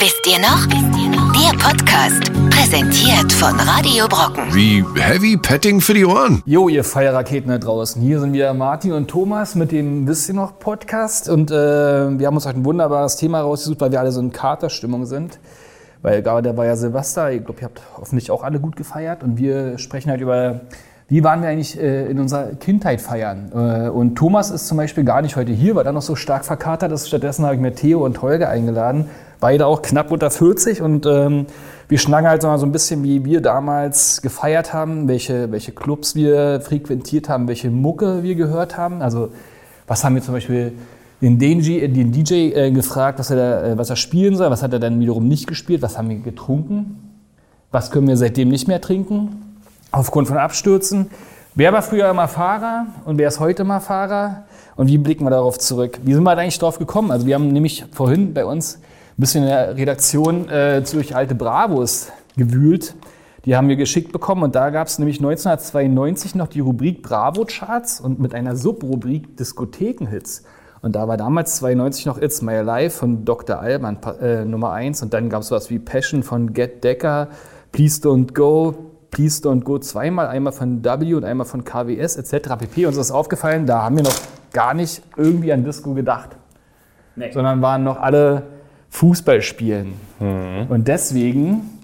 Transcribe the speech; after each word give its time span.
Wisst 0.00 0.24
ihr 0.28 0.38
noch? 0.38 0.64
Wisst 0.68 0.96
ihr 0.96 1.08
noch? 1.10 1.32
Der 1.32 1.58
Podcast, 1.58 2.32
präsentiert 2.50 3.32
von 3.32 3.58
Radio 3.58 4.06
Brocken. 4.06 4.44
Wie 4.54 4.84
Heavy 4.94 5.36
Petting 5.36 5.80
für 5.80 5.92
die 5.92 6.04
Ohren. 6.04 6.40
Jo, 6.46 6.68
ihr 6.68 6.84
Feierraketen 6.84 7.50
da 7.50 7.58
draußen. 7.58 8.00
Hier 8.00 8.20
sind 8.20 8.32
wieder 8.32 8.54
Martin 8.54 8.92
und 8.92 9.08
Thomas 9.08 9.56
mit 9.56 9.72
dem 9.72 10.06
Wisst 10.06 10.28
ihr 10.28 10.36
noch 10.36 10.60
Podcast. 10.60 11.28
Und 11.28 11.50
äh, 11.50 11.54
wir 12.16 12.28
haben 12.28 12.36
uns 12.36 12.46
heute 12.46 12.60
ein 12.60 12.64
wunderbares 12.64 13.16
Thema 13.16 13.40
rausgesucht, 13.40 13.80
weil 13.80 13.90
wir 13.90 13.98
alle 13.98 14.12
so 14.12 14.20
in 14.20 14.30
Katerstimmung 14.30 15.04
sind. 15.04 15.40
Weil 16.00 16.22
gerade 16.22 16.56
war 16.56 16.64
ja 16.64 16.76
Silvester. 16.76 17.32
Ich 17.32 17.44
glaube, 17.44 17.60
ihr 17.60 17.64
habt 17.64 17.82
hoffentlich 17.96 18.30
auch 18.30 18.44
alle 18.44 18.60
gut 18.60 18.76
gefeiert. 18.76 19.24
Und 19.24 19.36
wir 19.36 19.78
sprechen 19.78 20.10
halt 20.10 20.20
über, 20.20 20.60
wie 21.08 21.24
waren 21.24 21.40
wir 21.40 21.48
eigentlich 21.48 21.80
äh, 21.80 22.10
in 22.10 22.20
unserer 22.20 22.54
Kindheit 22.54 23.00
feiern. 23.00 23.50
Äh, 23.54 23.88
und 23.88 24.16
Thomas 24.16 24.50
ist 24.50 24.68
zum 24.68 24.76
Beispiel 24.76 25.04
gar 25.04 25.22
nicht 25.22 25.36
heute 25.36 25.52
hier, 25.52 25.74
weil 25.74 25.86
er 25.86 25.92
noch 25.92 26.02
so 26.02 26.14
stark 26.14 26.44
verkatert 26.44 26.92
ist. 26.92 27.08
Stattdessen 27.08 27.44
habe 27.44 27.54
ich 27.54 27.60
mir 27.60 27.74
Theo 27.74 28.04
und 28.04 28.20
Holger 28.20 28.50
eingeladen. 28.50 29.06
Beide 29.40 29.66
auch 29.66 29.80
knapp 29.82 30.10
unter 30.10 30.30
40 30.30 30.82
und 30.82 31.06
ähm, 31.06 31.46
wir 31.88 31.98
schnacken 31.98 32.28
halt 32.28 32.42
so 32.42 32.48
ein 32.48 32.72
bisschen, 32.72 33.04
wie 33.04 33.24
wir 33.24 33.40
damals 33.40 34.20
gefeiert 34.20 34.74
haben, 34.74 35.08
welche, 35.08 35.50
welche 35.50 35.72
Clubs 35.72 36.14
wir 36.14 36.60
frequentiert 36.60 37.28
haben, 37.28 37.48
welche 37.48 37.70
Mucke 37.70 38.22
wir 38.22 38.34
gehört 38.34 38.76
haben. 38.76 39.00
Also 39.00 39.30
was 39.86 40.04
haben 40.04 40.14
wir 40.14 40.22
zum 40.22 40.34
Beispiel 40.34 40.72
den, 41.22 41.38
DJ, 41.38 41.86
den 41.86 42.12
DJ 42.12 42.52
äh, 42.52 42.70
gefragt, 42.70 43.18
was 43.18 43.30
er, 43.30 43.36
da, 43.36 43.66
äh, 43.66 43.78
was 43.78 43.88
er 43.88 43.96
spielen 43.96 44.36
soll, 44.36 44.50
was 44.50 44.62
hat 44.62 44.72
er 44.72 44.78
dann 44.78 45.00
wiederum 45.00 45.26
nicht 45.26 45.46
gespielt, 45.46 45.80
was 45.80 45.96
haben 45.96 46.10
wir 46.10 46.18
getrunken, 46.18 46.98
was 47.70 47.90
können 47.90 48.08
wir 48.08 48.16
seitdem 48.16 48.48
nicht 48.48 48.68
mehr 48.68 48.80
trinken, 48.80 49.47
aufgrund 49.90 50.28
von 50.28 50.36
Abstürzen. 50.36 51.10
Wer 51.54 51.72
war 51.72 51.82
früher 51.82 52.08
immer 52.10 52.28
Fahrer 52.28 52.86
und 53.04 53.18
wer 53.18 53.28
ist 53.28 53.40
heute 53.40 53.64
mal 53.64 53.80
Fahrer 53.80 54.44
und 54.76 54.88
wie 54.88 54.98
blicken 54.98 55.24
wir 55.24 55.30
darauf 55.30 55.58
zurück? 55.58 55.98
Wie 56.04 56.14
sind 56.14 56.22
wir 56.22 56.36
eigentlich 56.36 56.58
drauf 56.58 56.78
gekommen? 56.78 57.10
Also 57.10 57.26
wir 57.26 57.34
haben 57.34 57.48
nämlich 57.48 57.84
vorhin 57.92 58.32
bei 58.32 58.44
uns 58.44 58.76
ein 58.76 58.80
bisschen 59.16 59.42
in 59.42 59.48
der 59.48 59.76
Redaktion 59.76 60.48
äh, 60.48 60.82
durch 60.82 61.16
alte 61.16 61.34
Bravos 61.34 62.12
gewühlt. 62.36 62.94
Die 63.44 63.56
haben 63.56 63.68
wir 63.68 63.76
geschickt 63.76 64.12
bekommen 64.12 64.42
und 64.42 64.54
da 64.54 64.70
gab 64.70 64.86
es 64.88 64.98
nämlich 64.98 65.18
1992 65.18 66.34
noch 66.34 66.48
die 66.48 66.60
Rubrik 66.60 67.02
Bravo-Charts 67.02 68.00
und 68.00 68.20
mit 68.20 68.34
einer 68.34 68.54
Subrubrik 68.56 69.36
Diskothekenhits. 69.36 70.44
Und 70.80 70.94
da 70.94 71.08
war 71.08 71.16
damals 71.16 71.56
92 71.56 72.06
noch 72.06 72.20
It's 72.20 72.42
My 72.42 72.60
Life 72.60 72.98
von 72.98 73.24
Dr. 73.24 73.58
Alban 73.58 73.98
äh, 74.20 74.44
Nummer 74.44 74.72
1 74.72 75.02
und 75.02 75.12
dann 75.12 75.28
gab 75.28 75.42
es 75.42 75.48
sowas 75.48 75.70
wie 75.70 75.78
Passion 75.78 76.22
von 76.22 76.52
Get 76.52 76.84
Decker, 76.84 77.28
Please 77.72 78.00
Don't 78.00 78.32
Go, 78.32 78.87
Please 79.10 79.42
Don't 79.42 79.62
Go 79.62 79.78
zweimal, 79.78 80.26
einmal 80.28 80.52
von 80.52 80.84
W 80.84 81.14
und 81.14 81.24
einmal 81.24 81.46
von 81.46 81.64
KWS 81.64 82.16
etc. 82.16 82.56
pp. 82.58 82.86
Uns 82.86 82.96
ist 82.96 83.10
aufgefallen, 83.10 83.66
da 83.66 83.82
haben 83.82 83.96
wir 83.96 84.04
noch 84.04 84.16
gar 84.52 84.74
nicht 84.74 85.02
irgendwie 85.16 85.52
an 85.52 85.64
Disco 85.64 85.94
gedacht, 85.94 86.30
nee. 87.16 87.30
sondern 87.32 87.62
waren 87.62 87.84
noch 87.84 87.98
alle 87.98 88.44
Fußball 88.90 89.42
spielen. 89.42 89.94
Mhm. 90.20 90.66
Und 90.68 90.88
deswegen 90.88 91.78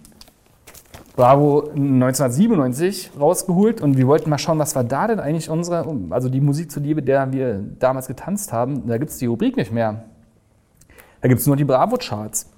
Bravo 1.16 1.70
1997 1.70 3.12
rausgeholt 3.18 3.80
und 3.80 3.96
wir 3.96 4.08
wollten 4.08 4.28
mal 4.30 4.38
schauen, 4.38 4.58
was 4.58 4.74
war 4.74 4.82
da 4.82 5.06
denn 5.06 5.20
eigentlich 5.20 5.48
unsere, 5.48 5.86
also 6.10 6.28
die 6.28 6.40
Musik 6.40 6.72
zu 6.72 6.80
Liebe, 6.80 7.02
der 7.02 7.32
wir 7.32 7.60
damals 7.78 8.08
getanzt 8.08 8.52
haben. 8.52 8.88
Da 8.88 8.98
gibt 8.98 9.12
es 9.12 9.18
die 9.18 9.26
Rubrik 9.26 9.56
nicht 9.56 9.72
mehr. 9.72 10.04
Da 11.20 11.28
gibt 11.28 11.40
es 11.40 11.46
nur 11.46 11.56
die 11.56 11.64
Bravo-Charts. 11.64 12.50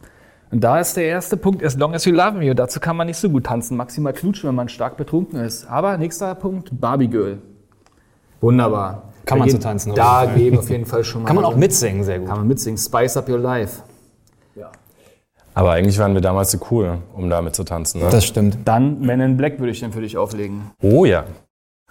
Und 0.50 0.62
da 0.62 0.78
ist 0.78 0.97
der 0.97 1.05
erste 1.05 1.36
Punkt, 1.36 1.64
as 1.64 1.77
long 1.77 1.94
as 1.94 2.05
you 2.05 2.12
love 2.12 2.33
me. 2.33 2.50
Und 2.50 2.58
dazu 2.58 2.78
kann 2.78 2.97
man 2.97 3.06
nicht 3.06 3.19
so 3.19 3.28
gut 3.28 3.44
tanzen, 3.44 3.77
maximal 3.77 4.12
knutschen, 4.12 4.48
wenn 4.48 4.55
man 4.55 4.69
stark 4.69 4.97
betrunken 4.97 5.41
ist. 5.41 5.66
Aber 5.69 5.97
nächster 5.98 6.34
Punkt, 6.34 6.70
Barbie 6.80 7.08
Girl. 7.08 7.39
Wunderbar. 8.41 9.12
Kann 9.24 9.39
da 9.39 9.44
man 9.44 9.50
so 9.50 9.58
tanzen, 9.58 9.92
oder? 9.92 10.02
Da 10.02 10.27
geben 10.34 10.58
auf 10.58 10.70
jeden 10.70 10.86
Fall 10.86 11.02
schon 11.02 11.22
mal. 11.22 11.27
Kann 11.27 11.36
man 11.36 11.44
auch 11.44 11.56
mitsingen, 11.56 12.05
sehr 12.05 12.20
gut. 12.20 12.28
Kann 12.28 12.39
man 12.39 12.47
mitsingen. 12.47 12.78
Spice 12.78 13.17
up 13.17 13.28
your 13.28 13.39
life. 13.39 13.83
Aber 15.56 15.72
eigentlich 15.72 15.98
waren 15.98 16.12
wir 16.12 16.20
damals 16.20 16.50
so 16.50 16.58
cool, 16.70 16.98
um 17.14 17.30
damit 17.30 17.55
zu 17.55 17.64
tanzen. 17.64 18.02
Ne? 18.02 18.11
Das 18.11 18.27
stimmt. 18.27 18.58
Dann 18.67 19.00
Men 19.00 19.20
in 19.20 19.39
Black 19.39 19.58
würde 19.58 19.72
ich 19.72 19.80
dann 19.80 19.91
für 19.91 20.02
dich 20.02 20.19
auflegen. 20.19 20.70
Oh 20.83 21.06
ja. 21.06 21.24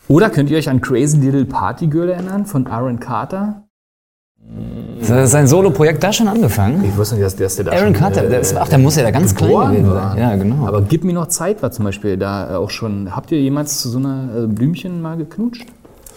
Oder 0.08 0.30
könnt 0.30 0.52
ihr 0.52 0.58
euch 0.60 0.70
an 0.70 0.82
Crazy 0.82 1.18
Little 1.18 1.46
Party 1.46 1.88
Girl 1.88 2.10
erinnern 2.10 2.46
von 2.46 2.68
Aaron 2.68 3.00
Carter? 3.00 3.65
Sein 5.02 5.48
Solo-Projekt 5.48 6.04
da 6.04 6.14
schon 6.14 6.28
angefangen? 6.28 6.84
Ich 6.84 6.96
wusste 6.98 7.16
nicht, 7.16 7.26
dass 7.26 7.36
der, 7.36 7.46
dass 7.48 7.56
der 7.58 7.66
da 7.66 7.72
Aaron 7.74 7.94
Carter, 7.94 8.22
der 8.24 8.40
ist, 8.40 8.56
ach, 8.56 8.70
der 8.70 8.80
muss 8.80 8.96
ja 8.96 9.04
da 9.04 9.12
ganz 9.12 9.36
klein 9.36 9.72
gewesen 9.72 9.94
sein. 9.94 10.18
Ja, 10.18 10.36
genau. 10.36 10.68
Aber 10.68 10.82
Gib 10.82 11.04
mir 11.04 11.14
noch 11.14 11.28
Zeit 11.28 11.62
war 11.62 11.72
zum 11.72 11.86
Beispiel 11.86 12.18
da 12.18 12.58
auch 12.58 12.70
schon. 12.70 13.16
Habt 13.16 13.32
ihr 13.32 13.40
jemals 13.40 13.82
zu 13.82 13.90
so 13.90 13.98
einer 14.00 14.30
äh, 14.44 14.48
Blümchen 14.48 15.02
mal 15.02 15.18
geknutscht? 15.18 15.66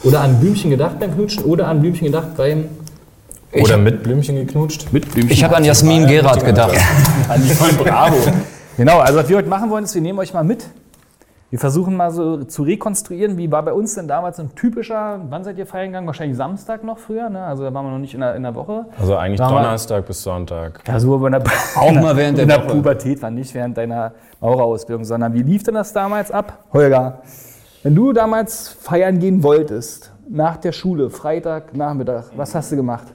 Oder 0.04 0.20
an 0.20 0.38
Blümchen 0.40 0.70
gedacht 0.70 1.00
beim 1.00 1.12
Knutschen? 1.14 1.44
Oder 1.44 1.66
an 1.68 1.80
Blümchen 1.80 2.06
gedacht 2.06 2.36
beim 2.36 2.66
oder 3.52 3.78
mit 3.78 4.02
Blümchen 4.02 4.36
geknutscht? 4.36 4.92
Mit 4.92 5.10
Blümchen. 5.10 5.32
Ich 5.32 5.42
habe 5.42 5.56
an 5.56 5.64
Jasmin 5.64 6.06
Gerard 6.06 6.44
gedacht. 6.44 6.76
an 7.28 7.42
die 7.42 7.54
von 7.54 7.74
Bravo. 7.84 8.16
genau, 8.76 8.98
also 8.98 9.18
was 9.18 9.28
wir 9.28 9.36
heute 9.38 9.48
machen 9.48 9.70
wollen, 9.70 9.84
ist, 9.84 9.94
wir 9.94 10.02
nehmen 10.02 10.18
euch 10.18 10.34
mal 10.34 10.44
mit. 10.44 10.66
Wir 11.50 11.58
versuchen 11.58 11.96
mal 11.96 12.10
so 12.10 12.44
zu 12.44 12.62
rekonstruieren, 12.62 13.38
wie 13.38 13.50
war 13.50 13.62
bei 13.62 13.72
uns 13.72 13.94
denn 13.94 14.06
damals 14.06 14.38
ein 14.38 14.54
typischer, 14.54 15.18
wann 15.30 15.44
seid 15.44 15.56
ihr 15.56 15.64
feiern 15.64 15.86
gegangen? 15.86 16.06
Wahrscheinlich 16.06 16.36
Samstag 16.36 16.84
noch 16.84 16.98
früher, 16.98 17.30
ne? 17.30 17.42
also 17.42 17.62
da 17.62 17.72
waren 17.72 17.86
wir 17.86 17.92
noch 17.92 17.98
nicht 17.98 18.12
in 18.12 18.20
der, 18.20 18.34
in 18.34 18.42
der 18.42 18.54
Woche. 18.54 18.84
Also 19.00 19.16
eigentlich 19.16 19.40
Donnerstag 19.40 20.06
bis 20.06 20.22
Sonntag. 20.22 20.82
Ja, 20.86 21.00
so 21.00 21.14
aber 21.14 21.28
in 21.28 21.32
der, 21.32 21.42
auch 21.76 21.92
mal 21.92 22.14
während 22.18 22.36
der, 22.36 22.42
in 22.42 22.50
der 22.50 22.58
Pubertät, 22.58 23.22
war 23.22 23.30
nicht 23.30 23.54
während 23.54 23.78
deiner 23.78 24.12
Maurerausbildung, 24.40 25.06
sondern 25.06 25.32
wie 25.32 25.42
lief 25.42 25.62
denn 25.62 25.74
das 25.74 25.90
damals 25.94 26.30
ab? 26.30 26.64
Holger, 26.70 27.22
wenn 27.82 27.94
du 27.94 28.12
damals 28.12 28.68
feiern 28.68 29.18
gehen 29.18 29.42
wolltest, 29.42 30.12
nach 30.28 30.58
der 30.58 30.72
Schule, 30.72 31.08
Freitag, 31.08 31.74
Nachmittag, 31.74 32.26
was 32.36 32.54
hast 32.54 32.72
du 32.72 32.76
gemacht? 32.76 33.06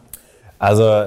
Also 0.57 1.05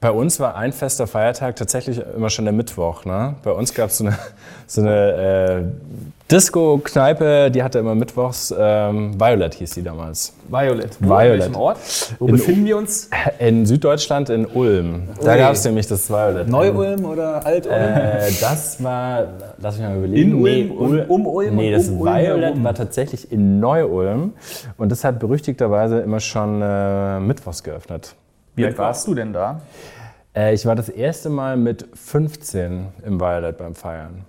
bei 0.00 0.10
uns 0.10 0.38
war 0.40 0.56
ein 0.56 0.72
fester 0.72 1.06
Feiertag 1.06 1.56
tatsächlich 1.56 2.02
immer 2.14 2.28
schon 2.28 2.44
der 2.44 2.52
Mittwoch. 2.52 3.04
Ne? 3.04 3.34
Bei 3.42 3.52
uns 3.52 3.72
gab 3.72 3.90
so 3.90 4.06
es 4.06 4.12
eine, 4.12 4.18
so 4.66 4.80
eine 4.82 5.12
äh, 5.12 5.62
Disco-Kneipe, 6.30 7.50
die 7.52 7.62
hatte 7.62 7.78
immer 7.78 7.94
mittwochs, 7.94 8.52
ähm, 8.56 9.18
Violet 9.18 9.54
hieß 9.54 9.70
die 9.74 9.82
damals. 9.82 10.34
Violet. 10.48 10.96
Wo, 11.00 11.08
Violet. 11.08 11.34
In 11.34 11.40
welchem 11.40 11.54
Ort? 11.54 11.78
Wo 12.18 12.26
in, 12.26 12.32
befinden 12.32 12.66
wir 12.66 12.76
uns? 12.76 13.08
In 13.38 13.64
Süddeutschland, 13.64 14.28
in 14.28 14.46
Ulm. 14.46 15.08
Da 15.22 15.36
gab 15.36 15.52
es 15.52 15.64
nämlich 15.64 15.86
das 15.86 16.10
Violet. 16.10 16.48
Neu-Ulm 16.48 17.04
oder 17.04 17.46
Alt-Ulm? 17.46 17.76
Äh, 17.76 18.30
das 18.40 18.82
war, 18.82 19.26
lass 19.58 19.78
mich 19.78 19.86
mal 19.86 19.96
überlegen. 19.96 20.32
In 20.32 20.34
Ulm? 20.34 20.44
Nee, 20.44 21.04
um, 21.06 21.10
um 21.10 21.26
Ulm? 21.26 21.56
Nee, 21.56 21.70
das 21.70 21.88
um 21.88 22.00
Violet 22.00 22.54
Ulm 22.54 22.64
war 22.64 22.74
tatsächlich 22.74 23.30
in 23.30 23.60
Neu-Ulm. 23.60 24.32
Und 24.78 24.90
das 24.90 25.04
hat 25.04 25.20
berüchtigterweise 25.20 26.00
immer 26.00 26.20
schon 26.20 26.60
äh, 26.60 27.20
mittwochs 27.20 27.62
geöffnet. 27.62 28.16
Wie 28.56 28.64
alt 28.64 28.78
warst 28.78 29.06
du 29.06 29.14
denn 29.14 29.32
da? 29.32 29.60
Äh, 30.34 30.54
ich 30.54 30.66
war 30.66 30.74
das 30.74 30.88
erste 30.88 31.28
Mal 31.28 31.56
mit 31.56 31.86
15 31.94 32.86
im 33.04 33.20
Violet 33.20 33.56
beim 33.56 33.74
Feiern. 33.74 34.24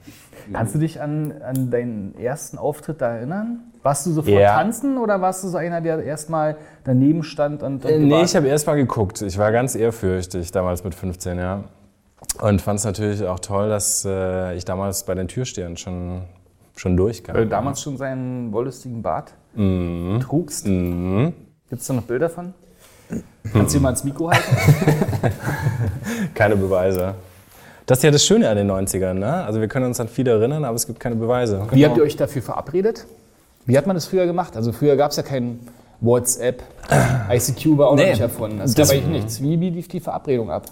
Kannst 0.53 0.75
du 0.75 0.79
dich 0.79 1.01
an, 1.01 1.33
an 1.41 1.71
deinen 1.71 2.17
ersten 2.17 2.57
Auftritt 2.57 3.01
da 3.01 3.15
erinnern? 3.15 3.59
Warst 3.83 4.05
du 4.05 4.11
sofort 4.11 4.39
ja. 4.39 4.55
tanzen 4.55 4.97
oder 4.97 5.21
warst 5.21 5.43
du 5.43 5.47
so 5.47 5.57
einer, 5.57 5.81
der 5.81 6.03
erstmal 6.03 6.57
daneben 6.83 7.23
stand 7.23 7.63
und. 7.63 7.85
und 7.85 7.91
äh, 7.91 7.99
nee, 7.99 8.23
ich 8.23 8.35
habe 8.35 8.47
erst 8.47 8.67
mal 8.67 8.75
geguckt. 8.75 9.21
Ich 9.21 9.37
war 9.37 9.51
ganz 9.51 9.75
ehrfürchtig 9.75 10.51
damals 10.51 10.83
mit 10.83 10.93
15, 10.93 11.37
ja. 11.37 11.63
Und 12.41 12.61
fand 12.61 12.79
es 12.79 12.85
natürlich 12.85 13.25
auch 13.25 13.39
toll, 13.39 13.69
dass 13.69 14.05
äh, 14.05 14.55
ich 14.55 14.65
damals 14.65 15.03
bei 15.03 15.15
den 15.15 15.27
Türstehern 15.27 15.77
schon, 15.77 16.23
schon 16.75 16.97
durchkam. 16.97 17.35
Weil 17.35 17.43
du 17.43 17.49
damals 17.49 17.81
schon 17.81 17.97
seinen 17.97 18.51
wollüstigen 18.51 19.01
Bart 19.01 19.33
mhm. 19.53 20.19
trugst. 20.21 20.67
Mhm. 20.67 21.33
Gibt 21.69 21.81
es 21.81 21.87
da 21.87 21.93
noch 21.93 22.03
Bilder 22.03 22.29
von? 22.29 22.53
Kannst 23.53 23.75
du 23.75 23.79
mal 23.79 23.91
ins 23.91 24.03
Mikro 24.03 24.29
halten? 24.29 24.55
keine 26.33 26.55
Beweise. 26.55 27.15
Das 27.85 27.99
ist 27.99 28.03
ja 28.03 28.11
das 28.11 28.25
Schöne 28.25 28.49
an 28.49 28.57
den 28.57 28.69
90ern. 28.69 29.13
Ne? 29.13 29.45
Also 29.45 29.61
wir 29.61 29.67
können 29.67 29.85
uns 29.85 29.99
an 29.99 30.09
viele 30.09 30.31
erinnern, 30.31 30.65
aber 30.65 30.75
es 30.75 30.85
gibt 30.85 30.99
keine 30.99 31.15
Beweise. 31.15 31.65
Wie 31.71 31.85
habt 31.85 31.97
ihr 31.97 32.03
euch 32.03 32.17
dafür 32.17 32.41
verabredet? 32.41 33.05
Wie 33.65 33.77
hat 33.77 33.87
man 33.87 33.95
das 33.95 34.05
früher 34.05 34.25
gemacht? 34.25 34.55
Also 34.55 34.71
früher 34.71 34.95
gab 34.97 35.11
es 35.11 35.17
ja 35.17 35.23
kein 35.23 35.59
WhatsApp, 35.99 36.63
ICQ 37.29 37.77
war 37.77 37.87
auch 37.87 37.95
nee, 37.95 38.03
noch 38.03 38.09
nicht 38.09 38.21
erfunden. 38.21 38.59
Das, 38.59 38.73
das 38.73 38.89
gab 38.89 38.97
eigentlich 38.97 39.23
nichts. 39.23 39.41
Wie, 39.41 39.59
wie 39.59 39.69
lief 39.69 39.87
die 39.87 39.99
Verabredung 39.99 40.51
ab? 40.51 40.65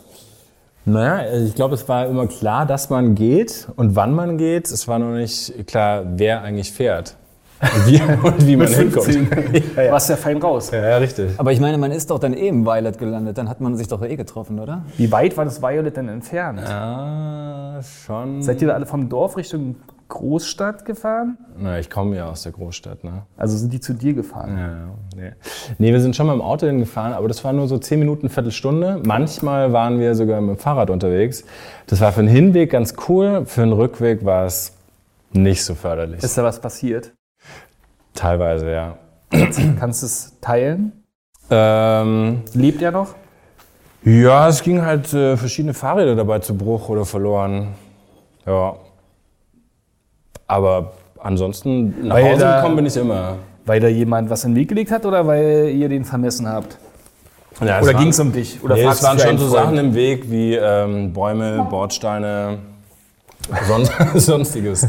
Naja, 0.85 1.35
ich 1.43 1.55
glaube, 1.55 1.73
es 1.75 1.87
war 1.89 2.05
immer 2.05 2.27
klar, 2.27 2.65
dass 2.65 2.89
man 2.89 3.15
geht 3.15 3.67
und 3.75 3.95
wann 3.95 4.13
man 4.13 4.37
geht. 4.37 4.69
Es 4.69 4.87
war 4.87 4.99
noch 4.99 5.15
nicht 5.15 5.67
klar, 5.67 6.03
wer 6.15 6.43
eigentlich 6.43 6.71
fährt. 6.71 7.15
Und 7.61 7.87
wie, 7.87 8.01
und 8.23 8.47
wie 8.47 8.55
man 8.55 8.67
hinkommt. 8.67 9.07
ja, 9.75 9.83
ja. 9.83 9.91
Warst 9.91 10.09
ja 10.09 10.15
fein 10.15 10.37
raus. 10.37 10.71
Ja, 10.71 10.87
ja, 10.89 10.97
richtig. 10.97 11.31
Aber 11.37 11.51
ich 11.51 11.59
meine, 11.59 11.77
man 11.77 11.91
ist 11.91 12.09
doch 12.09 12.19
dann 12.19 12.33
eh 12.33 12.47
im 12.47 12.65
Violet 12.65 12.97
gelandet. 12.97 13.37
Dann 13.37 13.49
hat 13.49 13.61
man 13.61 13.75
sich 13.77 13.87
doch 13.87 14.03
eh 14.03 14.15
getroffen, 14.15 14.59
oder? 14.59 14.83
Wie 14.97 15.11
weit 15.11 15.37
war 15.37 15.45
das 15.45 15.61
Violet 15.61 15.95
denn 15.95 16.09
entfernt? 16.09 16.61
Ja, 16.61 17.79
schon. 18.05 18.41
Seid 18.41 18.61
ihr 18.61 18.69
da 18.69 18.73
alle 18.73 18.85
vom 18.85 19.09
Dorf 19.09 19.37
Richtung 19.37 19.75
Großstadt 20.07 20.85
gefahren? 20.85 21.37
Na, 21.57 21.79
ich 21.79 21.89
komme 21.89 22.15
ja 22.15 22.29
aus 22.29 22.43
der 22.43 22.51
Großstadt, 22.51 23.03
ne? 23.03 23.23
Also 23.37 23.57
sind 23.57 23.73
die 23.73 23.79
zu 23.79 23.93
dir 23.93 24.13
gefahren? 24.13 24.57
Ja, 24.57 25.21
nee. 25.21 25.31
nee, 25.79 25.91
wir 25.91 25.99
sind 25.99 26.15
schon 26.15 26.27
mal 26.27 26.33
im 26.33 26.41
Auto 26.41 26.67
hingefahren, 26.67 27.13
aber 27.13 27.27
das 27.27 27.43
war 27.43 27.53
nur 27.53 27.67
so 27.67 27.77
10 27.79 27.97
Minuten, 27.99 28.29
Viertelstunde. 28.29 29.01
Manchmal 29.03 29.73
waren 29.73 29.99
wir 29.99 30.13
sogar 30.13 30.41
mit 30.41 30.57
dem 30.57 30.59
Fahrrad 30.59 30.91
unterwegs. 30.91 31.43
Das 31.87 32.01
war 32.01 32.11
für 32.11 32.21
den 32.21 32.29
Hinweg 32.29 32.69
ganz 32.69 32.93
cool, 33.07 33.45
für 33.45 33.61
den 33.61 33.73
Rückweg 33.73 34.23
war 34.23 34.45
es 34.45 34.73
nicht 35.31 35.63
so 35.63 35.73
förderlich. 35.73 36.23
Ist 36.23 36.37
da 36.37 36.43
was 36.43 36.61
passiert? 36.61 37.11
Teilweise, 38.15 38.71
ja. 38.71 38.97
Kannst 39.79 40.01
du 40.01 40.05
es 40.05 40.33
teilen? 40.41 41.03
Ähm, 41.49 42.41
Lebt 42.53 42.81
er 42.81 42.91
noch? 42.91 43.13
Ja, 44.03 44.47
es 44.47 44.61
ging 44.63 44.81
halt 44.83 45.13
äh, 45.13 45.35
verschiedene 45.35 45.73
Fahrräder 45.73 46.15
dabei 46.15 46.39
zu 46.39 46.55
Bruch 46.55 46.89
oder 46.89 47.05
verloren. 47.05 47.69
Ja. 48.45 48.75
Aber 50.47 50.93
ansonsten 51.19 52.07
nach 52.07 52.15
Weil 52.15 52.31
Hause 52.33 52.39
da- 52.41 52.57
gekommen 52.57 52.75
bin 52.77 52.85
ich 52.85 52.95
immer. 52.97 53.37
Weil 53.65 53.79
da 53.79 53.87
jemand 53.87 54.29
was 54.29 54.43
in 54.43 54.51
den 54.51 54.61
Weg 54.61 54.69
gelegt 54.69 54.91
hat 54.91 55.05
oder 55.07 55.25
weil 55.25 55.69
ihr 55.69 55.89
den 55.89 56.05
vermessen 56.05 56.47
habt? 56.47 56.77
Ja, 57.65 57.81
Oder 57.81 57.93
ging 57.95 58.09
es 58.09 58.19
um 58.19 58.31
dich? 58.31 58.61
Oder 58.63 58.75
nee, 58.75 58.83
es 58.85 59.01
waren 59.01 59.17
schon 59.17 59.37
so? 59.39 59.47
Sachen 59.47 59.77
im 59.77 59.95
Weg 59.95 60.29
wie 60.29 60.53
ähm, 60.55 61.13
Bäume, 61.13 61.65
Bordsteine, 61.69 62.59
son 63.67 63.87
sonstiges. 64.19 64.87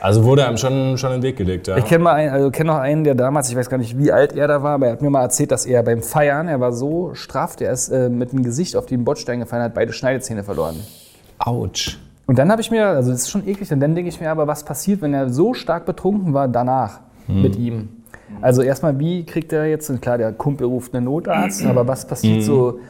Also 0.00 0.24
wurde 0.24 0.46
einem 0.46 0.56
schon, 0.56 0.98
schon 0.98 1.12
in 1.12 1.18
den 1.18 1.22
Weg 1.22 1.36
gelegt, 1.36 1.66
ja. 1.66 1.76
Ich 1.76 1.84
kenne 1.84 2.10
einen, 2.10 2.30
also 2.30 2.50
kenn 2.50 2.66
noch 2.66 2.76
einen, 2.76 3.04
der 3.04 3.14
damals, 3.14 3.48
ich 3.50 3.56
weiß 3.56 3.70
gar 3.70 3.78
nicht, 3.78 3.98
wie 3.98 4.12
alt 4.12 4.34
er 4.34 4.48
da 4.48 4.62
war, 4.62 4.74
aber 4.74 4.86
er 4.86 4.92
hat 4.92 5.02
mir 5.02 5.10
mal 5.10 5.22
erzählt, 5.22 5.50
dass 5.50 5.66
er 5.66 5.82
beim 5.82 6.02
Feiern, 6.02 6.48
er 6.48 6.60
war 6.60 6.72
so 6.72 7.14
straff, 7.14 7.56
der 7.56 7.72
ist 7.72 7.88
äh, 7.88 8.08
mit 8.08 8.32
dem 8.32 8.42
Gesicht 8.42 8.76
auf 8.76 8.86
den 8.86 9.04
Bordstein 9.04 9.40
gefallen, 9.40 9.62
hat 9.62 9.74
beide 9.74 9.92
Schneidezähne 9.92 10.44
verloren. 10.44 10.76
Autsch. 11.38 11.98
Und 12.26 12.38
dann 12.38 12.50
habe 12.50 12.60
ich 12.60 12.70
mir, 12.70 12.86
also 12.86 13.10
das 13.10 13.22
ist 13.22 13.30
schon 13.30 13.46
eklig, 13.46 13.70
und 13.72 13.80
dann 13.80 13.94
denke 13.94 14.08
ich 14.08 14.20
mir 14.20 14.30
aber, 14.30 14.46
was 14.46 14.64
passiert, 14.64 15.00
wenn 15.00 15.14
er 15.14 15.30
so 15.30 15.54
stark 15.54 15.86
betrunken 15.86 16.34
war 16.34 16.48
danach 16.48 17.00
mit 17.28 17.56
ihm? 17.56 17.88
Also 18.40 18.62
erstmal, 18.62 18.98
wie 18.98 19.24
kriegt 19.24 19.52
er 19.52 19.66
jetzt, 19.66 19.90
klar, 20.02 20.18
der 20.18 20.32
Kumpel 20.32 20.66
ruft 20.66 20.94
einen 20.94 21.04
Notarzt, 21.04 21.64
aber 21.64 21.86
was 21.86 22.06
passiert 22.06 22.42
so 22.42 22.80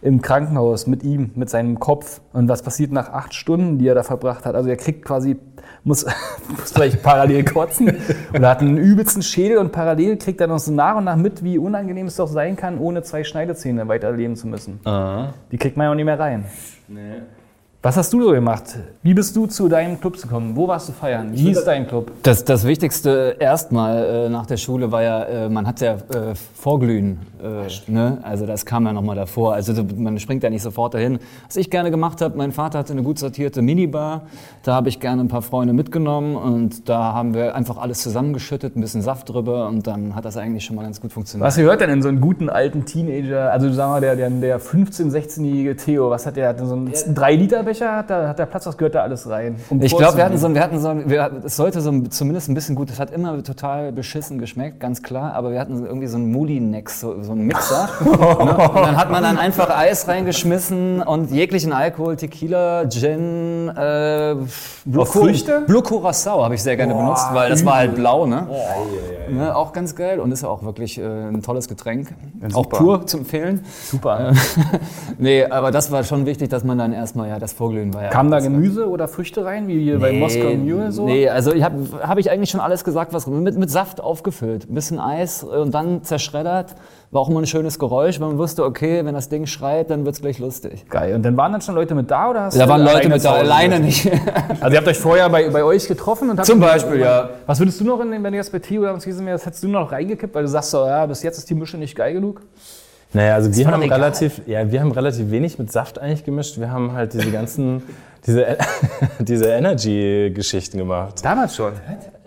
im 0.00 0.22
Krankenhaus 0.22 0.86
mit 0.86 1.02
ihm, 1.02 1.32
mit 1.34 1.50
seinem 1.50 1.78
Kopf 1.80 2.20
und 2.32 2.48
was 2.48 2.62
passiert 2.62 2.92
nach 2.92 3.12
acht 3.12 3.34
Stunden, 3.34 3.78
die 3.78 3.88
er 3.88 3.94
da 3.94 4.02
verbracht 4.02 4.46
hat? 4.46 4.54
Also 4.54 4.68
er 4.68 4.76
kriegt 4.76 5.04
quasi, 5.04 5.36
muss, 5.84 6.06
muss 6.48 6.72
vielleicht 6.72 7.02
parallel 7.02 7.44
kotzen 7.44 7.96
oder 8.34 8.48
hat 8.48 8.60
einen 8.60 8.78
übelsten 8.78 9.22
Schädel 9.22 9.58
und 9.58 9.72
parallel 9.72 10.16
kriegt 10.16 10.40
er 10.40 10.46
noch 10.46 10.58
so 10.58 10.72
nach 10.72 10.96
und 10.96 11.04
nach 11.04 11.16
mit, 11.16 11.42
wie 11.42 11.58
unangenehm 11.58 12.06
es 12.06 12.16
doch 12.16 12.28
sein 12.28 12.56
kann, 12.56 12.78
ohne 12.78 13.02
zwei 13.02 13.24
Schneidezähne 13.24 13.88
weiterleben 13.88 14.36
zu 14.36 14.46
müssen. 14.46 14.80
Die 15.50 15.58
kriegt 15.58 15.76
man 15.76 15.86
ja 15.86 15.90
auch 15.90 15.96
nicht 15.96 16.04
mehr 16.04 16.18
rein. 16.18 16.44
Was 17.80 17.96
hast 17.96 18.12
du 18.12 18.20
so 18.20 18.32
gemacht? 18.32 18.76
Wie 19.04 19.14
bist 19.14 19.36
du 19.36 19.46
zu 19.46 19.68
deinem 19.68 20.00
Club 20.00 20.20
gekommen? 20.20 20.56
Wo 20.56 20.66
warst 20.66 20.88
du 20.88 20.92
feiern? 20.92 21.32
Wie 21.32 21.36
hieß 21.36 21.62
dein 21.62 21.86
Club? 21.86 22.10
Das, 22.24 22.44
das 22.44 22.66
Wichtigste 22.66 23.36
erstmal 23.38 24.04
äh, 24.04 24.28
nach 24.28 24.46
der 24.46 24.56
Schule 24.56 24.90
war 24.90 25.04
ja, 25.04 25.22
äh, 25.22 25.48
man 25.48 25.64
hat 25.64 25.80
ja 25.80 25.92
äh, 25.92 26.34
Vorglühen. 26.56 27.20
Äh, 27.40 27.68
ne? 27.88 28.18
Also 28.22 28.46
das 28.46 28.66
kam 28.66 28.84
ja 28.86 28.92
nochmal 28.92 29.14
davor. 29.14 29.54
Also 29.54 29.74
so, 29.74 29.84
man 29.96 30.18
springt 30.18 30.42
ja 30.42 30.50
nicht 30.50 30.62
sofort 30.62 30.94
dahin. 30.94 31.20
Was 31.46 31.54
ich 31.54 31.70
gerne 31.70 31.92
gemacht 31.92 32.20
habe, 32.20 32.36
mein 32.36 32.50
Vater 32.50 32.80
hatte 32.80 32.94
eine 32.94 33.04
gut 33.04 33.20
sortierte 33.20 33.62
Minibar. 33.62 34.22
Da 34.64 34.74
habe 34.74 34.88
ich 34.88 34.98
gerne 34.98 35.22
ein 35.22 35.28
paar 35.28 35.42
Freunde 35.42 35.72
mitgenommen 35.72 36.34
und 36.34 36.88
da 36.88 37.12
haben 37.14 37.32
wir 37.32 37.54
einfach 37.54 37.78
alles 37.78 38.00
zusammengeschüttet, 38.00 38.74
ein 38.74 38.80
bisschen 38.80 39.02
Saft 39.02 39.28
drüber 39.28 39.68
und 39.68 39.86
dann 39.86 40.16
hat 40.16 40.24
das 40.24 40.36
eigentlich 40.36 40.64
schon 40.64 40.74
mal 40.74 40.82
ganz 40.82 41.00
gut 41.00 41.12
funktioniert. 41.12 41.46
Was 41.46 41.54
gehört 41.54 41.80
denn 41.80 41.90
in 41.90 42.02
so 42.02 42.08
einen 42.08 42.20
guten 42.20 42.50
alten 42.50 42.86
Teenager? 42.86 43.52
Also 43.52 43.72
sagen 43.72 43.92
wir, 43.92 44.00
der, 44.00 44.16
der, 44.16 44.30
der 44.30 44.60
15-, 44.60 45.12
16-jährige 45.12 45.76
Theo, 45.76 46.10
was 46.10 46.26
hat 46.26 46.34
der? 46.34 46.48
Hat 46.48 46.58
so 46.58 46.74
einen 46.74 46.88
3-Liter-Becher? 46.92 47.67
Hat 47.74 48.10
der, 48.10 48.28
hat 48.28 48.38
der 48.38 48.46
Platz? 48.46 48.66
Was 48.66 48.76
gehört 48.76 48.94
da 48.94 49.02
alles 49.02 49.28
rein? 49.28 49.56
Um 49.68 49.80
Ich 49.82 49.96
glaube, 49.96 50.16
wir 50.16 50.24
hatten 50.24 50.38
so, 50.38 50.46
ein- 50.46 50.54
wir 50.54 50.62
hatten 50.62 50.80
so, 50.80 50.88
ein- 50.88 51.08
wir, 51.10 51.30
es 51.44 51.56
sollte 51.56 51.80
so 51.80 51.90
ein, 51.90 52.10
zumindest 52.10 52.48
ein 52.48 52.54
bisschen 52.54 52.74
gut, 52.74 52.90
es 52.90 52.98
hat 52.98 53.10
immer 53.10 53.42
total 53.42 53.92
beschissen 53.92 54.38
geschmeckt, 54.38 54.80
ganz 54.80 55.02
klar, 55.02 55.34
aber 55.34 55.50
wir 55.50 55.60
hatten 55.60 55.76
so 55.76 55.84
irgendwie 55.84 56.06
so 56.06 56.16
einen 56.16 56.32
Moody-Nex, 56.32 57.00
so, 57.00 57.22
so 57.22 57.32
einen 57.32 57.46
Mixer. 57.46 57.88
ne? 58.04 58.10
Und 58.10 58.74
dann 58.74 58.96
hat 58.96 59.10
man 59.10 59.22
dann 59.22 59.38
einfach 59.38 59.70
Eis 59.76 60.08
reingeschmissen 60.08 61.02
und 61.02 61.30
jeglichen 61.30 61.72
Alkohol, 61.72 62.16
Tequila, 62.16 62.88
Gin, 62.88 63.68
äh, 63.68 64.36
Blue, 64.84 65.06
Früchte? 65.06 65.62
Blue 65.66 65.82
Curacao 65.82 66.42
habe 66.44 66.54
ich 66.54 66.62
sehr 66.62 66.76
gerne 66.76 66.94
benutzt, 66.94 67.26
weil 67.32 67.50
das 67.50 67.64
war 67.64 67.76
halt 67.76 67.94
blau, 67.94 68.26
ne? 68.26 68.46
ne? 69.28 69.54
Auch 69.54 69.72
ganz 69.72 69.94
geil 69.94 70.20
und 70.20 70.32
ist 70.32 70.44
auch 70.44 70.62
wirklich 70.62 70.98
äh, 70.98 71.02
ein 71.04 71.42
tolles 71.42 71.68
Getränk. 71.68 72.14
auch 72.52 72.64
super. 72.64 72.76
pur 72.78 73.06
zu 73.06 73.18
empfehlen. 73.18 73.64
Super. 73.84 74.32
nee, 75.18 75.44
aber 75.44 75.70
das 75.70 75.90
war 75.90 76.04
schon 76.04 76.26
wichtig, 76.26 76.48
dass 76.48 76.64
man 76.64 76.78
dann 76.78 76.92
erstmal, 76.92 77.28
ja, 77.28 77.38
das 77.38 77.52
Vorglühen 77.58 77.92
war 77.92 78.04
ja. 78.04 78.08
Kam 78.08 78.30
da 78.30 78.36
das 78.38 78.44
war- 78.46 78.52
Gemüse 78.52 78.88
oder 78.88 79.08
Früchte 79.08 79.44
rein, 79.44 79.68
wie 79.68 79.82
hier 79.82 79.98
bei 79.98 80.12
Moskau 80.12 80.54
Mule 80.54 80.90
so? 80.92 81.04
Nee, 81.04 81.28
also 81.28 81.52
ich 81.52 81.62
habe 81.62 81.76
hab 82.00 82.16
ich 82.18 82.30
eigentlich 82.30 82.50
schon 82.50 82.60
alles 82.60 82.84
gesagt, 82.84 83.12
was 83.12 83.26
mit, 83.26 83.58
mit 83.58 83.70
Saft 83.70 84.00
aufgefüllt. 84.00 84.70
Ein 84.70 84.74
bisschen 84.74 84.98
Eis 85.00 85.42
und 85.44 85.74
dann 85.74 86.02
zerschreddert. 86.04 86.76
War 87.10 87.22
auch 87.22 87.28
immer 87.30 87.40
ein 87.40 87.46
schönes 87.46 87.78
Geräusch, 87.78 88.20
weil 88.20 88.28
man 88.28 88.38
wusste, 88.38 88.64
okay, 88.64 89.04
wenn 89.04 89.14
das 89.14 89.28
Ding 89.28 89.46
schreit, 89.46 89.90
dann 89.90 90.04
wird's 90.04 90.20
gleich 90.20 90.38
lustig. 90.38 90.86
Geil. 90.88 91.14
Und 91.14 91.22
dann 91.24 91.36
waren 91.36 91.52
dann 91.52 91.60
schon 91.62 91.74
Leute 91.74 91.94
mit 91.94 92.10
da 92.10 92.30
oder 92.30 92.42
hast 92.42 92.58
Da 92.58 92.68
waren 92.68 92.82
Leute 92.84 93.08
mit 93.08 93.24
da, 93.24 93.32
alleine 93.32 93.80
nicht. 93.80 94.10
Also 94.60 94.72
ihr 94.72 94.78
habt 94.78 94.88
euch 94.88 94.98
vorher 94.98 95.28
bei, 95.30 95.48
bei 95.50 95.64
euch 95.64 95.86
getroffen 95.88 96.30
und 96.30 96.38
habt 96.38 96.46
Zum 96.46 96.60
Beispiel, 96.60 97.00
ja. 97.00 97.30
Was 97.46 97.58
würdest 97.60 97.80
du 97.80 97.84
noch, 97.84 98.00
in 98.00 98.10
den, 98.10 98.22
wenn 98.22 98.32
du 98.32 98.38
jetzt 98.38 98.52
bei 98.52 98.58
Theo 98.58 98.82
oder 98.82 98.94
uns 98.94 99.04
gewesen 99.04 99.24
wärst, 99.26 99.46
hättest 99.46 99.62
du 99.62 99.68
noch 99.68 99.90
reingekippt, 99.90 100.34
weil 100.34 100.42
du 100.42 100.48
sagst 100.48 100.70
so, 100.70 100.86
ja, 100.86 101.06
bis 101.06 101.22
jetzt 101.22 101.38
ist 101.38 101.48
die 101.50 101.54
Mische 101.54 101.76
nicht 101.78 101.96
geil 101.96 102.12
genug? 102.14 102.42
Naja, 103.12 103.34
also 103.34 103.54
wir 103.54 103.66
haben 103.70 103.82
relativ, 103.82 104.42
ja, 104.46 104.70
wir 104.70 104.80
haben 104.80 104.92
relativ 104.92 105.30
wenig 105.30 105.58
mit 105.58 105.72
Saft 105.72 105.98
eigentlich 105.98 106.24
gemischt. 106.24 106.58
Wir 106.58 106.70
haben 106.70 106.92
halt 106.92 107.14
diese 107.14 107.30
ganzen, 107.30 107.82
diese, 108.26 108.58
diese 109.18 109.46
Energy-Geschichten 109.46 110.76
gemacht. 110.78 111.24
Damals 111.24 111.56
schon. 111.56 111.72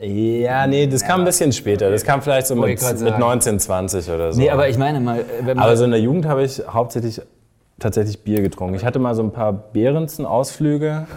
Ja, 0.01 0.65
nee, 0.65 0.87
das 0.87 1.03
kam 1.03 1.21
ein 1.21 1.25
bisschen 1.25 1.51
später. 1.51 1.91
Das 1.91 2.03
kam 2.03 2.21
vielleicht 2.23 2.47
so 2.47 2.55
mit, 2.55 2.69
mit 2.69 2.79
sagen. 2.79 3.19
19, 3.19 3.59
20 3.59 4.09
oder 4.09 4.33
so. 4.33 4.39
Nee, 4.39 4.49
aber 4.49 4.69
ich 4.69 4.77
meine 4.77 4.99
mal, 4.99 5.23
wenn 5.41 5.57
man. 5.57 5.59
Aber 5.59 5.77
so 5.77 5.85
in 5.85 5.91
der 5.91 5.99
Jugend 5.99 6.25
habe 6.25 6.43
ich 6.43 6.61
hauptsächlich 6.67 7.21
tatsächlich 7.81 8.23
Bier 8.23 8.41
getrunken. 8.41 8.75
Ich 8.75 8.85
hatte 8.85 8.99
mal 8.99 9.13
so 9.15 9.23
ein 9.23 9.31
paar 9.31 9.51
Behrensen-Ausflüge. 9.51 11.07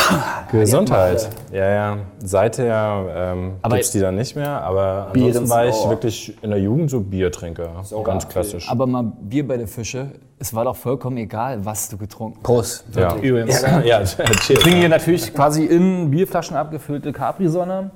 Gesundheit. 0.50 1.28
Ja, 1.52 1.68
ja. 1.70 1.98
Seither 2.18 3.32
ähm, 3.34 3.52
gibt 3.62 3.82
es 3.82 3.90
die 3.92 4.00
dann 4.00 4.16
nicht 4.16 4.34
mehr. 4.34 4.62
Aber 4.62 5.08
ansonsten 5.14 5.48
war 5.48 5.66
ich 5.66 5.88
wirklich 5.88 6.36
in 6.42 6.50
der 6.50 6.60
Jugend 6.60 6.90
so 6.90 7.00
Biertrinker. 7.00 7.84
Ganz 8.04 8.28
klassisch. 8.28 8.68
aber 8.68 8.86
mal 8.86 9.12
Bier 9.20 9.46
bei 9.46 9.56
der 9.56 9.68
Fische, 9.68 10.12
es 10.38 10.52
war 10.52 10.64
doch 10.64 10.76
vollkommen 10.76 11.16
egal, 11.18 11.64
was 11.64 11.88
du 11.88 11.96
getrunken 11.96 12.38
hast. 12.38 12.44
Prost. 12.44 12.84
ja. 12.96 13.16
Übrigens. 13.16 13.62
Ja, 13.62 13.80
ja, 13.80 14.04
cheers. 14.04 14.60
trinken 14.60 14.80
hier 14.80 14.88
natürlich 14.88 15.32
quasi 15.32 15.64
in 15.64 16.10
Bierflaschen 16.10 16.56
abgefüllte 16.56 17.12
Capri-Sonne 17.12 17.90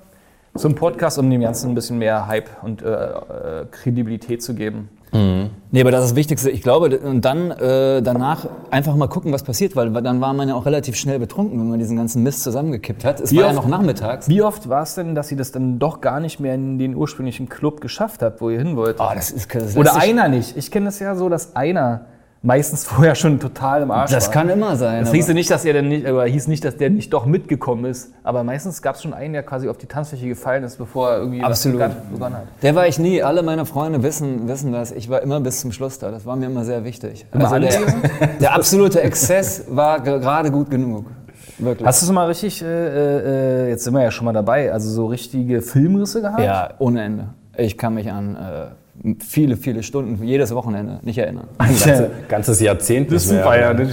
zum 0.57 0.75
Podcast, 0.75 1.19
um 1.19 1.31
dem 1.31 1.41
Ganzen 1.41 1.71
ein 1.71 1.75
bisschen 1.75 1.99
mehr 1.99 2.27
Hype 2.27 2.49
und 2.63 2.83
äh, 2.83 2.87
äh, 2.89 3.67
Kredibilität 3.71 4.43
zu 4.43 4.55
geben. 4.55 4.89
Nee, 5.13 5.81
aber 5.81 5.91
das 5.91 6.05
ist 6.05 6.11
das 6.11 6.17
Wichtigste. 6.17 6.51
Ich 6.51 6.63
glaube, 6.63 6.99
und 6.99 7.25
dann 7.25 7.51
äh, 7.51 8.03
danach 8.03 8.47
einfach 8.71 8.95
mal 8.97 9.09
gucken, 9.09 9.33
was 9.33 9.43
passiert, 9.43 9.77
weil 9.77 9.91
dann 9.91 10.21
war 10.21 10.33
man 10.33 10.49
ja 10.49 10.55
auch 10.55 10.67
relativ 10.67 10.97
schnell 10.97 11.19
betrunken, 11.19 11.59
wenn 11.59 11.69
man 11.71 11.79
diesen 11.79 11.97
ganzen 11.97 12.23
Mist 12.23 12.43
zusammengekippt 12.43 13.05
hat. 13.05 13.21
Es 13.21 13.31
Wie 13.33 13.37
war 13.37 13.45
ja 13.45 13.49
oft- 13.51 13.57
noch 13.57 13.67
nachmittags. 13.69 14.29
Wie 14.29 14.43
oft 14.43 14.69
war 14.69 14.83
es 14.83 14.95
denn, 14.95 15.15
dass 15.15 15.31
ihr 15.31 15.37
das 15.37 15.53
dann 15.53 15.79
doch 15.79 16.01
gar 16.01 16.21
nicht 16.21 16.41
mehr 16.41 16.55
in 16.55 16.79
den 16.79 16.95
ursprünglichen 16.95 17.49
Club 17.49 17.81
geschafft 17.81 18.23
habt, 18.23 18.41
wo 18.41 18.51
ihr 18.51 18.59
hin 18.59 18.77
wolltet? 18.77 19.01
Oh, 19.01 19.11
das 19.15 19.31
ist, 19.31 19.55
das 19.55 19.77
Oder 19.77 19.97
einer 19.97 20.29
nicht. 20.29 20.57
Ich 20.57 20.71
kenne 20.71 20.89
es 20.89 20.99
ja 20.99 21.15
so, 21.17 21.29
dass 21.29 21.55
einer 21.57 22.07
meistens 22.43 22.85
vorher 22.87 23.15
schon 23.15 23.41
total 23.41 23.83
im 23.83 23.91
Arsch 23.91 24.11
Das 24.11 24.27
war. 24.27 24.33
kann 24.35 24.49
immer 24.49 24.77
sein. 24.77 25.01
Das 25.05 25.13
hieß 25.13 25.29
nicht, 25.29 25.51
dass 25.51 25.65
er 25.65 25.73
denn 25.73 25.89
nicht, 25.89 26.07
aber 26.07 26.25
hieß 26.27 26.47
nicht, 26.49 26.65
dass 26.65 26.77
der 26.77 26.91
nicht 26.91 27.13
doch 27.13 27.27
mitgekommen 27.27 27.85
ist. 27.85 28.13
Aber 28.23 28.45
meistens 28.45 28.81
gab 28.83 28.95
es 28.97 29.03
schon 29.03 29.13
einen, 29.15 29.33
der 29.33 29.43
quasi 29.43 29.69
auf 29.69 29.79
die 29.79 29.87
Tanzfläche 29.87 30.29
gefallen 30.29 30.63
ist, 30.65 30.77
bevor 30.79 31.11
er 31.11 31.19
irgendwie 31.19 31.43
Absolut. 31.43 31.81
begonnen 32.13 32.37
hat. 32.37 32.45
Der 32.63 32.75
war 32.75 32.87
ich 32.87 32.99
nie. 32.99 33.23
Alle 33.23 33.43
meine 33.43 33.67
Freunde 33.67 34.03
wissen, 34.03 34.47
wissen 34.49 34.73
das. 34.73 34.93
Ich 34.93 35.09
war 35.11 35.23
immer 35.23 35.41
bis 35.41 35.61
zum 35.61 35.73
Schluss 35.73 35.99
da. 35.99 36.11
Das 36.11 36.27
war 36.27 36.37
mir 36.37 36.47
immer 36.47 36.65
sehr 36.65 36.85
wichtig. 36.85 37.27
Also 37.33 37.47
alle 37.47 37.69
der, 37.69 37.81
der 38.41 38.55
absolute 38.55 39.01
Exzess 39.03 39.65
war 39.69 40.01
ge- 40.01 40.21
gerade 40.21 40.51
gut 40.51 40.71
genug. 40.71 41.07
Wirklich. 41.59 41.87
Hast 41.89 42.03
du 42.03 42.07
so 42.07 42.13
mal 42.13 42.27
richtig, 42.27 42.63
äh, 42.63 42.67
äh, 43.67 43.69
jetzt 43.71 43.83
sind 43.83 43.93
wir 43.95 44.03
ja 44.03 44.13
schon 44.13 44.25
mal 44.27 44.33
dabei, 44.33 44.73
also 44.73 44.89
so 44.91 45.07
richtige 45.07 45.61
Filmrisse 45.61 46.21
gehabt? 46.21 46.41
ja, 46.41 46.71
ohne 46.79 47.03
Ende. 47.03 47.29
Ich 47.57 47.77
kann 47.77 47.95
mich 47.95 48.13
an 48.13 48.37
äh, 48.37 48.88
viele, 49.27 49.57
viele 49.57 49.83
Stunden, 49.83 50.23
jedes 50.25 50.55
Wochenende 50.55 50.99
nicht 51.03 51.19
erinnern. 51.19 51.47
Ganze, 51.59 52.11
ganzes 52.29 52.61
Jahrzehnt 52.61 53.13
Das 53.13 53.31
mehr. 53.31 53.41
ja. 53.59 53.73
Nein, 53.75 53.87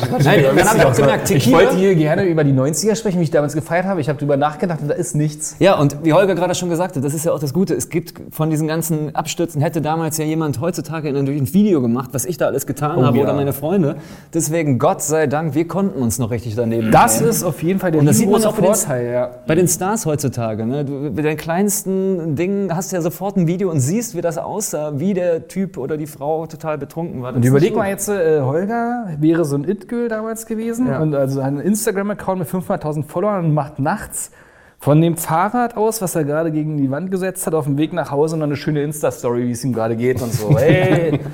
dann 0.55 0.67
habe 0.67 0.77
ich 0.79 0.85
auch 0.85 0.95
gemerkt, 0.95 1.29
Ich 1.29 1.43
Tequila. 1.43 1.57
wollte 1.59 1.75
hier 1.77 1.95
gerne 1.95 2.23
über 2.23 2.43
die 2.43 2.51
90er 2.53 2.95
sprechen, 2.95 3.19
wie 3.19 3.23
ich 3.23 3.31
damals 3.31 3.53
gefeiert 3.53 3.85
habe. 3.85 4.01
Ich 4.01 4.09
habe 4.09 4.17
drüber 4.19 4.37
nachgedacht 4.37 4.81
und 4.81 4.87
da 4.89 4.93
ist 4.95 5.15
nichts. 5.15 5.55
Ja, 5.59 5.77
und 5.79 5.97
wie 6.03 6.13
Holger 6.13 6.33
gerade 6.35 6.55
schon 6.55 6.69
gesagt 6.69 6.95
hat, 6.95 7.03
das 7.03 7.13
ist 7.13 7.25
ja 7.25 7.31
auch 7.33 7.39
das 7.39 7.53
Gute. 7.53 7.73
Es 7.75 7.89
gibt 7.89 8.13
von 8.33 8.49
diesen 8.49 8.67
ganzen 8.67 9.15
Abstürzen, 9.15 9.61
hätte 9.61 9.81
damals 9.81 10.17
ja 10.17 10.25
jemand 10.25 10.59
heutzutage 10.61 11.09
in- 11.09 11.15
ein 11.15 11.53
Video 11.53 11.81
gemacht, 11.81 12.09
was 12.13 12.25
ich 12.25 12.37
da 12.37 12.47
alles 12.47 12.65
getan 12.65 13.03
habe 13.05 13.17
ja. 13.17 13.23
oder 13.23 13.33
meine 13.33 13.53
Freunde. 13.53 13.97
Deswegen, 14.33 14.79
Gott 14.79 15.01
sei 15.01 15.27
Dank, 15.27 15.55
wir 15.55 15.67
konnten 15.67 16.01
uns 16.01 16.17
noch 16.19 16.31
richtig 16.31 16.55
daneben 16.55 16.91
Das 16.91 17.17
nehmen. 17.19 17.29
ist 17.29 17.43
auf 17.43 17.61
jeden 17.61 17.79
Fall 17.79 17.91
der 17.91 17.99
Und 18.01 18.07
das 18.07 18.17
sieht 18.17 18.29
man 18.29 18.43
auch 18.43 18.53
bei 18.55 18.61
den- 18.61 18.73
Vorteil. 18.75 19.11
Ja. 19.11 19.29
Bei 19.47 19.55
den 19.55 19.67
Stars 19.67 20.05
heutzutage, 20.05 20.65
ne? 20.65 20.83
du, 20.85 21.11
bei 21.11 21.21
den 21.21 21.37
kleinsten 21.37 22.35
Dingen 22.35 22.75
hast 22.75 22.91
du 22.91 22.95
ja 22.95 23.01
sofort 23.01 23.37
ein 23.37 23.47
Video 23.47 23.69
und 23.69 23.79
siehst, 23.79 24.15
wie 24.15 24.21
das 24.21 24.37
aussah, 24.37 24.94
wie 24.99 25.13
der 25.13 25.47
Typ 25.47 25.77
oder 25.77 25.97
die 25.97 26.07
Frau 26.07 26.45
total 26.47 26.77
betrunken 26.77 27.21
war. 27.21 27.31
Das 27.31 27.37
Und 27.37 27.45
überleg 27.45 27.75
mal 27.75 27.89
jetzt, 27.89 28.09
äh, 28.09 28.41
Holger 28.41 29.07
wäre 29.19 29.45
so 29.45 29.55
ein 29.57 29.67
It-Girl 29.67 30.07
damals 30.07 30.45
gewesen 30.45 30.87
und 30.87 31.15
also 31.15 31.41
ein 31.41 31.59
Instagram-Account 31.59 32.39
mit 32.39 32.47
500.000 32.47 33.03
Followern 33.03 33.45
und 33.45 33.53
macht 33.53 33.79
nachts 33.79 34.31
von 34.79 35.01
dem 35.01 35.17
Fahrrad 35.17 35.77
aus, 35.77 36.01
was 36.01 36.15
er 36.15 36.25
gerade 36.25 36.51
gegen 36.51 36.77
die 36.77 36.91
Wand 36.91 37.09
gesetzt 37.09 37.47
hat, 37.47 37.55
auf 37.55 37.65
dem 37.65 37.77
Weg 37.77 37.93
nach 37.93 38.11
Hause 38.11 38.37
noch 38.37 38.45
eine 38.45 38.55
schöne 38.55 38.83
Insta-Story, 38.83 39.47
wie 39.47 39.51
es 39.51 39.63
ihm 39.63 39.73
gerade 39.73 39.95
geht 39.95 40.21
und 40.21 40.31
so. 40.31 40.57
Hey, 40.59 41.19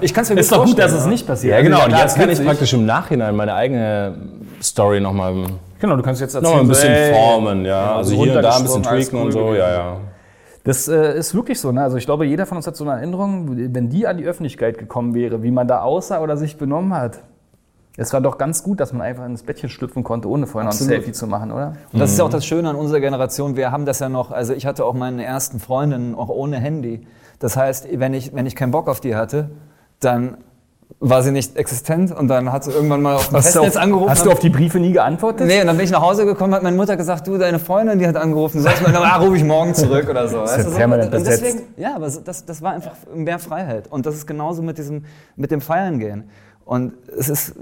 Ich 0.00 0.14
kann 0.14 0.22
es 0.22 0.30
mir 0.30 0.40
ist 0.40 0.50
doch 0.50 0.64
gut, 0.64 0.78
dass 0.78 0.92
es 0.92 1.06
nicht 1.06 1.26
passiert. 1.26 1.54
Ja, 1.54 1.62
genau. 1.62 1.76
Also, 1.76 1.86
Und 1.86 1.92
klar, 1.92 2.02
jetzt 2.02 2.16
kann 2.16 2.30
ich 2.30 2.44
praktisch 2.44 2.72
im 2.72 2.86
Nachhinein 2.86 3.36
meine 3.36 3.54
eigene 3.54 4.14
Story 4.62 5.00
nochmal 5.00 5.34
noch 5.34 5.50
Genau, 5.80 5.96
du 5.96 6.02
kannst 6.02 6.20
jetzt 6.20 6.34
erzählen. 6.34 6.60
ein 6.60 6.68
bisschen 6.68 6.88
so, 6.88 7.00
ey, 7.00 7.14
formen, 7.14 7.64
ja. 7.64 7.96
Also 7.96 8.14
hier 8.14 8.36
und 8.36 8.42
da 8.42 8.56
ein 8.56 8.62
bisschen 8.62 8.82
tweaken 8.82 9.22
und 9.22 9.32
so, 9.32 9.38
gewesen. 9.38 9.58
ja, 9.58 9.70
ja. 9.72 9.96
Das 10.64 10.88
äh, 10.88 11.16
ist 11.16 11.34
wirklich 11.34 11.58
so. 11.58 11.72
Ne? 11.72 11.82
Also 11.82 11.96
ich 11.96 12.04
glaube, 12.04 12.26
jeder 12.26 12.46
von 12.46 12.56
uns 12.56 12.66
hat 12.66 12.76
so 12.76 12.84
eine 12.84 12.94
Erinnerung, 12.94 13.74
wenn 13.74 13.88
die 13.88 14.06
an 14.06 14.18
die 14.18 14.24
Öffentlichkeit 14.24 14.78
gekommen 14.78 15.14
wäre, 15.14 15.42
wie 15.42 15.50
man 15.50 15.66
da 15.66 15.82
aussah 15.82 16.20
oder 16.20 16.36
sich 16.36 16.58
benommen 16.58 16.94
hat. 16.94 17.22
Es 17.96 18.12
war 18.12 18.20
doch 18.20 18.38
ganz 18.38 18.62
gut, 18.62 18.80
dass 18.80 18.92
man 18.92 19.02
einfach 19.02 19.26
ins 19.26 19.42
Bettchen 19.42 19.68
schlüpfen 19.68 20.04
konnte, 20.04 20.28
ohne 20.28 20.46
vorher 20.46 20.70
noch 20.70 20.78
ein. 20.78 20.84
Selfie 20.84 21.12
zu 21.12 21.26
machen, 21.26 21.50
oder? 21.50 21.74
Und 21.92 21.98
das 21.98 22.12
ist 22.12 22.18
ja 22.18 22.24
auch 22.24 22.30
das 22.30 22.46
Schöne 22.46 22.70
an 22.70 22.76
unserer 22.76 23.00
Generation. 23.00 23.56
Wir 23.56 23.72
haben 23.72 23.84
das 23.84 23.98
ja 23.98 24.08
noch, 24.08 24.30
also 24.30 24.54
ich 24.54 24.64
hatte 24.64 24.84
auch 24.84 24.94
meine 24.94 25.24
ersten 25.24 25.60
Freundinnen 25.60 26.14
auch 26.14 26.28
ohne 26.28 26.58
Handy. 26.58 27.06
Das 27.40 27.56
heißt, 27.56 27.88
wenn 27.92 28.14
ich, 28.14 28.34
wenn 28.34 28.46
ich 28.46 28.54
keinen 28.54 28.70
Bock 28.70 28.88
auf 28.88 29.00
die 29.00 29.16
hatte, 29.16 29.50
dann 29.98 30.38
war 31.02 31.22
sie 31.22 31.32
nicht 31.32 31.56
existent 31.56 32.14
und 32.14 32.28
dann 32.28 32.52
hat 32.52 32.64
sie 32.64 32.72
irgendwann 32.72 33.00
mal 33.00 33.16
auf 33.16 33.28
dem 33.28 33.38
Hast, 33.38 33.54
du 33.54 33.60
Festnetz 33.60 33.76
auf, 33.76 33.82
angerufen. 33.82 34.10
hast 34.10 34.26
du 34.26 34.30
auf 34.30 34.38
die 34.38 34.50
Briefe 34.50 34.78
nie 34.78 34.92
geantwortet? 34.92 35.46
Nee, 35.46 35.62
und 35.62 35.66
dann 35.66 35.76
bin 35.76 35.86
ich 35.86 35.90
nach 35.90 36.02
Hause 36.02 36.26
gekommen, 36.26 36.54
hat 36.54 36.62
meine 36.62 36.76
Mutter 36.76 36.94
gesagt, 36.98 37.26
du, 37.26 37.38
deine 37.38 37.58
Freundin, 37.58 37.98
die 37.98 38.06
hat 38.06 38.16
angerufen, 38.16 38.60
sollst 38.60 38.80
du 38.80 38.90
mal, 38.90 38.94
ah, 38.96 39.16
rufe 39.16 39.36
ich 39.38 39.44
morgen 39.44 39.74
zurück 39.74 40.08
oder 40.10 40.28
so. 40.28 40.42
Weißt 40.42 40.58
ja 40.58 40.64
du, 40.64 40.70
so 40.70 40.76
permanent 40.76 41.14
und 41.14 41.26
deswegen, 41.26 41.62
ja, 41.78 41.96
aber 41.96 42.10
das, 42.10 42.44
das 42.44 42.60
war 42.60 42.72
einfach 42.72 42.92
mehr 43.14 43.38
Freiheit. 43.38 43.88
Und 43.88 44.04
das 44.04 44.14
ist 44.14 44.26
genauso 44.26 44.60
mit 44.62 44.76
diesem, 44.76 45.06
mit 45.36 45.50
dem 45.50 45.62
Feiern 45.62 45.98
gehen. 45.98 46.24
Und 46.70 46.92
es 47.18 47.28
ist, 47.28 47.54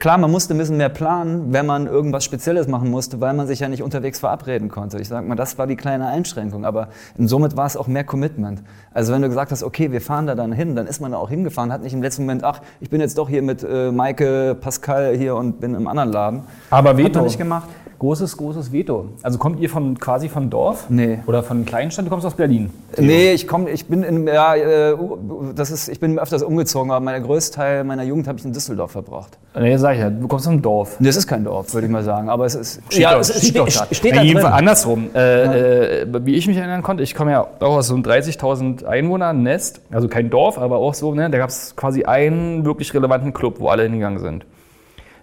klar, 0.00 0.18
man 0.18 0.32
musste 0.32 0.52
ein 0.52 0.58
bisschen 0.58 0.76
mehr 0.76 0.88
planen, 0.88 1.52
wenn 1.52 1.66
man 1.66 1.86
irgendwas 1.86 2.24
Spezielles 2.24 2.66
machen 2.66 2.90
musste, 2.90 3.20
weil 3.20 3.32
man 3.32 3.46
sich 3.46 3.60
ja 3.60 3.68
nicht 3.68 3.80
unterwegs 3.80 4.18
verabreden 4.18 4.70
konnte. 4.70 4.98
Ich 4.98 5.06
sag 5.06 5.24
mal, 5.24 5.36
das 5.36 5.56
war 5.56 5.68
die 5.68 5.76
kleine 5.76 6.08
Einschränkung, 6.08 6.64
aber 6.64 6.88
somit 7.16 7.56
war 7.56 7.66
es 7.66 7.76
auch 7.76 7.86
mehr 7.86 8.02
Commitment. 8.02 8.64
Also 8.92 9.12
wenn 9.12 9.22
du 9.22 9.28
gesagt 9.28 9.52
hast, 9.52 9.62
okay, 9.62 9.92
wir 9.92 10.00
fahren 10.00 10.26
da 10.26 10.34
dann 10.34 10.50
hin, 10.50 10.74
dann 10.74 10.88
ist 10.88 11.00
man 11.00 11.12
da 11.12 11.18
auch 11.18 11.30
hingefahren, 11.30 11.72
hat 11.72 11.84
nicht 11.84 11.92
im 11.92 12.02
letzten 12.02 12.22
Moment, 12.22 12.42
ach, 12.42 12.60
ich 12.80 12.90
bin 12.90 13.00
jetzt 13.00 13.16
doch 13.18 13.28
hier 13.28 13.40
mit 13.40 13.62
äh, 13.62 13.92
Maike, 13.92 14.56
Pascal 14.60 15.16
hier 15.16 15.36
und 15.36 15.60
bin 15.60 15.76
im 15.76 15.86
anderen 15.86 16.10
Laden. 16.10 16.42
Aber 16.70 16.88
Hat 16.88 16.96
Veto. 16.96 17.18
man 17.20 17.24
nicht 17.26 17.38
gemacht. 17.38 17.68
Großes, 17.98 18.36
großes 18.36 18.70
Veto. 18.70 19.06
Also 19.24 19.38
kommt 19.38 19.58
ihr 19.58 19.68
von 19.68 19.98
quasi 19.98 20.28
vom 20.28 20.50
Dorf? 20.50 20.86
Nee. 20.88 21.18
Oder 21.26 21.42
von 21.42 21.64
Kleinstadt? 21.64 22.06
Du 22.06 22.10
kommst 22.10 22.24
aus 22.24 22.34
Berlin. 22.34 22.70
Nee, 22.96 23.32
ich 23.32 23.48
komme, 23.48 23.70
ich 23.70 23.86
bin 23.86 24.04
in, 24.04 24.26
ja, 24.28 24.54
äh, 24.54 24.94
das 25.56 25.72
ist, 25.72 25.88
ich 25.88 25.98
bin 25.98 26.16
öfters 26.16 26.44
umgezogen, 26.44 26.92
aber 26.92 27.04
mein 27.04 27.20
Großteil 27.24 27.82
meiner 27.82 28.04
Jugend 28.04 28.28
habe 28.28 28.38
ich 28.38 28.44
in 28.44 28.52
Düsseldorf 28.52 28.92
verbracht. 28.92 29.36
Nee, 29.58 29.76
sag 29.78 29.94
ich 29.94 30.00
ja, 30.00 30.10
du 30.10 30.28
kommst 30.28 30.46
vom 30.46 30.62
Dorf. 30.62 30.96
Das 31.00 31.16
ist 31.16 31.26
kein 31.26 31.42
Dorf, 31.42 31.74
würde 31.74 31.88
ich 31.88 31.92
mal 31.92 32.04
sagen, 32.04 32.28
aber 32.28 32.46
es 32.46 32.54
ist, 32.54 32.80
Ja, 32.92 33.18
es, 33.18 33.30
steht, 33.36 33.56
steht, 33.56 33.72
steht, 33.72 33.96
steht 33.96 34.16
da 34.16 34.22
drin. 34.22 34.36
andersrum. 34.38 35.10
Äh, 35.14 36.02
äh, 36.02 36.06
wie 36.24 36.36
ich 36.36 36.46
mich 36.46 36.56
erinnern 36.56 36.82
konnte, 36.84 37.02
ich 37.02 37.16
komme 37.16 37.32
ja 37.32 37.40
auch 37.58 37.76
aus 37.78 37.88
so 37.88 37.94
einem 37.94 38.04
30.000 38.04 38.84
Einwohner 38.84 39.32
Nest, 39.32 39.80
also 39.90 40.06
kein 40.06 40.30
Dorf, 40.30 40.56
aber 40.56 40.76
auch 40.76 40.94
so, 40.94 41.14
ne, 41.14 41.30
da 41.30 41.38
gab 41.38 41.48
es 41.48 41.74
quasi 41.74 42.04
einen 42.04 42.64
wirklich 42.64 42.94
relevanten 42.94 43.32
Club, 43.32 43.56
wo 43.58 43.68
alle 43.68 43.82
hingegangen 43.82 44.20
sind. 44.20 44.46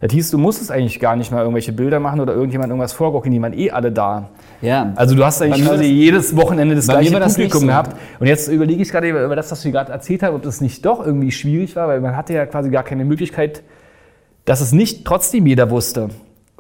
Das 0.01 0.11
hieß, 0.11 0.31
du 0.31 0.37
musstest 0.37 0.71
eigentlich 0.71 0.99
gar 0.99 1.15
nicht 1.15 1.31
mal 1.31 1.39
irgendwelche 1.39 1.71
Bilder 1.71 1.99
machen 1.99 2.19
oder 2.19 2.33
irgendjemand 2.33 2.69
irgendwas 2.69 2.93
vorgaukeln, 2.93 3.33
die 3.33 3.41
waren 3.41 3.57
eh 3.57 3.71
alle 3.71 3.91
da. 3.91 4.29
Ja, 4.61 4.93
Also 4.95 5.15
du 5.15 5.25
hast 5.25 5.41
eigentlich 5.41 5.65
quasi 5.65 5.85
jedes 5.85 6.35
Wochenende 6.35 6.75
das 6.75 6.87
gleiche 6.87 7.17
das 7.17 7.33
Publikum 7.33 7.61
so. 7.61 7.67
gehabt. 7.67 7.95
Und 8.19 8.27
jetzt 8.27 8.47
überlege 8.47 8.81
ich 8.81 8.89
gerade 8.89 9.09
über 9.09 9.35
das, 9.35 9.51
was 9.51 9.61
du 9.61 9.71
gerade 9.71 9.91
erzählt 9.91 10.23
hast, 10.23 10.33
ob 10.33 10.43
das 10.43 10.61
nicht 10.61 10.85
doch 10.85 11.05
irgendwie 11.05 11.31
schwierig 11.31 11.75
war, 11.75 11.87
weil 11.87 12.01
man 12.01 12.15
hatte 12.15 12.33
ja 12.33 12.45
quasi 12.45 12.69
gar 12.69 12.83
keine 12.83 13.05
Möglichkeit, 13.05 13.63
dass 14.43 14.61
es 14.61 14.71
nicht 14.71 15.05
trotzdem 15.05 15.47
jeder 15.47 15.69
wusste. 15.69 16.09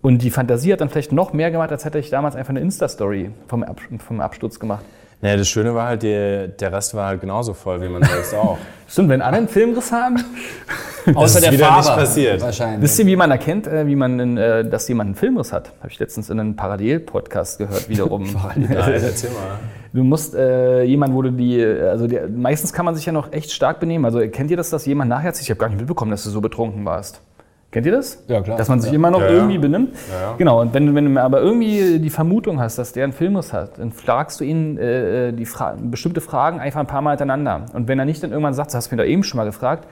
Und 0.01 0.21
die 0.21 0.29
Fantasie 0.29 0.71
hat 0.71 0.81
dann 0.81 0.89
vielleicht 0.89 1.11
noch 1.11 1.33
mehr 1.33 1.51
gemacht, 1.51 1.71
als 1.71 1.83
hätte 1.83 1.99
ich 1.99 2.09
damals 2.09 2.35
einfach 2.35 2.51
eine 2.51 2.59
Insta-Story 2.59 3.31
vom, 3.47 3.63
Ab 3.63 3.81
vom 4.05 4.21
Absturz 4.21 4.59
gemacht. 4.59 4.85
Naja, 5.21 5.37
das 5.37 5.47
Schöne 5.47 5.73
war 5.73 5.87
halt, 5.87 6.03
die, 6.03 6.49
der 6.59 6.71
Rest 6.71 6.93
war 6.93 7.07
halt 7.07 7.21
genauso 7.21 7.53
voll 7.53 7.81
wie 7.81 7.87
man 7.87 8.03
selbst 8.03 8.33
auch. 8.35 8.57
Stimmt, 8.87 9.09
wenn 9.09 9.21
alle 9.21 9.37
einen 9.37 9.47
Filmriss 9.47 9.91
haben, 9.91 10.23
außer 11.13 11.39
ist 11.39 11.51
wieder 11.51 11.77
nicht 11.77 11.87
passiert. 11.89 12.41
Wahrscheinlich. 12.41 12.81
wisst 12.81 12.99
ihr, 12.99 13.07
wie 13.07 13.15
man 13.15 13.31
erkennt, 13.31 13.65
äh, 13.65 13.87
wie 13.87 13.95
man, 13.95 14.19
in, 14.19 14.37
äh, 14.37 14.67
dass 14.69 14.87
jemand 14.87 15.07
einen 15.07 15.15
Filmriss 15.15 15.51
hat? 15.51 15.71
Habe 15.79 15.89
ich 15.89 15.99
letztens 15.99 16.29
in 16.29 16.39
einem 16.39 16.55
Parallel-Podcast 16.55 17.57
gehört, 17.57 17.89
wiederum. 17.89 18.23
Nein, 18.55 18.67
erzähl 18.69 19.31
mal. 19.31 19.57
Du 19.91 20.03
musst 20.03 20.35
äh, 20.35 20.83
jemand, 20.83 21.13
wo 21.13 21.21
du 21.21 21.31
die, 21.31 21.63
also 21.63 22.05
der, 22.05 22.27
meistens 22.27 22.73
kann 22.73 22.85
man 22.85 22.95
sich 22.95 23.05
ja 23.05 23.13
noch 23.13 23.31
echt 23.31 23.51
stark 23.51 23.79
benehmen. 23.79 24.05
Also 24.05 24.19
kennt 24.29 24.51
ihr 24.51 24.57
das, 24.57 24.69
dass 24.69 24.85
jemand 24.85 25.09
nachher, 25.09 25.33
ich 25.39 25.49
habe 25.49 25.59
gar 25.59 25.69
nicht 25.69 25.79
mitbekommen, 25.79 26.11
dass 26.11 26.23
du 26.23 26.29
so 26.29 26.41
betrunken 26.41 26.85
warst. 26.85 27.21
Kennt 27.75 27.85
ihr 27.87 27.91
das? 27.91 28.23
Ja, 28.29 28.39
klar. 28.39 28.55
Dass 28.57 28.69
man 28.69 28.79
sich 28.79 28.93
immer 28.93 29.11
noch 29.11 29.19
Ja, 29.19 29.25
ja. 29.27 29.33
irgendwie 29.33 29.57
benimmt. 29.57 29.93
Ja, 30.09 30.21
ja. 30.29 30.33
Genau, 30.37 30.61
und 30.61 30.73
wenn, 30.73 30.85
du- 30.87 30.95
wenn 30.95 31.13
du 31.13 31.21
aber 31.21 31.41
irgendwie 31.41 31.99
die 31.99 32.09
Vermutung 32.09 32.61
hast, 32.61 32.77
dass 32.77 32.93
der 32.93 33.03
einen 33.03 33.11
Filmus 33.11 33.51
hat, 33.51 33.77
dann 33.79 33.91
fragst 33.91 34.39
du 34.39 34.45
ihn 34.45 34.77
äh, 34.77 35.33
die 35.33 35.45
Fra 35.45 35.75
bestimmte 35.77 36.21
Fragen 36.21 36.61
einfach 36.61 36.79
ein 36.79 36.87
paar 36.87 37.01
Mal 37.01 37.11
hintereinander. 37.11 37.65
Und 37.73 37.89
wenn 37.89 37.99
er 37.99 38.05
nicht 38.05 38.23
dann 38.23 38.31
irgendwann 38.31 38.53
sagt, 38.53 38.69
das 38.69 38.75
hast 38.75 38.91
du 38.91 38.95
mir 38.95 39.01
da 39.03 39.07
eben 39.09 39.23
schon 39.23 39.37
mal 39.39 39.43
gefragt, 39.43 39.89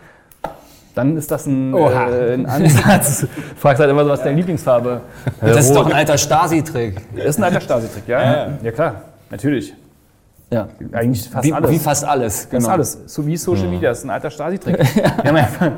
dann 0.96 1.18
ist 1.18 1.30
das 1.30 1.46
ein, 1.46 1.74
äh, 1.76 2.34
ein 2.36 2.46
Ansatz. 2.46 3.28
Fragst 3.58 3.82
halt 3.82 3.92
immer 3.92 4.06
so, 4.06 4.12
was 4.12 4.20
ist 4.20 4.26
deine 4.28 4.38
Lieblingsfarbe? 4.38 5.02
Das 5.42 5.66
ist 5.66 5.76
doch 5.76 5.86
ein 5.86 5.92
alter 5.94 6.18
Stasi-Trick. 6.18 7.02
Das 7.18 7.26
ist 7.26 7.38
ein 7.40 7.44
alter 7.44 7.60
Stasi-Trick, 7.60 8.08
ja, 8.08 8.22
ja. 8.24 8.48
Ja, 8.64 8.72
klar, 8.72 8.96
natürlich. 9.30 9.74
Ja. 10.54 10.68
Eigentlich 10.92 11.30
fast 11.30 11.46
Wie, 11.46 11.54
alles. 11.54 11.72
wie 11.72 11.80
fast 11.80 12.06
alles. 12.06 12.48
Das 12.50 12.64
ist 12.64 12.70
alles. 12.70 13.00
So 13.08 13.26
wie 13.26 13.38
Social 13.38 13.68
Media, 13.68 13.90
das 13.90 14.00
ist 14.00 14.04
ein 14.06 14.10
alter 14.12 14.30
Stasi-Trick. 14.30 14.78
Wir 14.96 15.04
haben 15.26 15.36
einfach 15.36 15.72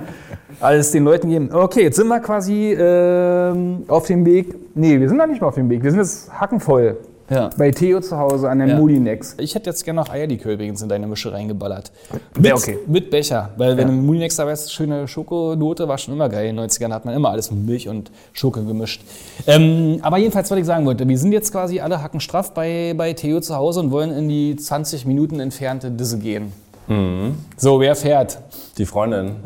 alles 0.60 0.92
den 0.92 1.04
Leuten 1.06 1.30
gegeben. 1.30 1.50
Okay, 1.52 1.84
jetzt 1.84 1.96
sind 1.98 2.08
wir 2.08 2.20
quasi 2.20 2.74
ähm, 2.74 3.84
auf 3.88 4.08
dem 4.08 4.26
Weg. 4.26 4.56
Nee, 4.74 5.00
wir 5.00 5.10
sind 5.10 5.18
noch 5.18 5.28
nicht 5.28 5.42
mal 5.42 5.48
auf 5.48 5.56
dem 5.56 5.70
Weg. 5.70 5.84
Wir 5.84 5.92
sind 5.92 6.00
jetzt 6.00 6.32
hackenvoll. 6.32 6.98
Ja. 7.30 7.50
Bei 7.58 7.72
Theo 7.72 8.02
zu 8.02 8.18
Hause 8.18 8.50
an 8.50 8.60
der 8.60 8.68
Ja. 8.68 8.78
Mulinex. 8.78 9.36
Ich 9.40 9.56
hätte 9.56 9.70
jetzt 9.72 9.84
gerne 9.84 10.00
noch 10.02 10.10
Eierlikör 10.10 10.54
übrigens 10.54 10.82
in 10.84 10.90
deine 10.90 11.08
Mische 11.08 11.32
reingeballert. 11.34 11.92
Mit- 12.40 12.54
okay. 12.54 12.78
Mit 12.86 13.10
Becher. 13.10 13.50
Weil 13.58 13.76
wenn 13.78 13.88
du 13.88 13.94
Mulinex 13.94 14.36
dabei 14.36 14.52
hast, 14.52 14.72
schöne 14.72 15.08
Schokonote, 15.08 15.88
war 15.88 15.98
schon 15.98 16.14
immer 16.14 16.30
geil. 16.30 16.48
In 16.50 16.56
den 16.58 16.70
90ern 16.70 16.94
hat 16.94 17.04
man 17.06 17.16
immer 17.16 17.32
alles 17.32 17.50
mit 17.50 17.66
Milch 17.66 17.90
und 17.90 18.12
Schoko 18.34 18.62
gemischt. 18.64 19.02
Ähm, 19.48 19.98
aber 20.04 20.18
jedenfalls, 20.18 20.52
was 20.52 20.60
ich 20.60 20.66
sagen 20.66 20.86
wollte, 20.86 21.08
wir 21.08 21.18
sind 21.18 21.32
jetzt 21.32 21.52
quasi 21.52 21.80
alle 21.80 22.02
hackenstraff 22.02 22.54
bei, 22.54 22.94
bei 22.96 23.14
Theo 23.14 23.40
zu 23.42 23.56
Hause 23.56 23.80
und 23.80 23.90
wollen 23.92 24.12
in 24.12 24.30
die 24.30 24.56
20 24.56 25.06
Minuten 25.08 25.40
entfernte 25.40 25.90
Disse 25.90 26.20
gehen. 26.20 26.52
So, 27.58 27.80
wer 27.80 27.96
fährt? 27.96 28.38
Die 28.78 28.86
Freundin. 28.86 29.38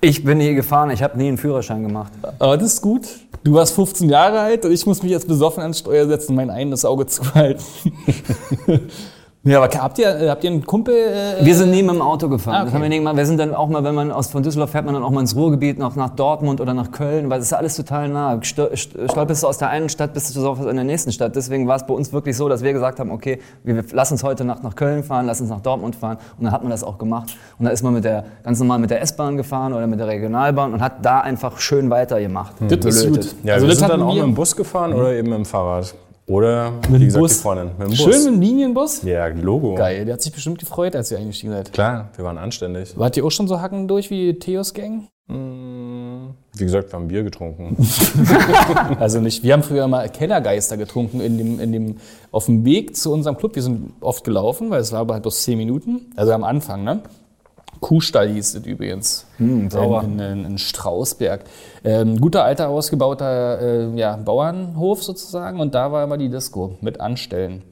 Ich 0.00 0.24
bin 0.24 0.38
nie 0.38 0.54
gefahren, 0.54 0.90
ich 0.90 1.02
habe 1.02 1.18
nie 1.18 1.28
einen 1.28 1.36
Führerschein 1.36 1.82
gemacht. 1.82 2.10
Aber 2.38 2.56
das 2.56 2.74
ist 2.74 2.80
gut. 2.82 3.06
Du 3.42 3.54
warst 3.54 3.74
15 3.74 4.10
Jahre 4.10 4.40
alt 4.40 4.64
und 4.66 4.72
ich 4.72 4.84
muss 4.84 5.02
mich 5.02 5.12
jetzt 5.12 5.26
besoffen 5.26 5.62
ans 5.62 5.78
Steuer 5.78 6.06
setzen 6.06 6.32
und 6.32 6.36
mein 6.36 6.50
eines 6.50 6.84
Auge 6.84 7.06
zuhalten. 7.06 7.64
ja, 9.42 9.62
aber 9.62 9.74
habt 9.78 9.98
ihr, 9.98 10.08
äh, 10.20 10.28
habt 10.28 10.44
ihr 10.44 10.50
einen 10.50 10.66
Kumpel? 10.66 10.94
Äh, 10.94 11.44
Wir 11.44 11.54
sind 11.54 11.70
nie 11.70 11.82
mit 11.82 11.94
dem 11.94 12.02
Auto 12.02 12.28
gefahren. 12.28 12.54
Ah, 12.54 12.58
okay. 12.62 12.64
Das 12.66 12.74
haben 12.82 12.90
wir, 12.90 13.16
wir 13.16 13.26
sind 13.26 13.38
dann 13.38 13.54
auch 13.54 13.68
mal, 13.68 13.82
wenn 13.84 13.94
man 13.94 14.12
aus 14.12 14.28
von 14.30 14.42
Düsseldorf 14.42 14.70
fährt, 14.70 14.84
man 14.84 14.92
dann 14.94 15.02
auch 15.02 15.10
mal 15.10 15.20
ins 15.20 15.34
Ruhrgebiet, 15.34 15.78
nach, 15.78 15.96
nach 15.96 16.10
Dortmund 16.10 16.60
oder 16.60 16.74
nach 16.74 16.90
Köln, 16.92 17.30
weil 17.30 17.38
das 17.38 17.46
ist 17.46 17.52
ja 17.52 17.58
alles 17.58 17.74
total 17.76 18.08
nah. 18.10 18.34
Stol- 18.42 18.70
st- 18.74 19.10
Stolperst 19.10 19.42
du 19.42 19.46
aus 19.46 19.56
der 19.56 19.70
einen 19.70 19.88
Stadt, 19.88 20.12
bist 20.12 20.34
du 20.36 20.40
sofort 20.40 20.68
in 20.68 20.76
der 20.76 20.84
nächsten 20.84 21.10
Stadt. 21.10 21.34
Deswegen 21.36 21.66
war 21.66 21.76
es 21.76 21.86
bei 21.86 21.94
uns 21.94 22.12
wirklich 22.12 22.36
so, 22.36 22.48
dass 22.50 22.62
wir 22.62 22.72
gesagt 22.74 23.00
haben, 23.00 23.10
okay, 23.10 23.40
wir, 23.64 23.76
wir 23.76 23.84
lass 23.92 24.12
uns 24.12 24.22
heute 24.22 24.44
Nacht 24.44 24.62
nach 24.62 24.76
Köln 24.76 25.02
fahren, 25.04 25.24
lass 25.26 25.40
uns 25.40 25.48
nach 25.48 25.60
Dortmund 25.60 25.96
fahren. 25.96 26.18
Und 26.38 26.44
dann 26.44 26.52
hat 26.52 26.62
man 26.62 26.70
das 26.70 26.84
auch 26.84 26.98
gemacht. 26.98 27.34
Und 27.58 27.64
da 27.64 27.70
ist 27.70 27.82
man 27.82 27.94
mit 27.94 28.04
der, 28.04 28.24
ganz 28.44 28.58
normal 28.58 28.78
mit 28.78 28.90
der 28.90 29.00
S-Bahn 29.00 29.38
gefahren 29.38 29.72
oder 29.72 29.86
mit 29.86 29.98
der 29.98 30.06
Regionalbahn 30.08 30.74
und 30.74 30.82
hat 30.82 31.02
da 31.04 31.20
einfach 31.20 31.58
schön 31.60 31.88
weitergemacht. 31.88 32.56
das 32.60 32.84
ist 32.96 33.08
gut. 33.08 33.34
Ja, 33.42 33.54
also 33.54 33.64
wir 33.66 33.70
das 33.70 33.78
sind 33.78 33.88
dann 33.90 34.02
auch 34.02 34.12
mit 34.14 34.22
dem 34.22 34.34
Bus 34.34 34.54
gefahren 34.54 34.92
oder 34.92 35.12
eben 35.14 35.28
mit 35.30 35.38
dem 35.38 35.44
Fahrrad. 35.46 35.94
Oder, 36.30 36.74
wie 36.88 36.98
dem 36.98 37.06
gesagt, 37.06 37.22
Bus. 37.22 37.36
die 37.38 37.42
Freundin. 37.42 37.66
Mit 37.76 37.88
dem 37.88 37.88
Bus. 37.88 37.98
Schön 37.98 38.24
mit 38.24 38.34
dem 38.34 38.40
Linienbus? 38.40 39.02
Ja, 39.02 39.26
Logo. 39.26 39.74
Geil, 39.74 40.04
der 40.04 40.14
hat 40.14 40.22
sich 40.22 40.32
bestimmt 40.32 40.60
gefreut, 40.60 40.94
als 40.94 41.10
ihr 41.10 41.18
eingestiegen 41.18 41.52
seid. 41.52 41.72
Klar, 41.72 42.10
wir 42.14 42.24
waren 42.24 42.38
anständig. 42.38 42.96
Wart 42.96 43.16
ihr 43.16 43.24
auch 43.24 43.32
schon 43.32 43.48
so 43.48 43.60
hacken 43.60 43.88
durch 43.88 44.10
wie 44.10 44.38
Theos 44.38 44.72
Gang? 44.72 45.08
Wie 45.26 46.64
gesagt, 46.64 46.92
wir 46.92 46.98
haben 46.98 47.08
Bier 47.08 47.24
getrunken. 47.24 47.76
Also 48.98 49.20
nicht. 49.20 49.42
Wir 49.42 49.54
haben 49.54 49.62
früher 49.62 49.88
mal 49.88 50.08
Kellergeister 50.08 50.76
getrunken 50.76 51.20
in 51.20 51.38
dem, 51.38 51.60
in 51.60 51.72
dem, 51.72 51.96
auf 52.30 52.46
dem 52.46 52.64
Weg 52.64 52.96
zu 52.96 53.12
unserem 53.12 53.36
Club. 53.36 53.54
Wir 53.54 53.62
sind 53.62 53.92
oft 54.00 54.24
gelaufen, 54.24 54.70
weil 54.70 54.80
es 54.80 54.92
war 54.92 55.00
aber 55.00 55.14
halt 55.14 55.22
bloß 55.22 55.42
10 55.42 55.56
Minuten. 55.58 56.12
Also 56.16 56.32
am 56.32 56.44
Anfang, 56.44 56.84
ne? 56.84 57.00
Kuhstall 57.80 58.28
hieß 58.28 58.54
es 58.54 58.66
übrigens. 58.66 59.26
sauber. 59.70 60.02
In, 60.04 60.18
in, 60.18 60.44
in 60.44 60.58
Strausberg. 60.58 61.44
Ähm, 61.82 62.20
guter, 62.20 62.44
alter, 62.44 62.68
ausgebauter 62.68 63.60
äh, 63.60 63.98
ja, 63.98 64.16
Bauernhof 64.16 65.02
sozusagen. 65.02 65.60
Und 65.60 65.74
da 65.74 65.90
war 65.90 66.04
immer 66.04 66.18
die 66.18 66.28
Disco 66.28 66.76
mit 66.80 67.00
Anstellen. 67.00 67.62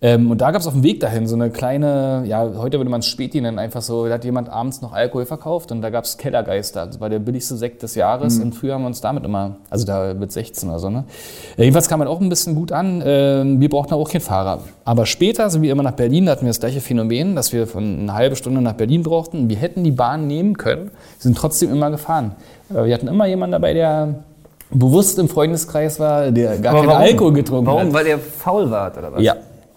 Ähm, 0.00 0.30
und 0.30 0.40
da 0.40 0.52
gab 0.52 0.60
es 0.60 0.66
auf 0.68 0.74
dem 0.74 0.84
Weg 0.84 1.00
dahin 1.00 1.26
so 1.26 1.34
eine 1.34 1.50
kleine, 1.50 2.22
ja, 2.24 2.48
heute 2.56 2.78
würde 2.78 2.88
man 2.88 3.00
es 3.00 3.06
Späti 3.06 3.40
nennen, 3.40 3.58
einfach 3.58 3.82
so, 3.82 4.06
da 4.06 4.14
hat 4.14 4.24
jemand 4.24 4.48
abends 4.48 4.80
noch 4.80 4.92
Alkohol 4.92 5.26
verkauft 5.26 5.72
und 5.72 5.82
da 5.82 5.90
gab 5.90 6.04
es 6.04 6.16
Kellergeister. 6.16 6.86
Das 6.86 7.00
war 7.00 7.08
der 7.08 7.18
billigste 7.18 7.56
Sekt 7.56 7.82
des 7.82 7.96
Jahres 7.96 8.38
und 8.38 8.54
früher 8.54 8.74
haben 8.74 8.82
wir 8.82 8.86
uns 8.86 9.00
damit 9.00 9.24
immer, 9.24 9.56
also 9.70 9.84
da 9.84 10.14
mit 10.14 10.30
16 10.30 10.68
oder 10.68 10.78
so, 10.78 10.88
ne? 10.88 11.02
Äh, 11.56 11.62
jedenfalls 11.64 11.88
kam 11.88 11.98
man 11.98 12.06
auch 12.06 12.20
ein 12.20 12.28
bisschen 12.28 12.54
gut 12.54 12.70
an. 12.70 13.02
Ähm, 13.04 13.60
wir 13.60 13.68
brauchten 13.68 13.92
auch 13.94 14.08
keinen 14.08 14.20
Fahrer. 14.20 14.60
Aber 14.84 15.04
später 15.04 15.50
sind 15.50 15.62
wir 15.62 15.72
immer 15.72 15.82
nach 15.82 15.92
Berlin, 15.94 16.26
da 16.26 16.32
hatten 16.32 16.42
wir 16.42 16.50
das 16.50 16.60
gleiche 16.60 16.80
Phänomen, 16.80 17.34
dass 17.34 17.52
wir 17.52 17.66
von 17.66 17.98
eine 17.98 18.14
halbe 18.14 18.36
Stunde 18.36 18.60
nach 18.60 18.74
Berlin 18.74 19.02
brauchten. 19.02 19.50
Wir 19.50 19.56
hätten 19.56 19.82
die 19.82 19.90
Bahn 19.90 20.28
nehmen 20.28 20.56
können, 20.56 20.92
sind 21.18 21.36
trotzdem 21.36 21.72
immer 21.72 21.90
gefahren. 21.90 22.36
Äh, 22.70 22.84
wir 22.84 22.94
hatten 22.94 23.08
immer 23.08 23.26
jemanden 23.26 23.52
dabei, 23.52 23.74
der 23.74 24.14
bewusst 24.70 25.18
im 25.18 25.28
Freundeskreis 25.28 25.98
war, 25.98 26.30
der 26.30 26.58
gar 26.58 26.74
keinen 26.74 26.86
warum? 26.86 27.02
Alkohol 27.02 27.32
getrunken 27.32 27.66
Warum? 27.66 27.80
hat. 27.80 27.92
Weil 27.92 28.06
ihr 28.06 28.18
faul 28.18 28.70
wart 28.70 28.96
oder 28.96 29.12
was? 29.12 29.22
Ja. 29.22 29.34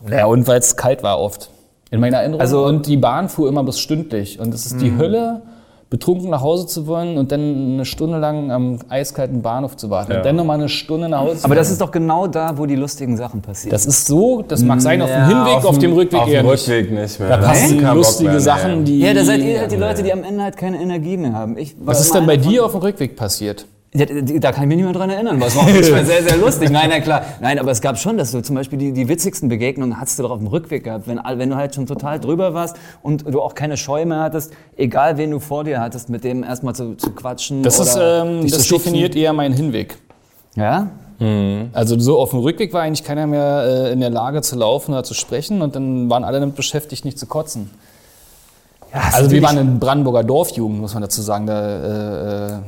Ja, 0.09 0.25
und 0.25 0.47
weil 0.47 0.59
es 0.59 0.75
kalt 0.75 1.03
war 1.03 1.19
oft. 1.19 1.49
In 1.89 1.99
meiner 1.99 2.17
Erinnerung. 2.19 2.41
Also- 2.41 2.65
und 2.65 2.87
die 2.87 2.97
Bahn 2.97 3.27
fuhr 3.29 3.49
immer 3.49 3.63
bis 3.63 3.79
stündlich. 3.79 4.39
Und 4.39 4.53
es 4.53 4.65
ist 4.65 4.81
die 4.81 4.97
Hölle, 4.97 5.41
betrunken 5.89 6.29
nach 6.29 6.41
Hause 6.41 6.67
zu 6.67 6.87
wollen 6.87 7.17
und 7.17 7.33
dann 7.33 7.73
eine 7.73 7.83
Stunde 7.85 8.17
lang 8.17 8.49
am 8.49 8.79
eiskalten 8.87 9.41
Bahnhof 9.41 9.75
zu 9.75 9.89
warten. 9.89 10.13
Ja. 10.13 10.17
Und 10.19 10.25
dann 10.25 10.37
nochmal 10.37 10.57
eine 10.57 10.69
Stunde 10.69 11.09
nach 11.09 11.19
Hause 11.19 11.39
zu 11.39 11.45
Aber 11.45 11.53
das 11.53 11.69
ist 11.69 11.81
doch 11.81 11.91
genau 11.91 12.27
da, 12.27 12.57
wo 12.57 12.65
die 12.65 12.77
lustigen 12.77 13.17
Sachen 13.17 13.41
passieren. 13.41 13.71
Das 13.71 13.85
ist 13.85 14.07
so, 14.07 14.41
das 14.41 14.63
mag 14.63 14.79
sein 14.81 15.01
auf 15.01 15.09
dem 15.09 15.19
Ja, 15.19 15.27
Hinweg, 15.27 15.65
auf, 15.65 15.77
dem 15.79 15.91
Rückweg 15.91 16.21
auf 16.21 16.29
eher 16.29 16.43
dem 16.43 16.49
nicht. 16.49 16.61
Rückweg 16.69 16.91
nicht 16.91 17.19
mehr. 17.19 17.29
Da 17.29 17.37
passen 17.37 17.93
lustige 17.93 18.29
mehr, 18.29 18.39
Sachen, 18.39 18.85
die. 18.85 18.99
ja, 18.99 19.13
da 19.13 19.25
seid 19.25 19.41
ihr 19.41 19.59
halt 19.59 19.71
die 19.73 19.75
Leute, 19.75 20.01
die 20.01 20.13
am 20.13 20.23
Ende 20.23 20.43
halt 20.43 20.55
keine 20.55 20.81
Energie 20.81 21.17
mehr 21.17 21.33
haben. 21.33 21.57
Ich 21.57 21.75
Was 21.81 21.99
ist 21.99 22.15
denn 22.15 22.25
bei 22.25 22.37
dir 22.37 22.65
auf 22.65 22.71
dem 22.71 22.79
Rückweg 22.79 23.17
passiert? 23.17 23.65
Ja, 23.93 24.05
da 24.05 24.53
kann 24.53 24.63
ich 24.63 24.67
mich 24.69 24.77
nicht 24.77 24.85
mehr 24.85 24.93
dran 24.93 25.09
erinnern. 25.09 25.41
es 25.41 25.55
war 25.55 25.63
auch 25.63 25.67
manchmal 25.73 26.05
sehr, 26.05 26.23
sehr 26.23 26.37
lustig. 26.37 26.69
Nein, 26.69 26.89
na 26.89 27.01
klar. 27.01 27.25
Nein, 27.41 27.59
aber 27.59 27.71
es 27.71 27.81
gab 27.81 27.97
schon, 27.97 28.17
dass 28.17 28.31
du 28.31 28.41
zum 28.41 28.55
Beispiel 28.55 28.79
die, 28.79 28.93
die 28.93 29.09
witzigsten 29.09 29.49
Begegnungen 29.49 29.99
hattest 29.99 30.17
du 30.17 30.23
doch 30.23 30.31
auf 30.31 30.37
dem 30.37 30.47
Rückweg 30.47 30.85
gehabt. 30.85 31.07
Wenn, 31.07 31.19
wenn 31.19 31.49
du 31.49 31.57
halt 31.57 31.75
schon 31.75 31.87
total 31.87 32.19
drüber 32.19 32.53
warst 32.53 32.77
und 33.01 33.25
du 33.27 33.41
auch 33.41 33.53
keine 33.53 33.75
Scheu 33.75 34.05
mehr 34.05 34.21
hattest, 34.21 34.53
egal 34.77 35.17
wen 35.17 35.31
du 35.31 35.39
vor 35.39 35.65
dir 35.65 35.81
hattest, 35.81 36.09
mit 36.09 36.23
dem 36.23 36.43
erstmal 36.43 36.73
zu, 36.73 36.95
zu 36.95 37.11
quatschen. 37.11 37.63
Das, 37.63 37.79
ist, 37.79 37.97
ähm, 37.99 38.47
das 38.49 38.65
definiert 38.65 39.13
eher 39.15 39.33
meinen 39.33 39.53
Hinweg. 39.53 39.97
Ja? 40.55 40.87
Also 41.73 41.99
so 41.99 42.17
auf 42.17 42.31
dem 42.31 42.39
Rückweg 42.39 42.73
war 42.73 42.81
eigentlich 42.81 43.03
keiner 43.03 43.27
mehr 43.27 43.63
äh, 43.67 43.91
in 43.91 43.99
der 43.99 44.09
Lage 44.09 44.41
zu 44.41 44.55
laufen 44.55 44.93
oder 44.93 45.03
zu 45.03 45.13
sprechen 45.13 45.61
und 45.61 45.75
dann 45.75 46.09
waren 46.09 46.23
alle 46.23 46.39
damit 46.39 46.55
beschäftigt, 46.55 47.05
nicht 47.05 47.19
zu 47.19 47.27
kotzen. 47.27 47.69
also 48.91 49.29
wir 49.29 49.43
waren 49.43 49.57
in 49.59 49.79
Brandenburger 49.79 50.23
Dorfjugend, 50.23 50.79
muss 50.79 50.95
man 50.95 51.03
dazu 51.03 51.21
sagen. 51.21 51.45
Da, 51.45 52.55
äh, 52.55 52.59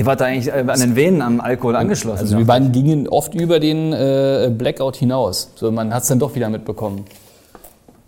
Ihr 0.00 0.06
wart 0.06 0.22
da 0.22 0.24
eigentlich 0.24 0.48
äh, 0.48 0.64
an 0.66 0.80
den 0.80 0.96
Venen 0.96 1.20
am 1.20 1.42
Alkohol 1.42 1.76
angeschlossen. 1.76 2.20
also 2.20 2.38
wir 2.38 2.48
waren, 2.48 2.72
gingen 2.72 3.06
oft 3.06 3.34
über 3.34 3.60
den 3.60 3.92
äh, 3.92 4.50
Blackout 4.50 4.96
hinaus. 4.96 5.50
So, 5.56 5.70
man 5.70 5.92
hat 5.92 6.04
es 6.04 6.08
dann 6.08 6.18
doch 6.18 6.34
wieder 6.34 6.48
mitbekommen. 6.48 7.04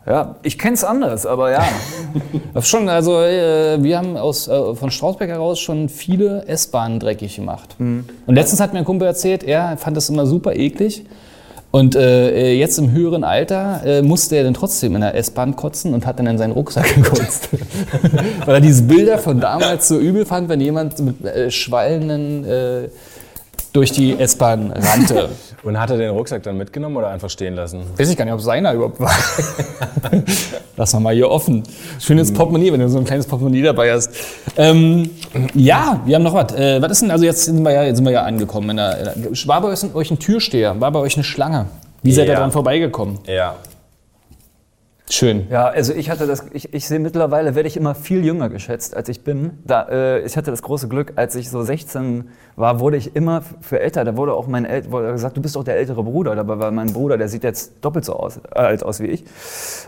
ja, 0.06 0.36
ich 0.42 0.58
kenn's 0.58 0.84
anders, 0.84 1.26
aber 1.26 1.50
ja. 1.50 1.62
Schon, 2.62 2.88
also 2.88 3.20
äh, 3.20 3.82
wir 3.82 3.98
haben 3.98 4.16
aus, 4.16 4.48
äh, 4.48 4.74
von 4.74 4.90
Strausberg 4.90 5.28
heraus 5.28 5.60
schon 5.60 5.90
viele 5.90 6.46
S-Bahnen 6.46 6.98
dreckig 6.98 7.36
gemacht. 7.36 7.76
Und 7.78 8.06
letztens 8.26 8.62
hat 8.62 8.72
mir 8.72 8.78
ein 8.78 8.86
Kumpel 8.86 9.06
erzählt, 9.06 9.44
er 9.44 9.76
fand 9.76 9.94
das 9.94 10.08
immer 10.08 10.24
super 10.24 10.56
eklig. 10.56 11.04
Und 11.72 11.96
äh, 11.96 12.52
jetzt 12.52 12.78
im 12.78 12.92
höheren 12.92 13.24
Alter 13.24 13.80
äh, 13.84 14.02
musste 14.02 14.36
er 14.36 14.44
dann 14.44 14.52
trotzdem 14.52 14.94
in 14.94 15.00
der 15.00 15.14
S-Bahn 15.14 15.56
kotzen 15.56 15.94
und 15.94 16.04
hat 16.04 16.18
dann 16.18 16.26
in 16.26 16.36
seinen 16.36 16.52
Rucksack 16.52 16.94
gekotzt. 16.94 17.48
Weil 18.44 18.56
er 18.56 18.60
diese 18.60 18.82
Bilder 18.82 19.18
von 19.18 19.40
damals 19.40 19.88
so 19.88 19.98
übel 19.98 20.26
fand, 20.26 20.50
wenn 20.50 20.60
jemand 20.60 20.98
mit 20.98 21.24
äh, 21.24 21.50
Schwallenden 21.50 22.44
äh, 22.44 22.88
durch 23.72 23.90
die 23.90 24.18
S-Bahn 24.18 24.70
rannte. 24.70 25.30
Und 25.64 25.78
hat 25.78 25.90
er 25.90 25.96
den 25.96 26.10
Rucksack 26.10 26.42
dann 26.42 26.58
mitgenommen 26.58 26.96
oder 26.96 27.08
einfach 27.08 27.30
stehen 27.30 27.54
lassen? 27.54 27.84
Weiß 27.96 28.10
ich 28.10 28.16
gar 28.16 28.24
nicht, 28.24 28.34
ob 28.34 28.40
es 28.40 28.44
seiner 28.46 28.72
überhaupt 28.72 28.98
war. 28.98 29.12
Lass 30.76 30.98
mal 30.98 31.14
hier 31.14 31.30
offen. 31.30 31.62
Schönes 32.00 32.32
Portemonnaie, 32.32 32.72
wenn 32.72 32.80
du 32.80 32.88
so 32.88 32.98
ein 32.98 33.04
kleines 33.04 33.26
Portemonnaie 33.26 33.62
dabei 33.62 33.92
hast. 33.92 34.10
Ähm, 34.56 35.10
ja, 35.54 36.00
wir 36.04 36.16
haben 36.16 36.24
noch 36.24 36.34
was. 36.34 36.52
Äh, 36.54 36.82
was 36.82 36.92
ist 36.92 37.02
denn, 37.02 37.10
also 37.12 37.24
jetzt 37.24 37.44
sind 37.44 37.62
wir 37.62 37.70
ja, 37.72 37.84
jetzt 37.84 37.96
sind 37.96 38.04
wir 38.04 38.12
ja 38.12 38.22
angekommen. 38.22 38.70
In 38.70 38.76
der, 38.78 39.14
der, 39.14 39.30
war 39.46 39.60
bei 39.60 39.68
euch, 39.68 40.10
ein 40.10 40.18
Türsteher? 40.18 40.80
War 40.80 40.90
bei 40.90 40.98
euch 40.98 41.14
eine 41.14 41.24
Schlange? 41.24 41.66
Wie 42.02 42.12
seid 42.12 42.26
ihr 42.26 42.32
Ja. 42.32 42.40
dran 42.40 42.50
vorbeigekommen? 42.50 43.18
Ja. 43.26 43.54
Schön. 45.10 45.46
Ja, 45.50 45.66
also 45.66 45.92
ich 45.92 46.10
hatte 46.10 46.26
das, 46.26 46.44
ich, 46.52 46.72
ich 46.72 46.86
sehe 46.86 46.98
mittlerweile, 46.98 47.54
werde 47.54 47.68
ich 47.68 47.76
immer 47.76 47.94
viel 47.94 48.24
jünger 48.24 48.48
geschätzt, 48.48 48.96
als 48.96 49.08
ich 49.08 49.24
bin. 49.24 49.58
Da, 49.66 49.82
äh, 49.90 50.20
ich 50.24 50.36
hatte 50.36 50.50
das 50.50 50.62
große 50.62 50.88
Glück, 50.88 51.14
als 51.16 51.34
ich 51.34 51.50
so 51.50 51.62
16 51.62 52.28
war, 52.56 52.80
wurde 52.80 52.96
ich 52.96 53.14
immer 53.14 53.42
für 53.60 53.80
älter. 53.80 54.04
Da 54.04 54.16
wurde 54.16 54.32
auch 54.34 54.46
mein 54.46 54.64
El 54.64 54.90
wurde 54.90 55.12
gesagt, 55.12 55.36
du 55.36 55.42
bist 55.42 55.56
doch 55.56 55.64
der 55.64 55.76
ältere 55.76 56.02
Bruder. 56.02 56.36
Dabei 56.36 56.58
war 56.58 56.70
mein 56.70 56.92
Bruder, 56.92 57.18
der 57.18 57.28
sieht 57.28 57.44
jetzt 57.44 57.72
doppelt 57.82 58.04
so 58.04 58.14
aus, 58.14 58.38
äh, 58.54 58.58
alt 58.58 58.84
aus 58.84 59.00
wie 59.00 59.06
ich. 59.06 59.24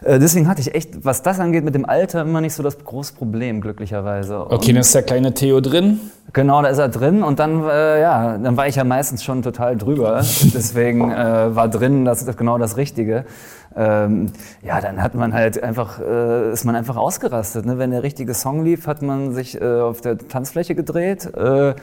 Äh, 0.02 0.18
deswegen 0.18 0.48
hatte 0.48 0.60
ich 0.60 0.74
echt, 0.74 1.04
was 1.04 1.22
das 1.22 1.40
angeht, 1.40 1.64
mit 1.64 1.74
dem 1.74 1.88
Alter 1.88 2.22
immer 2.22 2.40
nicht 2.40 2.54
so 2.54 2.62
das 2.62 2.78
große 2.84 3.14
Problem, 3.14 3.60
glücklicherweise. 3.60 4.44
Und 4.44 4.52
Okay, 4.52 4.72
dann 4.72 4.80
ist 4.80 4.94
der 4.94 5.02
kleine 5.02 5.32
Theo 5.32 5.60
drin. 5.60 6.00
Genau, 6.32 6.62
da 6.62 6.68
ist 6.68 6.78
er 6.78 6.88
drin 6.88 7.22
und 7.22 7.38
dann, 7.38 7.62
äh, 7.64 8.00
ja, 8.00 8.36
dann 8.38 8.56
war 8.56 8.66
ich 8.66 8.74
ja 8.74 8.82
meistens 8.84 9.22
schon 9.22 9.42
total 9.42 9.76
drüber. 9.76 10.16
Deswegen 10.54 11.12
äh, 11.12 11.54
war 11.54 11.68
drin 11.68 12.04
das 12.04 12.22
ist 12.22 12.36
genau 12.36 12.58
das 12.58 12.76
Richtige. 12.76 13.24
Ähm, 13.76 14.32
ja, 14.62 14.80
dann 14.80 15.02
hat 15.02 15.14
man 15.14 15.32
halt 15.32 15.62
einfach, 15.62 16.00
äh, 16.00 16.52
ist 16.52 16.64
man 16.64 16.76
einfach 16.76 16.96
ausgerastet. 16.96 17.66
Ne? 17.66 17.78
Wenn 17.78 17.90
der 17.90 18.02
richtige 18.02 18.34
Song 18.34 18.64
lief, 18.64 18.86
hat 18.86 19.02
man 19.02 19.32
sich 19.32 19.60
äh, 19.60 19.80
auf 19.80 20.00
der 20.00 20.16
Tanzfläche 20.18 20.74
gedreht. 20.74 21.26
Äh, 21.34 21.74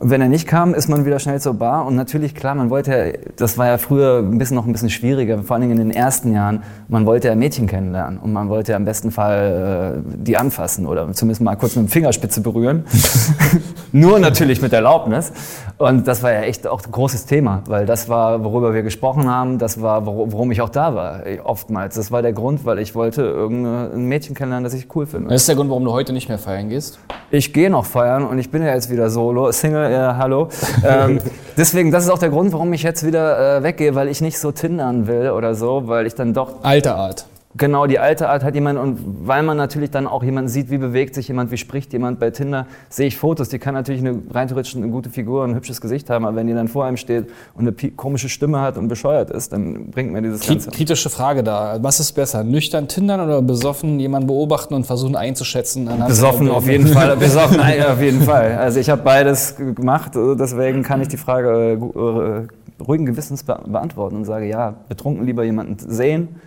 wenn 0.00 0.20
er 0.20 0.28
nicht 0.28 0.48
kam, 0.48 0.74
ist 0.74 0.88
man 0.88 1.06
wieder 1.06 1.18
schnell 1.18 1.40
zur 1.40 1.54
Bar. 1.54 1.86
Und 1.86 1.94
natürlich, 1.94 2.34
klar, 2.34 2.54
man 2.54 2.68
wollte 2.68 2.90
ja, 2.90 3.12
das 3.36 3.56
war 3.58 3.66
ja 3.66 3.78
früher 3.78 4.18
ein 4.18 4.38
bisschen 4.38 4.56
noch 4.56 4.66
ein 4.66 4.72
bisschen 4.72 4.90
schwieriger, 4.90 5.42
vor 5.42 5.58
Dingen 5.58 5.72
in 5.72 5.78
den 5.78 5.90
ersten 5.90 6.32
Jahren. 6.32 6.62
Man 6.88 7.06
wollte 7.06 7.28
ja 7.28 7.34
Mädchen 7.36 7.66
kennenlernen 7.66 8.18
und 8.18 8.32
man 8.32 8.48
wollte 8.48 8.72
ja 8.72 8.76
im 8.76 8.84
besten 8.84 9.10
Fall 9.10 10.02
äh, 10.04 10.16
die 10.16 10.36
anfassen 10.36 10.86
oder 10.86 11.12
zumindest 11.12 11.42
mal 11.42 11.54
kurz 11.56 11.76
mit 11.76 11.86
dem 11.86 11.90
Fingerspitze 11.90 12.40
berühren. 12.40 12.84
Nur 13.92 14.18
natürlich 14.18 14.60
mit 14.60 14.72
Erlaubnis. 14.72 15.32
Und 15.78 16.06
das 16.08 16.22
war 16.22 16.32
ja 16.32 16.42
echt 16.42 16.66
auch 16.66 16.84
ein 16.84 16.90
großes 16.90 17.26
Thema, 17.26 17.62
weil 17.66 17.86
das 17.86 18.08
war, 18.08 18.44
worüber 18.44 18.74
wir 18.74 18.82
gesprochen 18.82 19.28
haben, 19.28 19.58
das 19.58 19.80
war, 19.80 20.06
worum 20.06 20.50
ich 20.50 20.60
auch 20.60 20.68
da 20.68 20.94
war, 20.94 21.26
eh, 21.26 21.40
oftmals. 21.40 21.94
Das 21.94 22.10
war 22.10 22.22
der 22.22 22.32
Grund, 22.32 22.64
weil 22.64 22.78
ich 22.78 22.94
wollte 22.94 23.22
irgendein 23.22 24.04
Mädchen 24.06 24.34
kennenlernen, 24.34 24.64
das 24.64 24.74
ich 24.74 24.94
cool 24.94 25.06
finde. 25.06 25.30
Das 25.30 25.42
ist 25.42 25.48
der 25.48 25.56
Grund, 25.56 25.70
warum 25.70 25.84
du 25.84 25.92
heute 25.92 26.12
nicht 26.12 26.28
mehr 26.28 26.38
feiern 26.38 26.68
gehst. 26.68 26.98
Ich 27.30 27.52
gehe 27.52 27.70
noch 27.70 27.84
feiern 27.84 28.24
und 28.24 28.38
ich 28.38 28.50
bin 28.50 28.62
ja 28.62 28.72
jetzt 28.74 28.90
wieder 28.90 29.10
solo, 29.10 29.50
Single, 29.50 29.83
ja, 29.88 30.16
hallo. 30.16 30.48
Ähm, 30.86 31.18
deswegen, 31.56 31.90
das 31.90 32.04
ist 32.04 32.10
auch 32.10 32.18
der 32.18 32.28
Grund, 32.28 32.52
warum 32.52 32.72
ich 32.72 32.82
jetzt 32.82 33.06
wieder 33.06 33.58
äh, 33.58 33.62
weggehe, 33.62 33.94
weil 33.94 34.08
ich 34.08 34.20
nicht 34.20 34.38
so 34.38 34.52
tindern 34.52 35.06
will 35.06 35.30
oder 35.30 35.54
so, 35.54 35.84
weil 35.86 36.06
ich 36.06 36.14
dann 36.14 36.34
doch 36.34 36.62
Alter 36.62 36.96
Art. 36.96 37.26
Genau 37.56 37.86
die 37.86 37.98
alte 37.98 38.28
Art 38.28 38.42
hat 38.42 38.54
jemand 38.54 38.78
und 38.78 38.98
weil 39.26 39.42
man 39.42 39.56
natürlich 39.56 39.90
dann 39.90 40.06
auch 40.06 40.22
jemanden 40.22 40.48
sieht, 40.48 40.70
wie 40.70 40.78
bewegt 40.78 41.14
sich 41.14 41.28
jemand, 41.28 41.50
wie 41.50 41.56
spricht 41.56 41.92
jemand 41.92 42.18
bei 42.18 42.30
Tinder, 42.30 42.66
sehe 42.88 43.06
ich 43.06 43.16
Fotos, 43.16 43.48
die 43.48 43.58
kann 43.58 43.74
natürlich 43.74 44.00
eine, 44.00 44.20
rein 44.32 44.48
theoretisch 44.48 44.74
eine 44.76 44.88
gute 44.88 45.10
Figur, 45.10 45.44
ein 45.44 45.54
hübsches 45.54 45.80
Gesicht 45.80 46.10
haben, 46.10 46.24
aber 46.26 46.36
wenn 46.36 46.46
die 46.46 46.54
dann 46.54 46.68
vor 46.68 46.84
einem 46.84 46.96
steht 46.96 47.30
und 47.54 47.66
eine 47.66 47.90
komische 47.92 48.28
Stimme 48.28 48.60
hat 48.60 48.76
und 48.76 48.88
bescheuert 48.88 49.30
ist, 49.30 49.52
dann 49.52 49.90
bringt 49.90 50.12
mir 50.12 50.22
dieses 50.22 50.40
Kri 50.40 50.54
Ganze. 50.54 50.70
kritische 50.70 51.10
Frage 51.10 51.42
da. 51.42 51.78
Was 51.80 52.00
ist 52.00 52.12
besser? 52.12 52.42
Nüchtern 52.42 52.88
tindern 52.88 53.20
oder 53.20 53.40
besoffen 53.40 54.00
jemanden 54.00 54.26
beobachten 54.26 54.74
und 54.74 54.84
versuchen 54.84 55.14
einzuschätzen? 55.14 55.88
Besoffen 56.06 56.48
auf 56.48 56.66
jeden 56.66 56.88
Fall, 56.88 57.16
besoffen 57.16 57.60
auf 57.60 58.00
jeden 58.00 58.22
Fall. 58.22 58.56
Also 58.56 58.80
ich 58.80 58.90
habe 58.90 59.02
beides 59.02 59.56
gemacht, 59.56 60.16
äh, 60.16 60.34
deswegen 60.36 60.82
kann 60.82 61.00
ich 61.00 61.08
die 61.08 61.16
Frage 61.16 61.78
äh, 61.94 62.82
äh, 62.82 62.82
ruhigen 62.82 63.06
Gewissens 63.06 63.44
be 63.44 63.54
beantworten 63.66 64.16
und 64.16 64.24
sage 64.24 64.48
ja, 64.48 64.74
betrunken 64.88 65.24
lieber 65.24 65.44
jemanden 65.44 65.76
sehen 65.78 66.40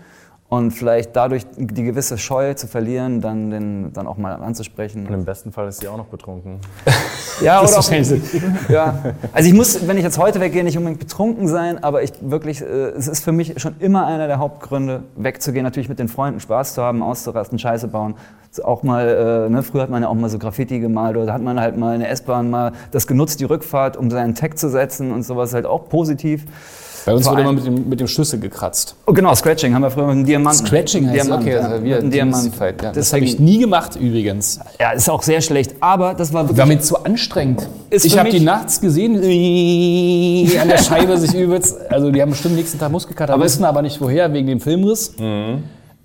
und 0.50 0.72
vielleicht 0.72 1.14
dadurch 1.14 1.44
die 1.58 1.84
gewisse 1.84 2.18
Scheu 2.18 2.54
zu 2.54 2.68
verlieren, 2.68 3.20
dann, 3.20 3.50
den, 3.50 3.92
dann 3.92 4.08
auch 4.08 4.16
mal 4.16 4.34
anzusprechen. 4.34 5.06
Und 5.06 5.14
im 5.14 5.26
besten 5.26 5.52
Fall 5.52 5.68
ist 5.68 5.82
sie 5.82 5.90
auch 5.90 5.98
noch 5.98 6.06
betrunken. 6.06 6.60
Ja, 7.40 7.62
Das 7.62 7.78
oder 7.78 8.00
ist 8.00 8.12
auch, 8.12 8.70
ja. 8.70 8.96
Also 9.32 9.48
ich 9.48 9.54
muss, 9.54 9.88
wenn 9.88 9.96
ich 9.98 10.04
jetzt 10.04 10.18
heute 10.18 10.40
weggehe, 10.40 10.64
nicht 10.64 10.76
unbedingt 10.76 11.00
betrunken 11.00 11.48
sein, 11.48 11.84
aber 11.84 12.02
ich 12.02 12.14
wirklich, 12.20 12.62
äh, 12.62 12.66
es 12.66 13.08
ist 13.08 13.24
für 13.24 13.32
mich 13.32 13.62
schon 13.62 13.76
immer 13.78 14.08
einer 14.08 14.26
der 14.26 14.40
Hauptgründe, 14.40 15.04
wegzugehen, 15.16 15.64
natürlich 15.64 15.88
mit 15.88 16.00
den 16.00 16.08
Freunden 16.08 16.40
Spaß 16.40 16.74
zu 16.74 16.82
haben, 16.82 17.04
auszurasten, 17.04 17.60
Scheiße 17.60 17.90
bauen. 17.90 18.16
Auch 18.64 18.82
mal, 18.82 19.46
äh, 19.48 19.50
ne, 19.52 19.62
früher 19.62 19.84
hat 19.84 19.92
man 19.92 20.02
ja 20.02 20.08
auch 20.08 20.16
mal 20.16 20.32
so 20.32 20.40
Graffiti 20.40 20.80
gemalt 20.80 21.16
oder 21.16 21.32
hat 21.32 21.44
man 21.44 21.60
halt 21.60 21.78
mal 21.78 21.94
in 21.94 22.00
der 22.00 22.10
S-Bahn 22.10 22.50
mal 22.50 22.72
das 22.90 23.06
genutzt, 23.06 23.40
die 23.40 23.46
Rückfahrt, 23.46 23.98
um 23.98 24.10
seinen 24.10 24.34
Tag 24.34 24.58
zu 24.58 24.68
setzen 24.68 25.12
und 25.12 25.22
sowas 25.22 25.54
halt 25.54 25.68
auch 25.68 25.90
positiv. 25.90 26.46
Bei 27.08 27.14
uns 27.14 27.24
Vor 27.24 27.32
wurde 27.32 27.44
immer 27.44 27.54
mit 27.54 27.66
dem, 27.66 27.88
mit 27.88 28.02
dem 28.02 28.08
Schlüssel 28.10 28.38
gekratzt. 28.38 28.98
Oh, 29.06 29.14
genau, 29.14 29.34
Scratching 29.34 29.74
haben 29.74 29.82
wir 29.82 29.92
früher 29.92 30.08
mit 30.08 30.12
einem 30.12 30.26
Diamanten. 30.26 30.66
Scratching 30.68 31.08
heißt 31.08 31.24
Diamant, 31.24 31.42
okay, 31.42 31.54
ja, 31.54 31.60
also 31.62 31.76
mit 31.76 31.84
wir 31.86 31.98
einem 32.00 32.12
Diamant. 32.12 32.52
Ja, 32.82 32.92
das 32.92 33.14
habe 33.14 33.24
ich 33.24 33.40
nie 33.40 33.60
gemacht 33.60 33.96
übrigens. 33.96 34.60
Ja, 34.78 34.92
ist 34.92 35.10
auch 35.10 35.24
sehr 35.24 35.40
schlecht, 35.40 35.76
aber 35.80 36.16
das 36.16 36.34
war 36.34 36.44
wirklich... 36.44 36.58
War 36.58 36.66
mir 36.66 36.82
zu 36.82 37.02
anstrengend. 37.06 37.66
Ist 37.90 38.04
ich 38.04 38.20
habe 38.20 38.30
die 38.30 38.42
nachts 38.42 38.82
gesehen, 38.82 39.22
wie 39.22 40.60
an 40.62 40.68
der 40.68 40.78
Scheibe 40.84 41.18
sich 41.18 41.34
übelst. 41.34 41.78
Also 41.90 42.12
die 42.12 42.22
haben 42.22 42.32
bestimmt 42.32 42.56
nächsten 42.56 42.78
Tag 42.78 42.92
Muskelkater, 42.92 43.36
aber 43.36 43.46
wissen 43.46 43.64
aber 43.64 43.82
nicht 43.82 44.02
woher, 44.02 44.34
wegen 44.34 44.48
dem 44.48 44.60
Filmriss. 44.60 45.14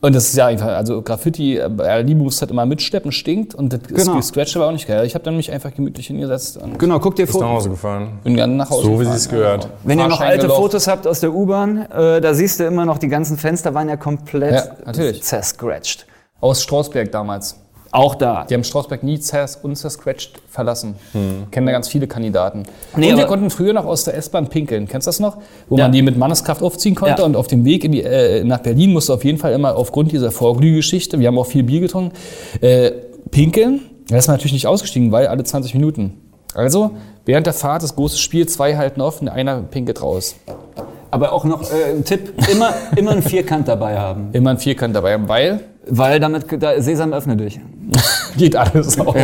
Und 0.04 0.16
das 0.16 0.24
ist 0.30 0.36
ja 0.36 0.46
einfach, 0.46 0.66
also 0.66 1.00
Graffiti, 1.00 1.56
äh, 1.58 2.04
die 2.04 2.16
muss 2.16 2.40
halt 2.40 2.50
immer 2.50 2.66
mitsteppen, 2.66 3.12
stinkt 3.12 3.54
und 3.54 3.72
das 3.72 3.80
Genau. 3.84 4.20
Scratch 4.20 4.56
war 4.56 4.66
auch 4.66 4.72
nicht 4.72 4.88
geil. 4.88 5.06
Ich 5.06 5.14
habe 5.14 5.22
dann 5.24 5.36
mich 5.36 5.52
einfach 5.52 5.72
gemütlich 5.72 6.08
hingesetzt 6.08 6.56
und 6.56 6.76
Genau, 6.76 6.98
guck 6.98 7.14
dir 7.14 7.22
Ist 7.22 7.28
nach 7.34 7.34
Fotos 7.40 7.48
Hause 7.50 7.70
gefahren. 7.70 8.18
bin 8.24 8.36
dann 8.36 8.56
nach 8.56 8.68
Hause 8.68 8.82
So 8.82 8.88
wie 8.94 8.98
gefahren. 8.98 9.12
sie 9.12 9.16
es 9.24 9.28
gehört. 9.28 9.68
Wenn 9.84 10.00
ihr 10.00 10.08
noch 10.08 10.20
alte 10.20 10.42
gelaufen. 10.46 10.60
Fotos 10.60 10.88
habt 10.88 11.06
aus 11.06 11.20
der 11.20 11.32
U-Bahn, 11.32 11.82
äh, 11.92 12.20
da 12.20 12.34
siehst 12.34 12.58
du 12.58 12.64
immer 12.66 12.84
noch, 12.84 12.98
die 12.98 13.06
ganzen 13.08 13.38
Fenster 13.38 13.74
waren 13.74 13.88
ja 13.88 13.96
komplett 13.96 14.54
Ja, 14.54 14.64
natürlich. 14.86 15.22
zerscratcht. 15.22 16.04
Aus 16.40 16.60
Strausberg 16.64 17.12
damals. 17.12 17.54
Auch 17.94 18.14
da. 18.14 18.46
Die 18.48 18.54
haben 18.54 18.64
Strausberg 18.64 19.02
nie 19.02 19.20
zers 19.20 19.56
unzerscratcht 19.56 20.40
verlassen. 20.48 20.96
Kennen 21.50 21.66
da 21.66 21.72
ganz 21.72 21.88
viele 21.88 22.06
Kandidaten. 22.06 22.62
Nee, 22.96 23.12
und 23.12 23.18
wir 23.18 23.26
konnten 23.26 23.50
früher 23.50 23.74
noch 23.74 23.84
aus 23.84 24.04
der 24.04 24.16
S-Bahn 24.16 24.48
pinkeln. 24.48 24.88
Kennst 24.88 25.06
du 25.06 25.10
das 25.10 25.20
noch? 25.20 25.36
Wo 25.68 25.76
Ja. 25.76 25.84
man 25.84 25.92
die 25.92 26.00
mit 26.00 26.16
Manneskraft 26.16 26.62
aufziehen 26.62 26.94
konnte. 26.94 27.20
Ja. 27.20 27.26
Und 27.26 27.36
auf 27.36 27.48
dem 27.48 27.66
Weg 27.66 27.84
in 27.84 27.92
die, 27.92 28.02
äh, 28.02 28.44
nach 28.44 28.60
Berlin 28.60 28.92
musste 28.94 29.12
auf 29.12 29.24
jeden 29.24 29.36
Fall 29.36 29.52
immer 29.52 29.76
aufgrund 29.76 30.10
dieser 30.10 30.30
Vorglühgeschichte, 30.30 31.20
wir 31.20 31.28
haben 31.28 31.38
auch 31.38 31.46
viel 31.46 31.64
Bier 31.64 31.80
getrunken, 31.80 32.12
äh, 32.62 32.92
pinkeln. 33.30 33.82
Da 34.08 34.16
ist 34.16 34.26
man 34.26 34.36
natürlich 34.36 34.54
nicht 34.54 34.66
ausgestiegen, 34.66 35.12
weil 35.12 35.26
alle 35.26 35.44
20 35.44 35.74
Minuten. 35.74 36.14
Also, 36.54 36.92
während 37.26 37.46
der 37.46 37.52
Fahrt 37.54 37.82
das 37.82 37.94
große 37.94 38.16
Spiel, 38.18 38.46
zwei 38.48 38.76
halten 38.76 39.02
offen, 39.02 39.28
einer 39.28 39.60
pinkelt 39.62 40.02
raus. 40.02 40.34
Aber 41.10 41.32
auch 41.32 41.44
noch 41.44 41.62
äh, 41.70 41.90
ein 41.94 42.04
Tipp, 42.06 42.32
immer, 42.50 42.72
immer 42.96 43.10
einen 43.10 43.22
Vierkant 43.22 43.68
dabei 43.68 43.98
haben. 43.98 44.30
Immer 44.32 44.50
ein 44.50 44.58
Vierkant 44.58 44.96
dabei, 44.96 45.16
weil 45.28 45.60
Weil 45.86 46.20
damit, 46.20 46.46
da, 46.62 46.80
Sesam 46.80 47.12
öffne 47.12 47.36
dich. 47.36 47.60
Geht 48.36 48.56
alles 48.56 48.98
auf. 48.98 49.14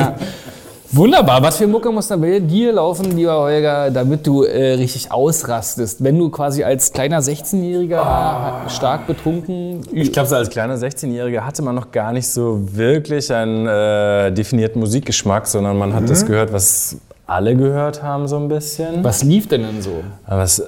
Wunderbar. 0.90 1.42
Was 1.42 1.58
für 1.58 1.66
Mucke 1.66 1.90
muss 1.90 2.08
da 2.08 2.16
bei 2.16 2.38
dir 2.40 2.72
laufen, 2.72 3.14
lieber 3.14 3.38
Holger, 3.38 3.90
damit 3.90 4.26
du 4.26 4.44
äh, 4.44 4.72
richtig 4.72 5.12
ausrastest? 5.12 6.02
Wenn 6.02 6.18
du 6.18 6.30
quasi 6.30 6.64
als 6.64 6.90
kleiner 6.90 7.20
16-Jähriger 7.20 8.68
stark 8.70 9.06
betrunken. 9.06 9.82
Ich 9.92 10.12
glaube, 10.12 10.28
so 10.28 10.36
als 10.36 10.48
kleiner 10.48 10.76
16-Jähriger 10.76 11.40
hatte 11.40 11.60
man 11.62 11.74
noch 11.74 11.92
gar 11.92 12.12
nicht 12.12 12.28
so 12.28 12.58
wirklich 12.72 13.30
einen 13.30 13.66
äh, 13.66 14.32
definierten 14.32 14.80
Musikgeschmack, 14.80 15.46
sondern 15.46 15.76
man 15.76 15.92
hat 15.92 16.08
das 16.08 16.24
gehört, 16.24 16.54
was 16.54 16.96
alle 17.26 17.54
gehört 17.54 18.02
haben, 18.02 18.26
so 18.26 18.38
ein 18.38 18.48
bisschen. 18.48 19.04
Was 19.04 19.22
lief 19.22 19.46
denn 19.46 19.64
denn 19.64 19.82
so? 19.82 20.02
Es, 20.26 20.62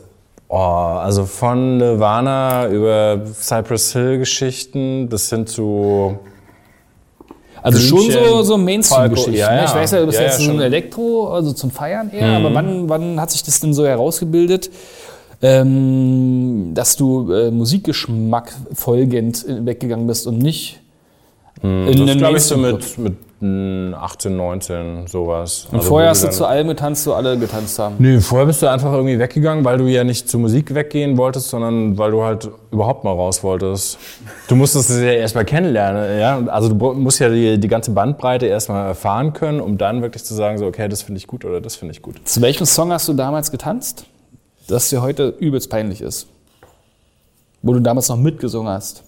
oh, 0.48 0.56
also 0.56 1.24
von 1.24 1.78
Nirvana 1.78 2.68
über 2.68 3.22
Cypress 3.32 3.94
Hill 3.94 4.18
Geschichten 4.18 5.08
bis 5.08 5.30
hin 5.30 5.46
zu 5.46 6.18
Also 7.62 7.78
schon 7.78 7.98
Blümchen, 8.06 8.24
so, 8.28 8.42
so 8.42 8.58
Mainstream-Geschichten. 8.58 9.34
Ja, 9.34 9.54
ja. 9.54 9.64
Ich 9.64 9.74
weiß 9.74 9.90
ja, 9.92 10.00
du 10.00 10.06
bist 10.06 10.18
Ja, 10.18 10.24
jetzt 10.26 10.38
ein 10.40 10.44
schon. 10.46 10.56
Mhm. 10.56 10.62
Elektro, 10.62 11.28
also 11.32 11.52
zum 11.52 11.70
Feiern 11.70 12.10
eher, 12.10 12.36
aber 12.36 12.54
wann, 12.54 12.88
wann 12.88 13.20
hat 13.20 13.30
sich 13.30 13.42
das 13.42 13.60
denn 13.60 13.74
so 13.74 13.86
herausgebildet, 13.86 14.70
ähm, 15.42 16.72
dass 16.74 16.96
du 16.96 17.32
äh, 17.32 17.50
Musikgeschmack 17.50 18.52
folgend 18.74 19.46
äh, 19.46 19.64
weggegangen 19.64 20.06
bist 20.06 20.26
und 20.26 20.38
nicht 20.38 20.80
in 21.62 21.86
das 21.86 21.96
den 22.06 22.18
glaube 22.18 22.38
ich 22.38 22.44
so 22.44 22.56
mit, 22.56 22.96
mit 22.98 23.16
18, 23.42 24.36
19, 24.36 25.06
sowas. 25.06 25.66
Und 25.70 25.78
Also 25.78 25.88
vorher 25.88 26.10
hast 26.10 26.22
du 26.24 26.30
zu 26.30 26.44
allem 26.44 26.68
getanzt, 26.68 27.06
wo 27.06 27.12
alle 27.12 27.38
getanzt 27.38 27.78
haben. 27.78 27.94
Nö, 27.98 28.20
vorher 28.20 28.44
bist 28.44 28.60
du 28.60 28.66
einfach 28.70 28.92
irgendwie 28.92 29.18
weggegangen, 29.18 29.64
weil 29.64 29.78
du 29.78 29.86
ja 29.86 30.04
nicht 30.04 30.28
zur 30.28 30.40
Musik 30.40 30.74
weggehen 30.74 31.16
wolltest, 31.16 31.48
sondern 31.48 31.96
weil 31.96 32.10
du 32.10 32.22
halt 32.22 32.50
überhaupt 32.70 33.02
mal 33.02 33.12
raus 33.12 33.42
wolltest. 33.42 33.98
Du 34.46 34.56
musstest 34.56 34.90
es 34.90 35.00
ja 35.00 35.12
erstmal 35.12 35.46
kennenlernen, 35.46 36.20
ja. 36.20 36.38
Also 36.48 36.68
du 36.68 36.92
musst 36.92 37.18
ja 37.18 37.30
die, 37.30 37.58
die 37.58 37.68
ganze 37.68 37.92
Bandbreite 37.92 38.44
erstmal 38.44 38.88
erfahren 38.88 39.32
können, 39.32 39.62
um 39.62 39.78
dann 39.78 40.02
wirklich 40.02 40.22
zu 40.22 40.34
sagen, 40.34 40.58
so, 40.58 40.66
okay, 40.66 40.88
das 40.90 41.00
finde 41.00 41.16
ich 41.16 41.26
gut 41.26 41.46
oder 41.46 41.62
das 41.62 41.76
finde 41.76 41.92
ich 41.92 42.02
gut. 42.02 42.20
Zu 42.28 42.42
welchem 42.42 42.66
Song 42.66 42.92
hast 42.92 43.08
du 43.08 43.14
damals 43.14 43.50
getanzt, 43.50 44.04
das 44.68 44.90
dir 44.90 45.00
heute 45.00 45.34
übelst 45.38 45.70
peinlich 45.70 46.02
ist? 46.02 46.26
Wo 47.62 47.72
du 47.72 47.80
damals 47.80 48.10
noch 48.10 48.18
mitgesungen 48.18 48.70
hast. 48.70 49.02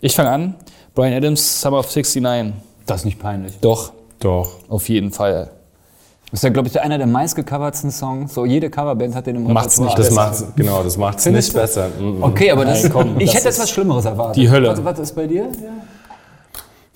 Ich 0.00 0.14
fange 0.14 0.30
an. 0.30 0.54
Brian 0.94 1.12
Adams, 1.12 1.60
Summer 1.60 1.80
of 1.80 1.94
69. 1.94 2.54
Das 2.88 3.02
ist 3.02 3.04
nicht 3.04 3.20
peinlich. 3.20 3.58
Doch, 3.60 3.92
Doch. 4.18 4.48
auf 4.68 4.88
jeden 4.88 5.12
Fall. 5.12 5.50
Das 6.30 6.40
ist 6.40 6.44
ja, 6.44 6.50
glaube 6.50 6.68
ich, 6.68 6.80
einer 6.80 6.98
der 6.98 7.06
meistgecovertsten 7.06 7.90
Songs. 7.90 8.34
So, 8.34 8.44
jede 8.44 8.68
Coverband 8.70 9.14
hat 9.14 9.26
den 9.26 9.36
im 9.36 9.52
Macht's 9.52 9.78
Repertoire. 9.78 9.98
nicht 10.00 10.08
Das 10.08 10.14
macht's, 10.14 10.44
genau, 10.56 10.82
das 10.82 10.96
macht's 10.96 11.26
nicht 11.26 11.52
besser. 11.54 11.88
Mhm. 11.98 12.22
Okay, 12.22 12.50
aber 12.50 12.64
das, 12.64 12.82
Nein, 12.82 12.92
komm, 12.92 13.20
ich 13.20 13.26
das 13.26 13.34
hätte 13.36 13.48
jetzt 13.48 13.60
was 13.60 13.70
Schlimmeres 13.70 14.04
erwartet. 14.04 14.36
die 14.36 14.50
Hölle. 14.50 14.68
Was, 14.70 14.84
was 14.84 14.98
ist 14.98 15.14
bei 15.14 15.26
dir? 15.26 15.48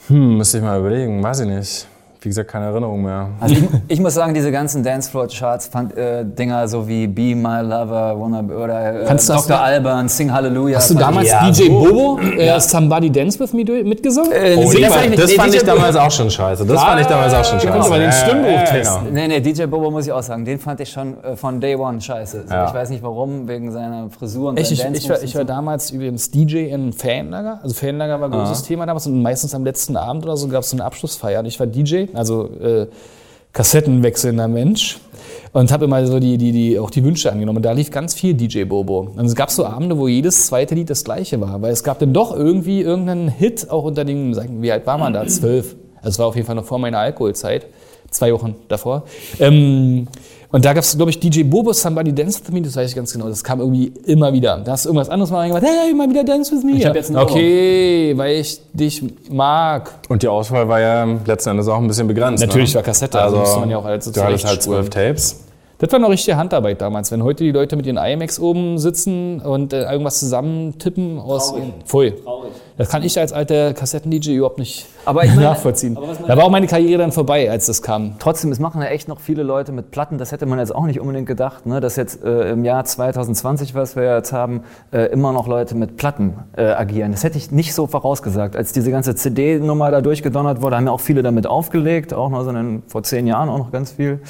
Hm, 0.08 0.36
müsste 0.38 0.58
ich 0.58 0.64
mal 0.64 0.78
überlegen, 0.80 1.22
weiß 1.22 1.40
ich 1.40 1.46
nicht. 1.46 1.86
Wie 2.22 2.28
gesagt, 2.28 2.50
keine 2.50 2.66
Erinnerung 2.66 3.02
mehr. 3.02 3.28
Also 3.40 3.54
ich, 3.56 3.64
ich 3.88 4.00
muss 4.00 4.14
sagen, 4.14 4.32
diese 4.32 4.52
ganzen 4.52 4.82
Dancefloor-Charts, 4.84 5.66
fand, 5.66 5.96
äh, 5.96 6.24
Dinger 6.24 6.68
so 6.68 6.86
wie 6.86 7.06
Be 7.06 7.34
My 7.34 7.60
Lover, 7.62 8.14
Wanna 8.18 8.42
Be 8.42 8.56
oder 8.56 9.02
äh, 9.02 9.04
Kannst 9.06 9.28
du 9.28 9.32
Dr. 9.34 9.58
Alban, 9.60 10.08
Sing 10.08 10.32
Hallelujah. 10.32 10.76
Hast 10.76 10.90
du 10.90 10.94
fand 10.94 11.06
damals 11.06 11.28
ich- 11.58 11.66
DJ 11.66 11.68
Bobo, 11.70 12.18
äh, 12.38 12.60
Somebody 12.60 13.10
Dance 13.10 13.38
With 13.40 13.52
Me 13.52 13.64
du- 13.64 13.82
mitgesungen? 13.84 14.30
Äh, 14.32 14.54
Oh, 14.56 14.60
nee, 14.60 14.64
das, 14.64 14.74
ich 14.74 14.80
das 14.80 15.26
nicht. 15.26 15.36
fand 15.40 15.50
Nee, 15.50 15.56
ich 15.56 15.62
DJ 15.62 15.66
damals 15.66 15.96
auch 15.96 16.10
schon 16.10 16.30
scheiße. 16.30 16.64
Das 16.66 16.82
fand 16.82 17.00
ich 17.00 17.06
damals 17.06 17.34
auch 17.34 17.44
schon 17.44 17.58
scheiße. 17.60 17.72
konnte 17.72 17.86
aber 17.86 17.96
den 17.98 18.04
Ja, 18.04 18.12
Stimmbruch 18.12 18.50
ja, 18.52 18.62
testen. 18.64 18.98
genau. 19.06 19.14
Nee, 19.14 19.28
nee, 19.28 19.40
DJ 19.40 19.64
Bobo 19.66 19.90
muss 19.90 20.06
ich 20.06 20.12
auch 20.12 20.22
sagen, 20.22 20.44
den 20.44 20.58
fand 20.58 20.80
ich 20.80 20.90
schon 20.90 21.22
äh, 21.24 21.34
von 21.36 21.60
Day 21.60 21.74
One 21.76 22.00
scheiße. 22.00 22.44
Ja. 22.48 22.68
Ich 22.68 22.74
weiß 22.74 22.90
nicht 22.90 23.02
warum, 23.02 23.48
wegen 23.48 23.72
seiner 23.72 24.08
Frisur 24.10 24.50
und 24.50 24.58
Ich, 24.60 24.66
ich, 24.70 24.72
ich, 24.72 24.78
war, 24.84 24.90
Dance-Moves 24.92 25.22
ich 25.24 25.34
war 25.34 25.44
damals 25.44 25.90
übrigens 25.90 26.30
DJ 26.30 26.66
in 26.70 26.92
Fanlager. 26.92 27.58
Also 27.62 27.74
Fanlager 27.74 28.20
war 28.20 28.28
ein 28.28 28.32
großes 28.32 28.62
Thema 28.62 28.86
damals 28.86 29.06
und 29.06 29.20
meistens 29.22 29.54
am 29.54 29.64
letzten 29.64 29.96
Abend 29.96 30.24
oder 30.24 30.36
so 30.36 30.48
gab 30.48 30.62
es 30.62 30.70
so 30.70 30.76
eine 30.76 30.84
Abschlussfeier. 30.84 31.40
Und 31.40 31.46
ich 31.46 31.58
war 31.58 31.66
DJ, 31.66 32.04
also 32.14 32.50
äh, 32.60 32.86
kassettenwechselnder 33.52 34.48
Mensch. 34.48 34.98
Und 35.52 35.70
habe 35.70 35.84
immer 35.84 36.06
so 36.06 36.18
die, 36.18 36.38
die, 36.38 36.50
die, 36.50 36.78
auch 36.78 36.88
die 36.88 37.04
Wünsche 37.04 37.30
angenommen. 37.30 37.58
Und 37.58 37.64
da 37.64 37.72
lief 37.72 37.90
ganz 37.90 38.14
viel 38.14 38.32
DJ 38.32 38.64
Bobo. 38.64 39.10
Und 39.14 39.26
es 39.26 39.34
gab 39.34 39.50
so 39.50 39.66
Abende, 39.66 39.98
wo 39.98 40.08
jedes 40.08 40.46
zweite 40.46 40.74
Lied 40.74 40.88
das 40.88 41.04
gleiche 41.04 41.40
war. 41.42 41.60
Weil 41.60 41.72
es 41.72 41.84
gab 41.84 41.98
dann 41.98 42.14
doch 42.14 42.34
irgendwie 42.34 42.80
irgendeinen 42.80 43.28
Hit, 43.28 43.70
auch 43.70 43.84
unter 43.84 44.06
den, 44.06 44.34
wie 44.62 44.72
alt 44.72 44.86
war 44.86 44.96
man 44.96 45.12
da? 45.12 45.26
Zwölf. 45.26 45.76
Also 45.98 46.08
es 46.08 46.18
war 46.18 46.26
auf 46.26 46.36
jeden 46.36 46.46
Fall 46.46 46.56
noch 46.56 46.64
vor 46.64 46.78
meiner 46.78 46.98
Alkoholzeit. 46.98 47.66
Zwei 48.12 48.32
Wochen 48.32 48.54
davor. 48.68 49.02
Ähm, 49.40 50.06
und 50.52 50.66
da 50.66 50.74
gab 50.74 50.84
es, 50.84 50.94
glaube 50.94 51.10
ich, 51.10 51.18
DJ 51.18 51.44
Bobo, 51.44 51.72
Somebody 51.72 52.14
Dance 52.14 52.40
With 52.44 52.52
Me, 52.52 52.60
das 52.60 52.76
weiß 52.76 52.90
ich 52.90 52.94
ganz 52.94 53.10
genau. 53.10 53.26
Das 53.26 53.42
kam 53.42 53.60
irgendwie 53.60 53.86
immer 54.04 54.34
wieder. 54.34 54.58
Da 54.58 54.72
hast 54.72 54.84
du 54.84 54.90
irgendwas 54.90 55.08
anderes 55.08 55.30
mal 55.30 55.38
reingemacht, 55.38 55.64
hey, 55.64 55.94
mal 55.94 56.10
wieder 56.10 56.24
Dance 56.24 56.54
With 56.54 56.62
Me. 56.62 56.72
Ich 56.72 56.84
hab 56.84 56.94
jetzt 56.94 57.08
einen 57.08 57.18
okay, 57.18 58.12
weil 58.16 58.36
ich 58.36 58.60
dich 58.74 59.02
mag. 59.30 59.94
Und 60.10 60.22
die 60.22 60.28
Auswahl 60.28 60.68
war 60.68 60.78
ja 60.78 61.08
letzten 61.24 61.50
Endes 61.50 61.68
auch 61.68 61.78
ein 61.78 61.88
bisschen 61.88 62.06
begrenzt. 62.06 62.44
Natürlich 62.44 62.70
ne? 62.70 62.76
war 62.76 62.82
Kassette, 62.82 63.18
also 63.18 63.38
musste 63.38 63.60
man 63.60 63.70
ja 63.70 63.78
auch 63.78 63.84
alles 63.86 64.04
so 64.04 64.12
Du 64.12 64.22
hattest 64.22 64.44
halt 64.44 64.62
zurechtspulen. 64.62 64.90
zwölf 64.90 64.90
Tapes. 64.90 65.40
Das 65.82 65.90
war 65.90 65.98
noch 65.98 66.10
richtige 66.10 66.36
Handarbeit 66.36 66.80
damals. 66.80 67.10
Wenn 67.10 67.24
heute 67.24 67.42
die 67.42 67.50
Leute 67.50 67.74
mit 67.74 67.86
ihren 67.86 67.96
IMAX 67.96 68.38
oben 68.38 68.78
sitzen 68.78 69.40
und 69.40 69.72
äh, 69.72 69.82
irgendwas 69.82 70.20
zusammentippen 70.20 71.18
aus. 71.18 71.52
Voll. 71.86 72.14
Das 72.78 72.88
kann 72.88 73.02
ich 73.02 73.18
als 73.18 73.32
alter 73.32 73.74
Kassetten-DJ 73.74 74.34
überhaupt 74.36 74.60
nicht 74.60 74.86
Aber 75.04 75.24
meine- 75.26 75.40
nachvollziehen. 75.40 75.96
aber 75.96 76.14
da 76.24 76.36
war 76.36 76.44
auch 76.44 76.50
meine 76.50 76.68
Karriere 76.68 77.02
dann 77.02 77.10
vorbei, 77.10 77.50
als 77.50 77.66
das 77.66 77.82
kam. 77.82 78.14
Trotzdem, 78.20 78.52
es 78.52 78.60
machen 78.60 78.80
ja 78.80 78.86
echt 78.90 79.08
noch 79.08 79.18
viele 79.18 79.42
Leute 79.42 79.72
mit 79.72 79.90
Platten. 79.90 80.18
Das 80.18 80.30
hätte 80.30 80.46
man 80.46 80.60
jetzt 80.60 80.72
auch 80.72 80.84
nicht 80.86 81.00
unbedingt 81.00 81.26
gedacht, 81.26 81.66
ne? 81.66 81.80
dass 81.80 81.96
jetzt 81.96 82.22
äh, 82.22 82.52
im 82.52 82.64
Jahr 82.64 82.84
2020, 82.84 83.74
was 83.74 83.96
wir 83.96 84.04
jetzt 84.18 84.32
haben, 84.32 84.62
äh, 84.92 85.06
immer 85.06 85.32
noch 85.32 85.48
Leute 85.48 85.74
mit 85.74 85.96
Platten 85.96 86.34
äh, 86.56 86.62
agieren. 86.62 87.10
Das 87.10 87.24
hätte 87.24 87.38
ich 87.38 87.50
nicht 87.50 87.74
so 87.74 87.88
vorausgesagt. 87.88 88.54
Als 88.54 88.72
diese 88.72 88.92
ganze 88.92 89.16
CD-Nummer 89.16 89.90
da 89.90 90.00
durchgedonnert 90.00 90.62
wurde, 90.62 90.76
haben 90.76 90.86
ja 90.86 90.92
auch 90.92 91.00
viele 91.00 91.24
damit 91.24 91.48
aufgelegt, 91.48 92.14
auch 92.14 92.30
noch 92.30 92.44
so 92.44 92.50
in, 92.50 92.84
vor 92.86 93.02
zehn 93.02 93.26
Jahren 93.26 93.48
auch 93.48 93.58
noch 93.58 93.72
ganz 93.72 93.90
viel. 93.90 94.20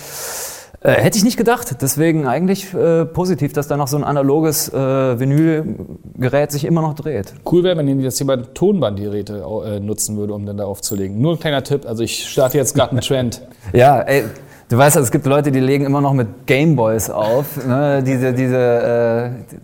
Äh, 0.82 0.94
hätte 0.94 1.16
ich 1.16 1.24
nicht 1.24 1.36
gedacht. 1.36 1.76
Deswegen 1.80 2.26
eigentlich 2.26 2.74
äh, 2.74 3.04
positiv, 3.04 3.52
dass 3.52 3.68
da 3.68 3.76
noch 3.76 3.88
so 3.88 3.96
ein 3.96 4.04
analoges 4.04 4.68
äh, 4.72 4.76
Vinylgerät 4.76 6.50
sich 6.50 6.64
immer 6.64 6.82
noch 6.82 6.94
dreht. 6.94 7.34
Cool 7.50 7.62
wäre, 7.62 7.76
wenn 7.76 8.00
jetzt 8.00 8.18
jemand 8.18 8.54
Tonbandgeräte 8.54 9.44
äh, 9.64 9.80
nutzen 9.80 10.16
würde, 10.16 10.34
um 10.34 10.44
dann 10.44 10.56
da 10.56 10.64
aufzulegen. 10.64 11.20
Nur 11.20 11.34
ein 11.34 11.38
kleiner 11.38 11.62
Tipp. 11.62 11.86
Also 11.86 12.02
ich 12.02 12.28
starte 12.28 12.58
jetzt 12.58 12.74
gerade 12.74 12.92
einen 12.92 13.00
Trend. 13.02 13.42
Ja, 13.72 14.00
ey, 14.00 14.24
du 14.68 14.76
weißt, 14.76 14.96
es 14.96 15.12
gibt 15.12 15.24
Leute, 15.26 15.52
die 15.52 15.60
legen 15.60 15.84
immer 15.84 16.00
noch 16.00 16.14
mit 16.14 16.46
Gameboys 16.46 17.10
auf. 17.10 17.64
Ne? 17.64 18.02
Diese, 18.04 18.32
diese, 18.32 18.56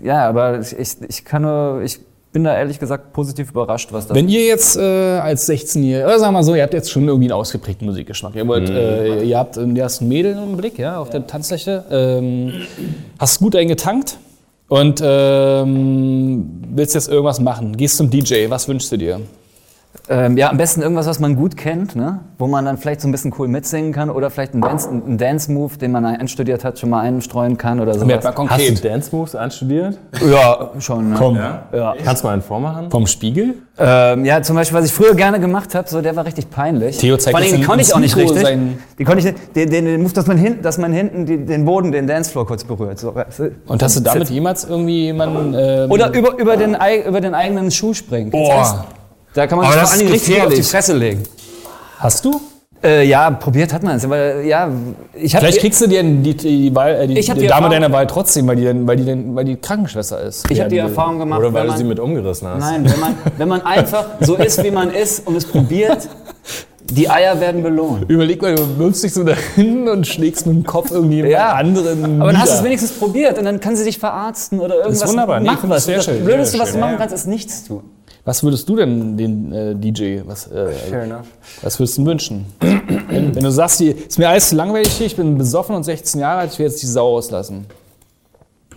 äh, 0.03 0.07
ja, 0.07 0.29
aber 0.29 0.61
ich, 0.61 0.79
ich, 0.79 0.97
ich 1.09 1.25
kann 1.25 1.43
nur, 1.43 1.83
ich 1.83 2.01
bin 2.33 2.45
da 2.45 2.57
ehrlich 2.57 2.79
gesagt 2.79 3.13
positiv 3.13 3.51
überrascht, 3.51 3.93
was 3.93 4.07
das 4.07 4.15
Wenn 4.15 4.29
ihr 4.29 4.45
jetzt 4.45 4.77
äh, 4.77 4.81
als 5.19 5.49
16-Jähriger, 5.49 6.05
oder 6.05 6.19
sagen 6.19 6.33
wir 6.35 6.39
mal 6.39 6.43
so, 6.43 6.55
ihr 6.55 6.63
habt 6.63 6.75
jetzt 6.75 6.91
schon 6.91 7.07
irgendwie 7.09 7.27
einen 7.27 7.41
ausgeprägten 7.41 7.87
Musikgeschmack. 7.87 8.35
Ihr, 8.35 8.47
wollt, 8.47 8.69
äh, 8.69 9.23
ihr 9.23 9.39
habt 9.39 9.57
ihr 9.57 9.85
hast 9.85 10.01
ein 10.01 10.09
Mädel 10.09 10.33
im 10.37 10.57
Blick, 10.57 10.79
ja, 10.79 10.99
auf 10.99 11.11
der 11.11 11.27
Tanzfläche. 11.27 11.85
Ähm, 11.91 12.53
hast 13.19 13.39
gut 13.39 13.57
eingetankt 13.57 14.19
und 14.69 15.01
ähm, 15.03 16.63
willst 16.75 16.95
jetzt 16.95 17.09
irgendwas 17.09 17.41
machen. 17.41 17.77
Gehst 17.77 17.97
zum 17.97 18.11
DJ, 18.11 18.49
was 18.49 18.69
wünschst 18.69 18.93
du 18.93 18.99
dir? 18.99 19.21
Ähm, 20.11 20.37
ja, 20.37 20.51
am 20.51 20.57
besten 20.57 20.81
irgendwas, 20.81 21.07
was 21.07 21.19
man 21.21 21.37
gut 21.37 21.57
kennt, 21.57 21.95
ne? 21.95 22.21
wo 22.39 22.47
man 22.47 22.65
dann 22.65 22.79
vielleicht 22.79 23.01
so 23.01 23.09
ein 23.09 23.13
bisschen 23.13 23.35
cool 23.39 23.49
mitsingen 23.49 23.93
kann 23.93 24.11
oder 24.11 24.31
vielleicht 24.31 24.53
einen 24.55 24.63
Dance- 24.63 24.89
einen 24.89 25.19
Dance-Move, 25.19 25.77
den 25.77 25.93
man 25.93 26.05
einstudiert 26.05 26.65
hat, 26.65 26.79
schon 26.79 26.91
mal 26.91 27.01
einstreuen 27.01 27.59
kann 27.59 27.81
oder 27.81 27.95
sowas. 27.95 28.25
Hast 28.25 28.69
du 28.69 28.89
Dance 28.89 29.15
Moves 29.15 29.35
anstudiert? 29.35 29.99
Ja, 30.27 30.71
schon. 30.79 31.11
Ne? 31.11 31.17
Komm, 31.19 31.37
Ja. 31.37 31.95
Kannst 32.05 32.23
du 32.23 32.27
mal 32.29 32.33
einen 32.35 32.43
vormachen? 32.43 32.91
vom 32.91 33.07
Spiegel? 33.07 33.55
Ähm, 33.81 34.25
ja, 34.25 34.43
zum 34.43 34.57
Beispiel, 34.57 34.79
was 34.79 34.87
ich 34.87 34.93
früher 34.93 35.15
gerne 35.15 35.39
gemacht 35.41 35.75
habe, 35.75 35.89
so 35.89 36.01
der 36.01 36.17
war 36.17 36.25
richtig 36.25 36.51
peinlich. 36.51 36.99
Theo 36.99 37.17
zeigt 37.17 37.37
Vor 37.37 37.45
allem, 37.45 37.57
den 37.57 37.67
konnte 37.67 37.83
ich 37.83 37.95
auch 37.95 38.01
nicht 38.01 38.17
richtig. 38.17 38.47
Die 38.99 39.05
konnte 39.05 39.19
ich 39.21 39.25
nicht, 39.27 39.57
den, 39.57 39.71
den, 39.71 39.85
den 39.85 40.03
Move, 40.03 40.13
dass 40.13 40.27
man, 40.27 40.37
hin, 40.37 40.59
dass 40.63 40.79
man 40.79 40.93
hinten 40.93 41.27
die, 41.27 41.45
den 41.45 41.65
Boden, 41.65 41.93
den 41.93 42.07
Dancefloor 42.07 42.47
kurz 42.47 42.65
berührt. 42.65 42.99
So? 42.99 43.15
Und 43.67 43.83
hast 43.83 43.97
du 43.97 44.01
damit 44.01 44.31
jemals 44.31 44.65
irgendwie 44.65 45.05
jemanden... 45.05 45.55
Ähm, 45.57 45.91
Oder 45.91 46.13
über, 46.15 46.37
über, 46.39 46.57
den, 46.57 46.77
über 47.07 47.21
den 47.21 47.35
eigenen 47.35 47.71
Schuh 47.71 47.95
springen. 47.95 48.31
Boah. 48.31 48.87
Da 49.35 49.47
kann 49.47 49.59
man 49.59 49.67
Aber 49.67 49.75
sich 49.75 49.83
das 49.83 49.91
vor 49.91 49.99
allen 50.01 50.15
ist 50.15 50.27
Dingen 50.27 50.37
richtig 50.37 50.43
auf 50.47 50.55
die. 50.55 50.63
Fresse 50.63 50.95
legen. 50.97 51.23
Hast 51.99 52.25
du? 52.25 52.41
Äh, 52.83 53.07
ja, 53.09 53.29
probiert 53.33 53.73
hat 53.73 53.83
man 53.83 53.97
es. 53.97 54.05
Aber 54.05 54.41
ja, 54.41 54.71
ich 55.13 55.35
habe 55.35 55.47
Vielleicht 55.47 55.61
kriegst 55.61 55.81
du 55.81 55.89
dir 55.89 56.01
die, 56.05 56.37
die, 56.37 56.75
Wahl, 56.75 56.95
äh, 56.95 57.07
die, 57.09 57.15
die 57.15 57.33
die 57.35 57.47
Dame 57.49 57.69
deiner 57.69 57.91
Wahl 57.91 58.07
trotzdem, 58.07 58.47
weil 58.47 58.55
die, 58.55 58.65
dann- 58.65 58.87
weil 58.87 58.97
die, 58.97 59.35
weil 59.35 59.45
die 59.45 59.57
Krankenschwester 59.57 60.21
ist. 60.23 60.49
ich 60.49 60.61
hab 60.61 60.69
die 60.69 60.79
Erfahrung 60.79 61.19
gemacht, 61.19 61.41
Oder 61.41 61.49
weil 61.53 61.63
wenn 61.63 61.67
du 61.67 61.69
man, 61.71 61.79
sie 61.79 61.85
mit 61.85 61.99
umgerissen 61.99 62.47
hast? 62.49 62.61
nein, 62.61 62.85
wenn 62.89 63.01
man, 63.01 63.15
wenn 63.37 63.49
man 63.49 63.63
einfach 63.63 64.07
so 64.21 64.37
ist, 64.37 64.63
wie 64.63 64.71
man 64.71 64.93
ist 64.93 65.27
und 65.27 65.35
es 65.35 65.45
probiert, 65.45 66.09
die 66.85 67.11
Eier 67.11 67.41
werden 67.41 67.65
belohnt. 67.65 68.09
Überleg 68.09 68.41
mal, 68.41 68.55
du 68.55 68.79
wirfst 68.79 69.03
dich 69.03 69.13
so 69.13 69.25
da 69.25 69.35
hinten 69.57 69.89
und 69.89 70.07
schlägst 70.07 70.47
mit 70.47 70.55
dem 70.55 70.65
Kopf 70.65 70.93
irgendwie 70.93 71.21
Ja. 71.29 71.55
anderen. 71.55 72.23
Aber 72.23 72.31
dann 72.31 72.41
hast 72.41 72.53
du 72.53 72.57
es 72.59 72.65
wenigstens 72.65 72.93
probiert 72.93 73.37
und 73.39 73.45
dann 73.45 73.59
kann 73.59 73.75
sie 73.75 73.85
dich 73.85 73.99
verarzten 73.99 74.61
oder 74.61 74.77
irgendwas. 74.77 75.07
wunderbar. 75.09 75.41
Nee, 75.41 75.47
ich 75.49 75.53
Mach 75.55 75.61
find 75.63 75.73
das 75.73 75.77
was. 75.79 75.85
sehr 75.85 75.97
das 75.97 76.05
schön, 76.05 76.25
Blödeste, 76.25 76.57
sehr 76.57 76.61
was 76.65 76.73
du 76.73 76.79
machen 76.79 76.93
Ja. 76.93 76.97
kannst, 76.99 77.15
ist 77.15 77.27
nichts 77.27 77.65
tun. 77.65 77.83
Was 78.29 78.43
würdest 78.43 78.69
du 78.69 78.77
denn 78.77 79.17
den 79.17 79.53
äh, 79.53 79.75
DJ, 79.75 80.21
was, 80.27 80.49
äh, 80.49 80.69
enough. 80.93 81.27
was 81.63 81.79
würdest 81.79 81.97
du 81.97 82.05
wünschen? 82.05 82.45
wenn, 83.09 83.35
wenn 83.35 83.43
du 83.43 83.51
sagst, 83.51 83.81
die, 83.81 83.89
ist 83.89 84.19
mir 84.19 84.29
alles 84.29 84.51
zu 84.51 84.55
langweilig 84.57 84.93
hier, 84.93 85.07
ich 85.07 85.17
bin 85.17 85.39
besoffen 85.39 85.75
und 85.75 85.83
16 85.85 86.21
Jahre 86.21 86.41
alt, 86.41 86.53
ich 86.53 86.59
will 86.59 86.67
jetzt 86.67 86.83
die 86.83 86.87
Sau 86.87 87.17
auslassen. 87.17 87.65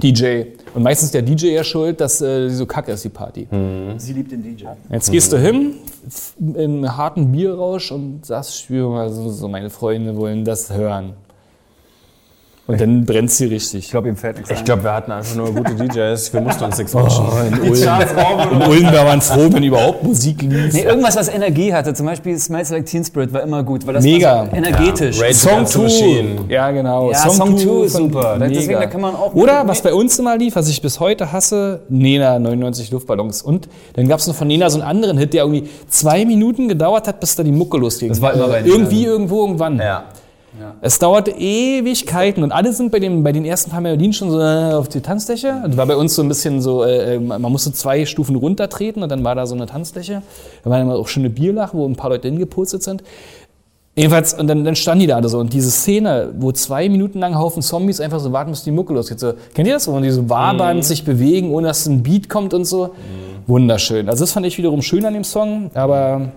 DJ. 0.02 0.44
Und 0.74 0.84
meistens 0.84 1.12
der 1.12 1.22
DJ 1.22 1.48
ja 1.48 1.66
schuld, 1.66 2.00
dass 2.00 2.22
äh, 2.22 2.48
so 2.50 2.66
kacke 2.66 2.94
ist, 2.94 3.04
die 3.04 3.10
Party. 3.10 3.46
Sie 3.98 4.14
liebt 4.14 4.32
den 4.32 4.42
DJ. 4.42 4.68
Jetzt 4.90 5.12
gehst 5.12 5.34
du 5.34 5.38
hin, 5.38 5.74
f- 6.08 6.34
im 6.40 6.98
harten 6.98 7.30
Bierrausch 7.34 7.92
und 7.92 8.26
sagst, 8.26 8.58
spür 8.58 8.90
mal, 8.90 9.10
so, 9.12 9.30
so 9.30 9.50
meine 9.50 9.70
Freunde 9.70 10.16
wollen 10.16 10.46
das 10.46 10.72
hören. 10.74 11.12
Und 12.72 12.82
dann 12.82 13.06
brennt 13.06 13.32
sie 13.32 13.46
richtig. 13.46 13.86
Ich 13.86 13.92
glaube, 13.92 14.10
ihm 14.10 14.16
fällt 14.16 14.38
nichts 14.38 14.52
Ich 14.52 14.64
glaube, 14.64 14.84
wir 14.84 14.94
hatten 14.94 15.12
einfach 15.12 15.36
nur 15.36 15.54
gute 15.54 15.74
DJs. 15.76 16.34
Wir 16.34 16.42
mussten 16.42 16.64
uns 16.64 16.78
nichts 16.78 16.94
wünschen. 16.94 17.26
in 17.48 17.60
Ulm, 17.60 18.52
in 18.62 18.62
Ulm 18.70 18.94
war 18.94 19.04
man 19.06 19.22
froh, 19.22 19.48
wenn 19.52 19.64
überhaupt 19.64 20.04
Musik 20.04 20.42
lief. 20.42 20.74
Nee, 20.74 20.84
irgendwas, 20.84 21.16
was 21.16 21.28
Energie 21.30 21.74
hatte. 21.74 21.94
Zum 21.94 22.06
Beispiel 22.06 22.38
Smells 22.38 22.70
Like 22.70 22.86
Teen 22.86 23.04
Spirit 23.04 23.32
war 23.34 23.42
immer 23.44 23.64
gut, 23.64 23.86
weil 23.86 23.94
das 23.96 24.04
Mega. 24.04 24.36
war 24.36 24.46
so 24.50 24.56
energetisch. 24.56 25.20
Ja, 25.20 25.34
Song 25.34 25.52
Against 25.54 25.74
the 25.74 25.78
2. 25.80 25.84
Machine. 25.84 26.30
Ja, 26.50 26.72
genau. 26.72 27.12
Ja, 27.12 27.30
Song 27.30 27.58
2 27.58 27.86
ist 27.86 27.92
von- 27.94 28.02
super. 28.04 28.38
Deswegen, 28.40 28.74
da 28.80 28.86
kann 28.88 29.02
man 29.02 29.16
auch- 29.16 29.34
Oder 29.34 29.68
was 29.68 29.82
bei 29.82 29.94
uns 29.94 30.18
immer 30.20 30.38
lief, 30.38 30.56
was 30.56 30.68
ich 30.70 30.82
bis 30.82 31.00
heute 31.00 31.32
hasse, 31.32 31.82
Nena, 31.90 32.40
99 32.40 32.92
Luftballons. 32.92 33.42
Und 33.42 33.68
dann 33.94 34.08
gab 34.08 34.20
es 34.20 34.28
noch 34.28 34.36
von 34.36 34.48
Nena 34.48 34.70
so 34.70 34.80
einen 34.80 34.88
anderen 34.88 35.18
Hit, 35.18 35.34
der 35.34 35.44
irgendwie 35.44 35.70
zwei 35.90 36.26
Minuten 36.26 36.68
gedauert 36.68 37.08
hat, 37.08 37.20
bis 37.20 37.36
da 37.36 37.44
die 37.44 37.52
Mucke 37.52 37.78
losging. 37.78 38.10
Das 38.10 38.22
war 38.22 38.34
immer 38.34 38.48
bei 38.48 38.62
Nena 38.62 38.74
Irgendwie, 38.74 39.06
irgendwo, 39.06 39.42
irgendwann. 39.42 39.78
Ja. 39.80 40.04
Es 40.82 41.00
dauerte 41.00 41.32
Ewigkeiten 41.32 42.44
und 42.44 42.52
alle 42.52 42.74
sind 42.74 42.92
bei, 42.92 43.00
dem, 43.00 43.24
bei 43.24 43.32
den 43.32 43.46
ersten 43.46 43.72
paar 43.72 43.80
Melodien 43.80 44.12
schon 44.12 44.32
so 44.32 44.40
äh, 44.40 44.74
auf 44.74 44.90
die 44.90 45.00
Tanzdecke. 45.00 45.64
Das 45.66 45.78
war 45.78 45.86
bei 45.86 45.96
uns 45.96 46.14
so 46.14 46.22
ein 46.22 46.28
bisschen 46.28 46.62
so, 46.62 46.84
äh, 46.84 47.20
man 47.20 47.42
musste 47.42 47.72
zwei 47.72 48.06
Stufen 48.06 48.36
runtertreten 48.36 49.02
und 49.02 49.10
dann 49.10 49.24
war 49.24 49.34
da 49.34 49.46
so 49.46 49.56
eine 49.56 49.66
Tanzdecke. 49.66 50.22
Da 50.64 50.70
war 50.70 50.82
immer 50.82 50.96
auch 50.96 51.08
schon 51.08 51.24
eine 51.24 51.30
Bierlache, 51.30 51.78
wo 51.78 51.88
ein 51.88 51.96
paar 51.96 52.10
Leute 52.10 52.28
hingepostet 52.28 52.84
sind. 52.84 53.02
Jedenfalls, 53.96 54.34
und 54.34 54.48
dann, 54.48 54.64
dann 54.64 54.76
standen 54.76 55.02
die 55.02 55.08
da 55.08 55.18
alle 55.18 55.30
so. 55.30 55.40
Und 55.40 55.54
diese 55.54 55.70
Szene, 55.70 56.34
wo 56.38 56.52
zwei 56.52 56.88
Minuten 56.90 57.20
lang 57.20 57.38
Haufen 57.38 57.62
Zombies 57.62 58.00
einfach 58.00 58.20
so 58.20 58.32
warten, 58.32 58.52
bis 58.52 58.64
die 58.64 58.72
Mucke 58.72 58.94
losgeht. 58.94 59.20
So, 59.20 59.34
kennt 59.54 59.68
ihr 59.68 59.74
das? 59.74 59.88
Wo 59.88 60.00
die 60.00 60.10
so 60.12 60.30
wabern, 60.30 60.82
sich 60.82 61.04
bewegen, 61.04 61.52
ohne 61.52 61.68
dass 61.68 61.86
ein 61.86 62.04
Beat 62.04 62.30
kommt 62.30 62.54
und 62.54 62.66
so. 62.66 62.96
Wunderschön. 63.48 64.08
Also 64.08 64.24
das 64.24 64.32
fand 64.32 64.46
ich 64.46 64.58
wiederum 64.58 64.82
schön 64.82 65.06
an 65.06 65.14
dem 65.14 65.24
Song, 65.24 65.72
aber 65.74 66.32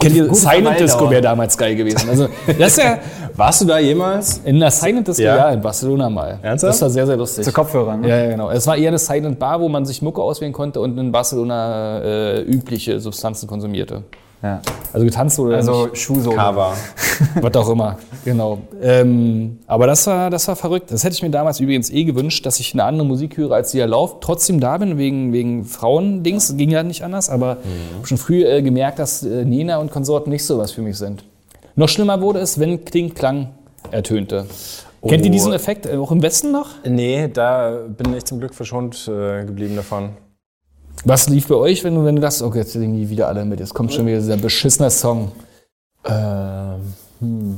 kennt 0.00 0.14
ihr 0.16 0.34
Silent. 0.34 0.80
Disco 0.80 1.10
wäre 1.10 1.22
damals 1.22 1.56
geil 1.56 1.74
gewesen. 1.76 2.08
Also 2.08 2.28
das 2.58 2.76
ja 2.76 2.98
Warst 3.36 3.62
du 3.62 3.64
da 3.64 3.78
jemals? 3.80 4.40
in 4.44 4.60
der 4.60 4.70
Silent 4.70 5.08
Disco, 5.08 5.22
Ja. 5.22 5.36
ja, 5.36 5.50
in 5.50 5.60
Barcelona 5.60 6.08
mal. 6.08 6.38
Ernsthaft? 6.40 6.74
Das 6.74 6.82
war 6.82 6.90
sehr, 6.90 7.04
sehr 7.06 7.16
lustig. 7.16 7.44
Zu 7.44 7.52
Kopfhörern. 7.52 8.00
Ne? 8.00 8.08
Ja, 8.08 8.18
ja, 8.18 8.30
genau. 8.30 8.48
Es 8.50 8.64
war 8.66 8.76
eher 8.76 8.88
eine 8.88 8.98
Silent 8.98 9.40
Bar, 9.40 9.60
wo 9.60 9.68
man 9.68 9.84
sich 9.84 10.02
Mucke 10.02 10.22
auswählen 10.22 10.52
konnte 10.52 10.80
und 10.80 10.96
in 10.98 11.10
Barcelona 11.10 12.00
äh, 12.00 12.42
übliche 12.42 13.00
Substanzen 13.00 13.48
konsumierte. 13.48 14.04
Ja. 14.44 14.60
Also 14.92 15.06
getanzt 15.06 15.38
oder 15.38 15.56
Also 15.56 15.86
nicht, 15.86 15.96
Schuhsohle. 15.96 16.36
Cover. 16.36 16.74
was 17.40 17.54
auch 17.54 17.70
immer. 17.70 17.96
Genau. 18.26 18.58
Ähm, 18.82 19.58
aber 19.66 19.86
das 19.86 20.06
war, 20.06 20.28
das 20.28 20.46
war 20.48 20.54
verrückt. 20.54 20.92
Das 20.92 21.02
hätte 21.02 21.14
ich 21.14 21.22
mir 21.22 21.30
damals 21.30 21.60
übrigens 21.60 21.88
eh 21.88 22.04
gewünscht, 22.04 22.44
dass 22.44 22.60
ich 22.60 22.74
eine 22.74 22.84
andere 22.84 23.06
Musik 23.06 23.38
höre, 23.38 23.52
als 23.52 23.70
die 23.70 23.80
erlaubt. 23.80 24.22
Trotzdem 24.22 24.60
da 24.60 24.76
bin, 24.76 24.98
wegen, 24.98 25.32
wegen 25.32 25.64
Frauendings. 25.64 26.58
Ging 26.58 26.68
ja 26.68 26.82
nicht 26.82 27.02
anders. 27.02 27.30
Aber 27.30 27.56
ich 27.62 27.96
habe 27.96 28.06
schon 28.06 28.18
früh 28.18 28.44
äh, 28.44 28.60
gemerkt, 28.60 28.98
dass 28.98 29.22
äh, 29.22 29.46
Nena 29.46 29.78
und 29.78 29.90
Konsorten 29.90 30.28
nicht 30.28 30.44
so 30.44 30.58
was 30.58 30.72
für 30.72 30.82
mich 30.82 30.98
sind. 30.98 31.24
Noch 31.74 31.88
schlimmer 31.88 32.20
wurde 32.20 32.40
es, 32.40 32.60
wenn 32.60 32.84
Kling 32.84 33.14
Klang 33.14 33.48
ertönte. 33.90 34.44
Kennt 35.08 35.24
ihr 35.24 35.30
diesen 35.30 35.54
Effekt 35.54 35.86
äh, 35.86 35.96
auch 35.96 36.12
im 36.12 36.20
Westen 36.20 36.52
noch? 36.52 36.68
Nee, 36.86 37.28
da 37.32 37.78
bin 37.88 38.14
ich 38.14 38.26
zum 38.26 38.40
Glück 38.40 38.54
verschont 38.54 39.08
äh, 39.08 39.46
geblieben 39.46 39.74
davon. 39.74 40.10
Was 41.04 41.28
lief 41.28 41.48
bei 41.48 41.54
euch, 41.56 41.84
wenn 41.84 41.94
du, 41.94 42.04
wenn 42.04 42.16
du 42.16 42.22
dachtest, 42.22 42.42
okay, 42.42 42.58
jetzt 42.60 42.72
singen 42.72 42.94
die 42.96 43.08
wieder 43.10 43.28
alle 43.28 43.44
mit, 43.44 43.60
jetzt 43.60 43.74
kommt 43.74 43.92
schon 43.92 44.06
wieder 44.06 44.18
dieser 44.18 44.36
beschissene 44.36 44.90
Song. 44.90 45.32
Ähm, 46.06 47.56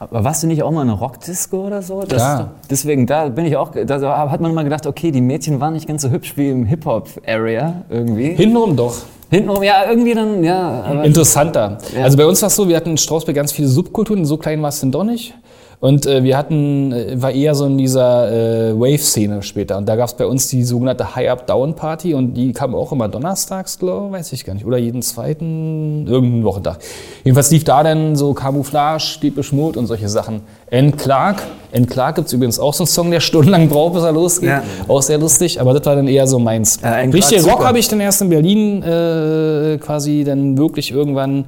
Aber 0.00 0.22
warst 0.24 0.42
du 0.42 0.46
nicht 0.46 0.62
auch 0.62 0.70
mal 0.70 0.82
eine 0.82 0.92
Rockdisco 0.92 1.66
oder 1.66 1.82
so? 1.82 2.02
Das 2.02 2.22
doch- 2.38 2.46
Deswegen, 2.70 3.06
da 3.06 3.28
bin 3.28 3.46
ich 3.46 3.56
auch, 3.56 3.70
da 3.86 4.30
hat 4.30 4.40
man 4.40 4.50
immer 4.52 4.64
gedacht, 4.64 4.86
okay, 4.86 5.10
die 5.10 5.20
Mädchen 5.20 5.60
waren 5.60 5.72
nicht 5.74 5.88
ganz 5.88 6.02
so 6.02 6.10
hübsch 6.10 6.36
wie 6.36 6.50
im 6.50 6.64
Hip-Hop-Area 6.66 7.82
irgendwie. 7.90 8.30
Hintenrum 8.34 8.76
doch. 8.76 8.94
Hintenrum, 9.30 9.62
ja, 9.62 9.88
irgendwie 9.88 10.14
dann, 10.14 10.42
ja. 10.42 11.02
Interessanter. 11.02 11.78
Ja. 11.96 12.04
Also 12.04 12.16
bei 12.16 12.26
uns 12.26 12.40
war 12.42 12.46
es 12.46 12.56
so, 12.56 12.68
wir 12.68 12.76
hatten 12.76 12.90
in 12.90 12.96
Strausberg 12.96 13.34
ganz 13.36 13.52
viele 13.52 13.68
Subkulturen, 13.68 14.24
so 14.24 14.36
klein 14.36 14.62
war 14.62 14.68
es 14.70 14.80
denn 14.80 14.90
doch 14.92 15.04
nicht. 15.04 15.34
Und 15.80 16.06
äh, 16.06 16.24
wir 16.24 16.36
hatten, 16.36 16.92
äh, 16.92 17.22
war 17.22 17.30
eher 17.30 17.54
so 17.54 17.64
in 17.66 17.78
dieser 17.78 18.70
äh, 18.70 18.80
Wave-Szene 18.80 19.42
später. 19.42 19.78
Und 19.78 19.88
da 19.88 19.94
gab 19.94 20.08
es 20.08 20.14
bei 20.14 20.26
uns 20.26 20.48
die 20.48 20.64
sogenannte 20.64 21.14
High-Up-Down-Party 21.14 22.14
und 22.14 22.34
die 22.34 22.52
kam 22.52 22.74
auch 22.74 22.90
immer 22.90 23.08
donnerstags, 23.08 23.78
glaube 23.78 24.10
weiß 24.10 24.32
ich 24.32 24.44
gar 24.44 24.54
nicht. 24.54 24.66
Oder 24.66 24.78
jeden 24.78 25.02
zweiten, 25.02 26.06
irgendeinen 26.08 26.44
Wochentag. 26.44 26.78
Jedenfalls 27.22 27.52
lief 27.52 27.62
da 27.62 27.84
dann 27.84 28.16
so 28.16 28.34
Camouflage, 28.34 29.20
Deepish 29.22 29.52
Mode 29.52 29.78
und 29.78 29.86
solche 29.86 30.08
Sachen. 30.08 30.40
N. 30.68 30.96
Clark. 30.96 31.42
N. 31.70 31.86
Clark 31.86 32.16
gibt 32.16 32.26
es 32.26 32.32
übrigens 32.32 32.58
auch 32.58 32.74
so 32.74 32.82
einen 32.82 32.88
Song, 32.88 33.10
der 33.12 33.20
stundenlang 33.20 33.68
braucht, 33.68 33.94
bis 33.94 34.02
er 34.02 34.12
losgeht. 34.12 34.48
Ja. 34.48 34.62
Auch 34.88 35.02
sehr 35.02 35.18
lustig, 35.18 35.60
aber 35.60 35.74
das 35.74 35.86
war 35.86 35.94
dann 35.94 36.08
eher 36.08 36.26
so 36.26 36.40
meins. 36.40 36.80
Ja, 36.82 36.94
Richtig 36.94 37.46
Rock 37.46 37.64
habe 37.64 37.78
ich 37.78 37.86
dann 37.86 38.00
erst 38.00 38.20
in 38.20 38.30
Berlin 38.30 38.82
äh, 38.82 39.78
quasi 39.78 40.24
dann 40.24 40.58
wirklich 40.58 40.90
irgendwann 40.90 41.44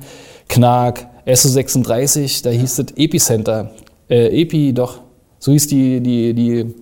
Knark, 0.48 1.06
SO36, 1.26 2.44
da 2.44 2.50
hieß 2.50 2.78
es 2.78 2.86
Epicenter. 2.96 3.70
Äh, 4.10 4.42
Epi, 4.42 4.72
doch. 4.72 4.98
So 5.38 5.52
hieß 5.52 5.68
die, 5.68 6.00
die, 6.00 6.34
die 6.34 6.74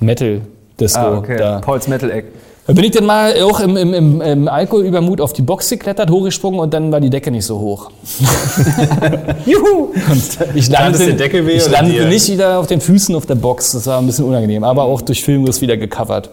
Metal-Disco. 0.00 0.98
ah, 0.98 1.18
okay. 1.18 1.36
da. 1.36 1.58
Pauls 1.60 1.86
Metal 1.86 2.10
Egg. 2.10 2.28
da 2.66 2.72
bin 2.72 2.84
ich 2.84 2.90
dann 2.90 3.04
mal 3.04 3.34
auch 3.42 3.60
im, 3.60 3.76
im, 3.76 3.92
im, 3.94 4.20
im 4.20 4.48
Alkoholübermut 4.48 5.20
auf 5.20 5.32
die 5.34 5.42
Box 5.42 5.68
geklettert, 5.68 6.10
hochgesprungen 6.10 6.58
und 6.58 6.72
dann 6.72 6.90
war 6.90 7.00
die 7.00 7.10
Decke 7.10 7.30
nicht 7.30 7.44
so 7.44 7.58
hoch. 7.60 7.90
Juhu! 9.46 9.92
Und 10.10 10.38
ich 10.54 10.68
landete, 10.70 11.10
ich 11.50 11.70
landete 11.70 11.98
dir? 12.00 12.08
nicht 12.08 12.28
wieder 12.32 12.58
auf 12.58 12.66
den 12.66 12.80
Füßen 12.80 13.14
auf 13.14 13.26
der 13.26 13.36
Box. 13.36 13.72
Das 13.72 13.86
war 13.86 13.98
ein 13.98 14.06
bisschen 14.06 14.24
unangenehm, 14.24 14.64
aber 14.64 14.84
auch 14.84 15.02
durch 15.02 15.22
Filmriss 15.22 15.60
wieder 15.60 15.76
gecovert. 15.76 16.30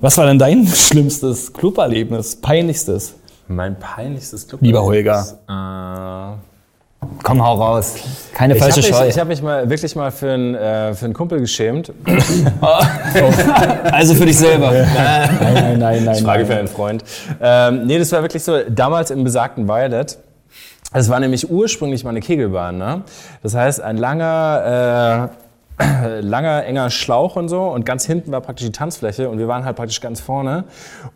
Was 0.00 0.18
war 0.18 0.26
denn 0.26 0.38
dein 0.38 0.66
schlimmstes 0.74 1.52
Cluberlebnis, 1.52 2.36
peinlichstes? 2.36 3.14
mein 3.46 3.78
peinlichstes 3.78 4.48
Club. 4.48 4.62
Lieber 4.62 4.82
Holger. 4.82 5.38
Äh, 5.48 6.53
Komm, 7.22 7.44
hau 7.44 7.54
raus. 7.54 7.94
Keine 8.32 8.54
ich 8.54 8.62
falsche 8.62 8.82
habe 8.82 8.92
Scheu. 8.92 9.00
mich, 9.00 9.14
ich 9.14 9.20
hab 9.20 9.28
mich 9.28 9.42
mal 9.42 9.70
wirklich 9.70 9.94
mal 9.96 10.10
für 10.10 10.32
einen, 10.32 10.54
äh, 10.54 10.94
für 10.94 11.04
einen 11.04 11.14
Kumpel 11.14 11.40
geschämt. 11.40 11.92
also 13.92 14.14
für 14.14 14.26
dich 14.26 14.38
selber. 14.38 14.72
Nein, 14.72 15.38
nein, 15.40 15.78
nein, 15.78 16.04
nein. 16.04 16.24
Frage 16.24 16.44
für 16.44 16.50
nein. 16.50 16.58
einen 16.60 16.68
Freund. 16.68 17.04
Ähm, 17.40 17.86
nee, 17.86 17.98
das 17.98 18.10
war 18.12 18.22
wirklich 18.22 18.42
so, 18.42 18.58
damals 18.68 19.10
im 19.10 19.24
besagten 19.24 19.68
Violet. 19.68 20.18
Es 20.92 21.08
war 21.08 21.18
nämlich 21.18 21.50
ursprünglich 21.50 22.04
mal 22.04 22.10
eine 22.10 22.20
Kegelbahn. 22.20 22.78
Ne? 22.78 23.02
Das 23.42 23.54
heißt, 23.54 23.80
ein 23.80 23.96
langer, 23.96 25.30
äh, 25.80 26.20
langer, 26.20 26.64
enger 26.64 26.90
Schlauch 26.90 27.34
und 27.34 27.48
so. 27.48 27.62
Und 27.64 27.84
ganz 27.84 28.06
hinten 28.06 28.30
war 28.30 28.40
praktisch 28.40 28.66
die 28.66 28.72
Tanzfläche. 28.72 29.28
Und 29.28 29.38
wir 29.38 29.48
waren 29.48 29.64
halt 29.64 29.76
praktisch 29.76 30.00
ganz 30.00 30.20
vorne. 30.20 30.64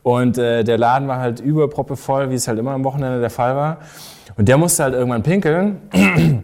Und 0.02 0.36
äh, 0.36 0.64
der 0.64 0.78
Laden 0.78 1.06
war 1.06 1.20
halt 1.20 1.38
überproppevoll, 1.38 2.30
wie 2.30 2.34
es 2.34 2.48
halt 2.48 2.58
immer 2.58 2.72
am 2.72 2.82
Wochenende 2.82 3.20
der 3.20 3.30
Fall 3.30 3.54
war. 3.54 3.78
Und 4.36 4.48
der 4.48 4.56
musste 4.56 4.84
halt 4.84 4.94
irgendwann 4.94 5.22
pinkeln. 5.22 5.80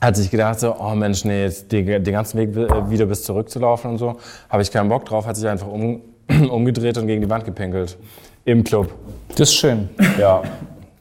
Hat 0.00 0.16
sich 0.16 0.30
gedacht 0.30 0.58
so, 0.58 0.74
oh 0.78 0.94
Mensch, 0.94 1.24
nee, 1.24 1.42
jetzt 1.42 1.70
den, 1.70 1.86
den 1.86 2.12
ganzen 2.12 2.38
Weg 2.38 2.56
äh, 2.56 2.90
wieder 2.90 3.04
bis 3.04 3.22
zurückzulaufen 3.22 3.90
und 3.90 3.98
so, 3.98 4.16
habe 4.48 4.62
ich 4.62 4.70
keinen 4.70 4.88
Bock 4.88 5.04
drauf, 5.04 5.26
hat 5.26 5.36
sich 5.36 5.46
einfach 5.46 5.66
um, 5.66 6.00
umgedreht 6.50 6.96
und 6.96 7.06
gegen 7.06 7.20
die 7.20 7.28
Wand 7.28 7.44
gepinkelt. 7.44 7.98
Im 8.46 8.64
Club. 8.64 8.90
Das 9.28 9.50
ist 9.50 9.54
schön. 9.54 9.90
Ja. 10.18 10.42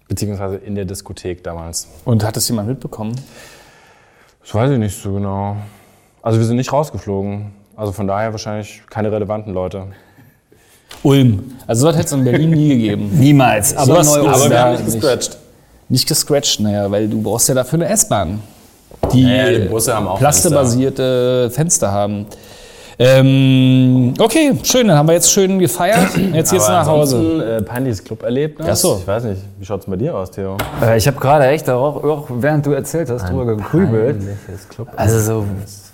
Beziehungsweise 0.10 0.58
in 0.58 0.76
der 0.76 0.84
Diskothek 0.86 1.44
damals. 1.44 1.88
Und 2.04 2.26
hat 2.26 2.36
das 2.36 2.50
jemand 2.50 2.68
mitbekommen? 2.68 3.16
Das 4.42 4.54
weiß 4.54 4.72
ich 4.72 4.78
nicht 4.78 5.02
so 5.02 5.14
genau. 5.14 5.56
Also 6.22 6.40
wir 6.40 6.46
sind 6.46 6.58
nicht 6.58 6.74
rausgeflogen. 6.74 7.52
Also 7.78 7.94
von 7.94 8.08
daher 8.08 8.32
wahrscheinlich 8.34 8.82
keine 8.90 9.12
relevanten 9.12 9.54
Leute. 9.54 9.88
Ulm. 11.04 11.56
Also 11.66 11.82
sowas 11.84 11.96
hätte 11.96 12.08
es 12.08 12.12
in 12.12 12.26
Berlin 12.26 12.50
nie 12.50 12.70
gegeben. 12.70 13.10
Niemals. 13.18 13.76
Aber 13.78 14.04
neu 14.04 14.22
gibt's 14.22 14.42
Aber 14.42 14.50
wir 14.50 14.60
haben 14.60 14.72
nicht 14.74 14.86
gescratcht. 14.86 15.38
Nicht 15.90 16.08
gescratcht, 16.08 16.60
naja, 16.60 16.90
weil 16.92 17.08
du 17.08 17.22
brauchst 17.22 17.50
ja 17.50 17.56
dafür 17.56 17.80
eine 17.80 17.90
S-Bahn. 17.90 18.42
Die 19.12 19.24
Ja, 19.24 19.50
die 19.50 19.68
Busse 19.68 19.96
haben 19.96 20.08
auch 20.08 20.20
plastebasierte 20.20 21.50
Fenster 21.52 21.92
haben. 21.92 22.28
Ähm, 23.02 24.14
okay, 24.20 24.52
schön, 24.62 24.90
dann 24.90 24.98
haben 24.98 25.08
wir 25.08 25.14
jetzt 25.14 25.32
schön 25.32 25.58
gefeiert. 25.58 26.18
Jetzt 26.34 26.52
geht's 26.52 26.68
nach 26.68 26.86
Hause. 26.86 27.60
Äh, 27.60 27.62
peinliches 27.62 28.04
Club-Erlebnis. 28.04 28.68
Ach 28.70 28.76
so. 28.76 28.98
Ich 29.00 29.08
weiß 29.08 29.24
nicht, 29.24 29.42
wie 29.58 29.66
schaut's 29.66 29.86
bei 29.86 29.96
dir 29.96 30.14
aus, 30.18 30.32
Theo? 30.32 30.58
Äh, 30.84 30.98
ich 30.98 31.08
habe 31.08 31.18
gerade 31.18 31.48
echt 31.48 31.70
auch, 31.70 32.04
auch, 32.04 32.28
während 32.30 32.66
du 32.66 32.72
erzählt 32.72 33.10
hast, 33.10 33.30
drüber 33.30 33.46
gegrübelt. 33.46 34.18
Also 34.98 35.20
so 35.20 35.46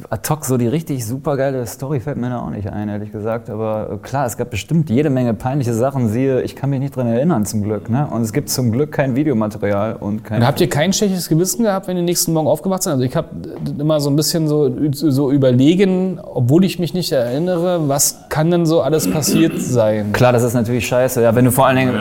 ad 0.10 0.28
hoc 0.28 0.46
so 0.46 0.58
die 0.58 0.68
richtig 0.68 1.06
supergeile 1.06 1.66
Story 1.68 2.00
fällt 2.00 2.18
mir 2.18 2.30
da 2.30 2.40
auch 2.40 2.50
nicht 2.50 2.68
ein, 2.70 2.90
ehrlich 2.90 3.12
gesagt. 3.12 3.52
Aber 3.52 3.92
äh, 3.94 3.98
klar, 3.98 4.26
es 4.26 4.36
gab 4.36 4.50
bestimmt 4.50 4.90
jede 4.90 5.12
Menge 5.12 5.36
peinliche 5.36 5.76
Sachen. 5.76 6.10
Siehe, 6.10 6.42
ich 6.42 6.56
kann 6.56 6.72
mich 6.72 6.80
nicht 6.80 6.96
dran 6.96 7.06
erinnern 7.06 7.46
zum 7.46 7.62
Glück. 7.62 7.88
Ne? 7.88 8.08
Und 8.12 8.24
es 8.24 8.34
gibt 8.34 8.50
zum 8.50 8.72
Glück 8.72 8.92
kein 8.92 9.16
Videomaterial 9.16 9.96
und 9.98 10.24
kein... 10.24 10.42
Und 10.42 10.48
habt 10.48 10.60
ihr 10.60 10.70
kein 10.70 10.92
schlechtes 10.92 11.30
Gewissen 11.30 11.66
gehabt, 11.66 11.88
wenn 11.88 11.98
ihr 11.98 12.04
nächsten 12.04 12.34
Morgen 12.34 12.48
aufgewacht 12.48 12.82
seid? 12.82 12.94
Also 12.94 13.06
ich 13.06 13.16
habe 13.16 13.30
immer 13.78 14.00
so 14.00 14.10
ein 14.10 14.16
bisschen 14.16 14.48
so, 14.48 14.72
so 14.92 15.32
überlegen, 15.32 16.20
obwohl 16.20 16.66
ich 16.66 16.80
mich 16.80 16.95
nicht 16.96 17.12
erinnere, 17.12 17.88
was 17.88 18.22
kann 18.30 18.50
denn 18.50 18.66
so 18.66 18.82
alles 18.82 19.10
passiert 19.10 19.62
sein? 19.62 20.12
Klar, 20.12 20.34
das 20.34 20.42
ist 20.42 20.56
natürlich 20.56 20.88
scheiße. 20.88 21.22
Ja, 21.22 21.36
wenn 21.36 21.46
du 21.46 21.52
vor 21.52 21.68
allen 21.68 21.78
Dingen 21.78 21.94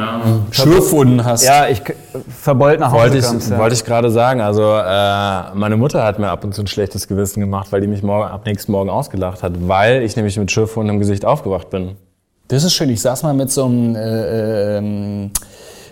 Schürfwunden 0.51 1.23
hast. 1.25 1.45
ja, 1.45 1.69
ich 1.69 1.83
verbeult 2.41 2.81
nach 2.81 2.93
Hause 2.93 3.03
Wollte 3.03 3.19
ich, 3.19 3.25
kommst. 3.27 3.51
Ja. 3.51 3.59
wollte 3.59 3.75
ich 3.75 3.85
gerade 3.85 4.11
sagen. 4.11 4.41
Also 4.41 4.63
äh, 4.63 5.55
meine 5.55 5.77
Mutter 5.77 6.03
hat 6.03 6.19
mir 6.19 6.31
ab 6.31 6.45
und 6.45 6.55
zu 6.55 6.63
ein 6.63 6.67
schlechtes 6.67 7.07
Gewissen 7.07 7.41
gemacht, 7.41 7.71
weil 7.71 7.83
die 7.83 7.87
mich 7.87 8.03
morgen, 8.03 8.31
ab 8.31 8.47
nächsten 8.47 8.73
Morgen 8.73 8.89
ausgelacht 8.89 9.43
hat, 9.43 9.53
weil 9.69 10.03
ich 10.03 10.17
nämlich 10.17 10.39
mit 10.39 10.51
Schürfwunden 10.51 10.95
im 10.95 11.01
Gesicht 11.01 11.27
aufgewacht 11.27 11.69
bin. 11.69 11.97
Das 12.49 12.65
ist 12.65 12.73
schön. 12.73 12.89
Ich 12.89 13.03
saß 13.03 13.23
mal 13.23 13.35
mit 13.35 13.51
so 13.51 13.67
einem 13.67 13.97
äh, 13.97 14.79
ähm, 14.79 15.31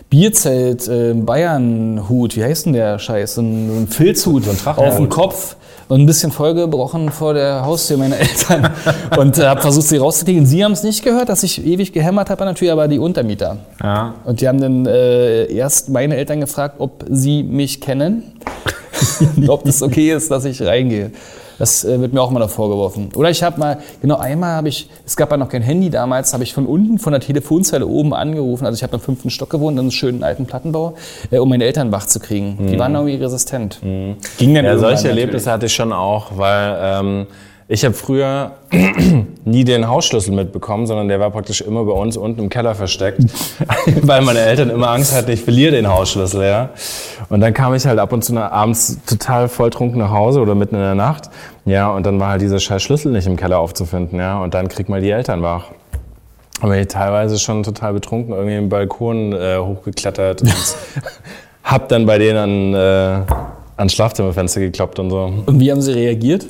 Bierzelt 0.09 0.87
äh, 0.87 1.13
Bayern-Hut, 1.13 2.35
wie 2.35 2.43
heißt 2.43 2.67
denn 2.67 2.73
der 2.73 2.99
Scheiß? 2.99 3.35
So 3.35 3.41
ein, 3.41 3.69
so 3.69 3.79
ein 3.79 3.87
Filzhut 3.87 4.43
auf 4.47 4.95
dem 4.97 5.09
Kopf 5.09 5.55
und 5.93 6.01
ein 6.01 6.05
bisschen 6.07 6.31
vollgebrochen 6.31 7.11
vor 7.11 7.35
der 7.35 7.63
Haustür 7.63 7.97
meiner 7.97 8.17
Eltern 8.19 8.71
und 9.15 9.37
äh, 9.37 9.45
habe 9.45 9.61
versucht, 9.61 9.87
sie 9.87 9.97
rauszukriegen. 9.97 10.43
Sie 10.43 10.65
haben 10.65 10.71
es 10.71 10.81
nicht 10.81 11.03
gehört, 11.03 11.29
dass 11.29 11.43
ich 11.43 11.63
ewig 11.63 11.93
gehämmert 11.93 12.31
habe 12.31 12.51
Tür, 12.55 12.71
aber 12.71 12.87
die 12.87 12.97
Untermieter. 12.97 13.57
Ja. 13.81 14.15
Und 14.25 14.41
die 14.41 14.47
haben 14.47 14.59
dann 14.59 14.87
äh, 14.87 15.45
erst 15.53 15.89
meine 15.89 16.15
Eltern 16.15 16.39
gefragt, 16.39 16.77
ob 16.79 17.05
sie 17.07 17.43
mich 17.43 17.79
kennen 17.79 18.23
und 19.35 19.49
ob 19.49 19.65
das 19.65 19.83
okay 19.83 20.11
ist, 20.13 20.31
dass 20.31 20.45
ich 20.45 20.63
reingehe. 20.63 21.11
Das 21.59 21.83
äh, 21.85 21.99
wird 21.99 22.13
mir 22.13 22.21
auch 22.21 22.31
mal 22.31 22.39
noch 22.39 22.49
vorgeworfen. 22.49 23.09
Oder 23.15 23.29
ich 23.29 23.43
habe 23.43 23.59
mal, 23.59 23.77
genau 24.01 24.17
einmal 24.17 24.55
habe 24.55 24.69
ich, 24.69 24.89
es 25.05 25.15
gab 25.15 25.31
ja 25.31 25.37
noch 25.37 25.49
kein 25.49 25.61
Handy 25.61 25.89
damals, 25.89 26.33
habe 26.33 26.43
ich 26.43 26.53
von 26.53 26.65
unten, 26.65 26.99
von 26.99 27.11
der 27.13 27.21
Telefonzelle 27.21 27.85
oben 27.87 28.13
angerufen. 28.13 28.65
Also 28.65 28.75
ich 28.77 28.83
habe 28.83 28.95
im 28.95 29.01
fünften 29.01 29.29
Stock 29.29 29.49
gewohnt, 29.49 29.75
in 29.75 29.79
einem 29.79 29.91
schönen 29.91 30.23
alten 30.23 30.45
Plattenbau, 30.45 30.95
äh, 31.31 31.37
um 31.39 31.49
meine 31.49 31.63
Eltern 31.65 31.91
wach 31.91 32.05
zu 32.07 32.19
kriegen. 32.19 32.67
Die 32.71 32.79
waren 32.79 32.93
irgendwie 32.95 33.15
resistent. 33.15 33.79
Ging 33.81 34.53
dann 34.55 34.65
Ja, 34.65 34.77
solche 34.77 35.09
Erlebnisse 35.09 35.45
natürlich. 35.45 35.47
hatte 35.47 35.65
ich 35.67 35.73
schon 35.73 35.93
auch, 35.93 36.31
weil 36.37 36.77
ähm, 36.81 37.27
ich 37.73 37.83
habe 37.83 37.95
früher 37.95 38.51
nie 39.45 39.63
den 39.63 39.87
Hausschlüssel 39.87 40.31
mitbekommen, 40.31 40.85
sondern 40.85 41.07
der 41.07 41.19
war 41.19 41.31
praktisch 41.31 41.61
immer 41.61 41.83
bei 41.83 41.93
uns 41.93 42.17
unten 42.17 42.41
im 42.41 42.49
Keller 42.49 42.75
versteckt, 42.75 43.19
weil 44.03 44.21
meine 44.21 44.41
Eltern 44.41 44.69
immer 44.69 44.89
Angst 44.91 45.11
hatten, 45.11 45.31
ich 45.31 45.41
verliere 45.41 45.71
den 45.71 45.87
Hausschlüssel, 45.87 46.43
ja. 46.43 46.69
Und 47.29 47.41
dann 47.41 47.51
kam 47.51 47.73
ich 47.73 47.83
halt 47.87 47.97
ab 47.97 48.13
und 48.13 48.23
zu 48.23 48.39
abends 48.39 48.99
total 49.07 49.49
volltrunken 49.49 49.97
nach 49.97 50.11
Hause 50.11 50.41
oder 50.41 50.53
mitten 50.53 50.75
in 50.75 50.81
der 50.81 50.93
Nacht, 50.93 51.31
ja, 51.65 51.89
und 51.89 52.05
dann 52.05 52.19
war 52.19 52.29
halt 52.29 52.43
dieser 52.43 52.59
scheiß 52.59 52.83
Schlüssel 52.83 53.11
nicht 53.11 53.25
im 53.25 53.37
Keller 53.37 53.57
aufzufinden, 53.57 54.19
ja, 54.19 54.39
und 54.39 54.53
dann 54.53 54.67
kriegt 54.67 54.87
mal 54.87 55.01
die 55.01 55.09
Eltern 55.09 55.41
wach. 55.41 55.71
Und 56.61 56.69
bin 56.69 56.79
ich 56.79 56.89
teilweise 56.89 57.39
schon 57.39 57.63
total 57.63 57.93
betrunken 57.93 58.35
irgendwie 58.35 58.55
im 58.55 58.69
Balkon 58.69 59.33
äh, 59.33 59.57
hochgeklettert 59.57 60.43
und 60.43 60.53
hab 61.63 61.89
dann 61.89 62.05
bei 62.05 62.19
denen 62.19 62.37
an, 62.37 62.73
äh, 62.75 63.33
ans 63.77 63.93
Schlafzimmerfenster 63.93 64.59
gekloppt 64.59 64.99
und 64.99 65.09
so. 65.09 65.33
Und 65.47 65.59
wie 65.59 65.71
haben 65.71 65.81
sie 65.81 65.93
reagiert? 65.93 66.45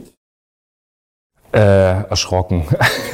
Äh, 1.54 2.10
erschrocken. 2.10 2.63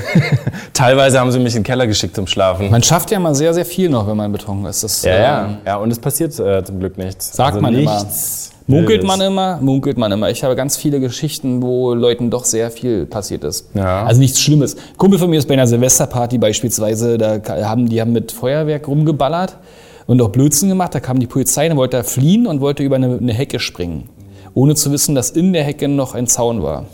Teilweise 0.74 1.20
haben 1.20 1.30
sie 1.32 1.40
mich 1.40 1.56
in 1.56 1.60
den 1.60 1.66
Keller 1.66 1.88
geschickt 1.88 2.16
zum 2.16 2.26
Schlafen. 2.26 2.72
Man 2.72 2.82
schafft 2.82 3.12
ja 3.12 3.20
mal 3.20 3.36
sehr, 3.36 3.54
sehr 3.54 3.66
viel 3.66 3.90
noch, 3.90 4.08
wenn 4.08 4.16
man 4.16 4.32
betrunken 4.32 4.66
ist. 4.66 4.82
Das, 4.82 5.04
ja, 5.04 5.12
ähm, 5.12 5.20
ja, 5.20 5.58
ja, 5.66 5.76
und 5.78 5.92
es 5.92 6.00
passiert 6.00 6.40
äh, 6.40 6.64
zum 6.64 6.80
Glück 6.80 6.98
nichts. 6.98 7.36
Sagt 7.36 7.60
man 7.60 7.74
immer. 7.74 8.02
nichts 8.02 8.52
Munkelt 8.70 9.02
Wildes. 9.02 9.08
man 9.08 9.22
immer, 9.22 9.58
munkelt 9.62 9.98
man 9.98 10.12
immer. 10.12 10.30
Ich 10.30 10.44
habe 10.44 10.56
ganz 10.56 10.78
viele 10.78 11.00
Geschichten, 11.00 11.64
wo 11.64 11.96
Leuten 11.96 12.30
doch 12.30 12.46
sehr 12.46 12.70
viel 12.70 13.08
passiert 13.08 13.44
ist. 13.44 13.68
Ja. 13.74 14.06
Also 14.06 14.22
nichts 14.22 14.40
Schlimmes. 14.40 14.78
Kumpel 14.96 15.18
von 15.18 15.28
mir 15.32 15.40
ist 15.40 15.48
bei 15.48 15.56
einer 15.56 15.66
Silvesterparty 15.66 16.38
beispielsweise, 16.38 17.18
da 17.18 17.42
haben, 17.48 17.90
die 17.90 18.00
haben 18.00 18.12
mit 18.12 18.32
Feuerwerk 18.32 18.88
rumgeballert 18.88 19.58
und 20.06 20.22
auch 20.22 20.30
Blödsinn 20.30 20.70
gemacht. 20.70 20.94
Da 20.94 21.00
kam 21.00 21.20
die 21.20 21.26
Polizei, 21.26 21.68
dann 21.68 21.78
wollte 21.78 21.98
er 21.98 22.04
fliehen 22.04 22.46
und 22.46 22.62
wollte 22.62 22.84
über 22.84 22.98
eine, 22.98 23.18
eine 23.18 23.34
Hecke 23.34 23.60
springen. 23.60 24.08
Ohne 24.54 24.76
zu 24.76 24.92
wissen, 24.92 25.16
dass 25.16 25.32
in 25.32 25.52
der 25.52 25.64
Hecke 25.64 25.88
noch 25.88 26.14
ein 26.14 26.28
Zaun 26.28 26.62
war. 26.62 26.86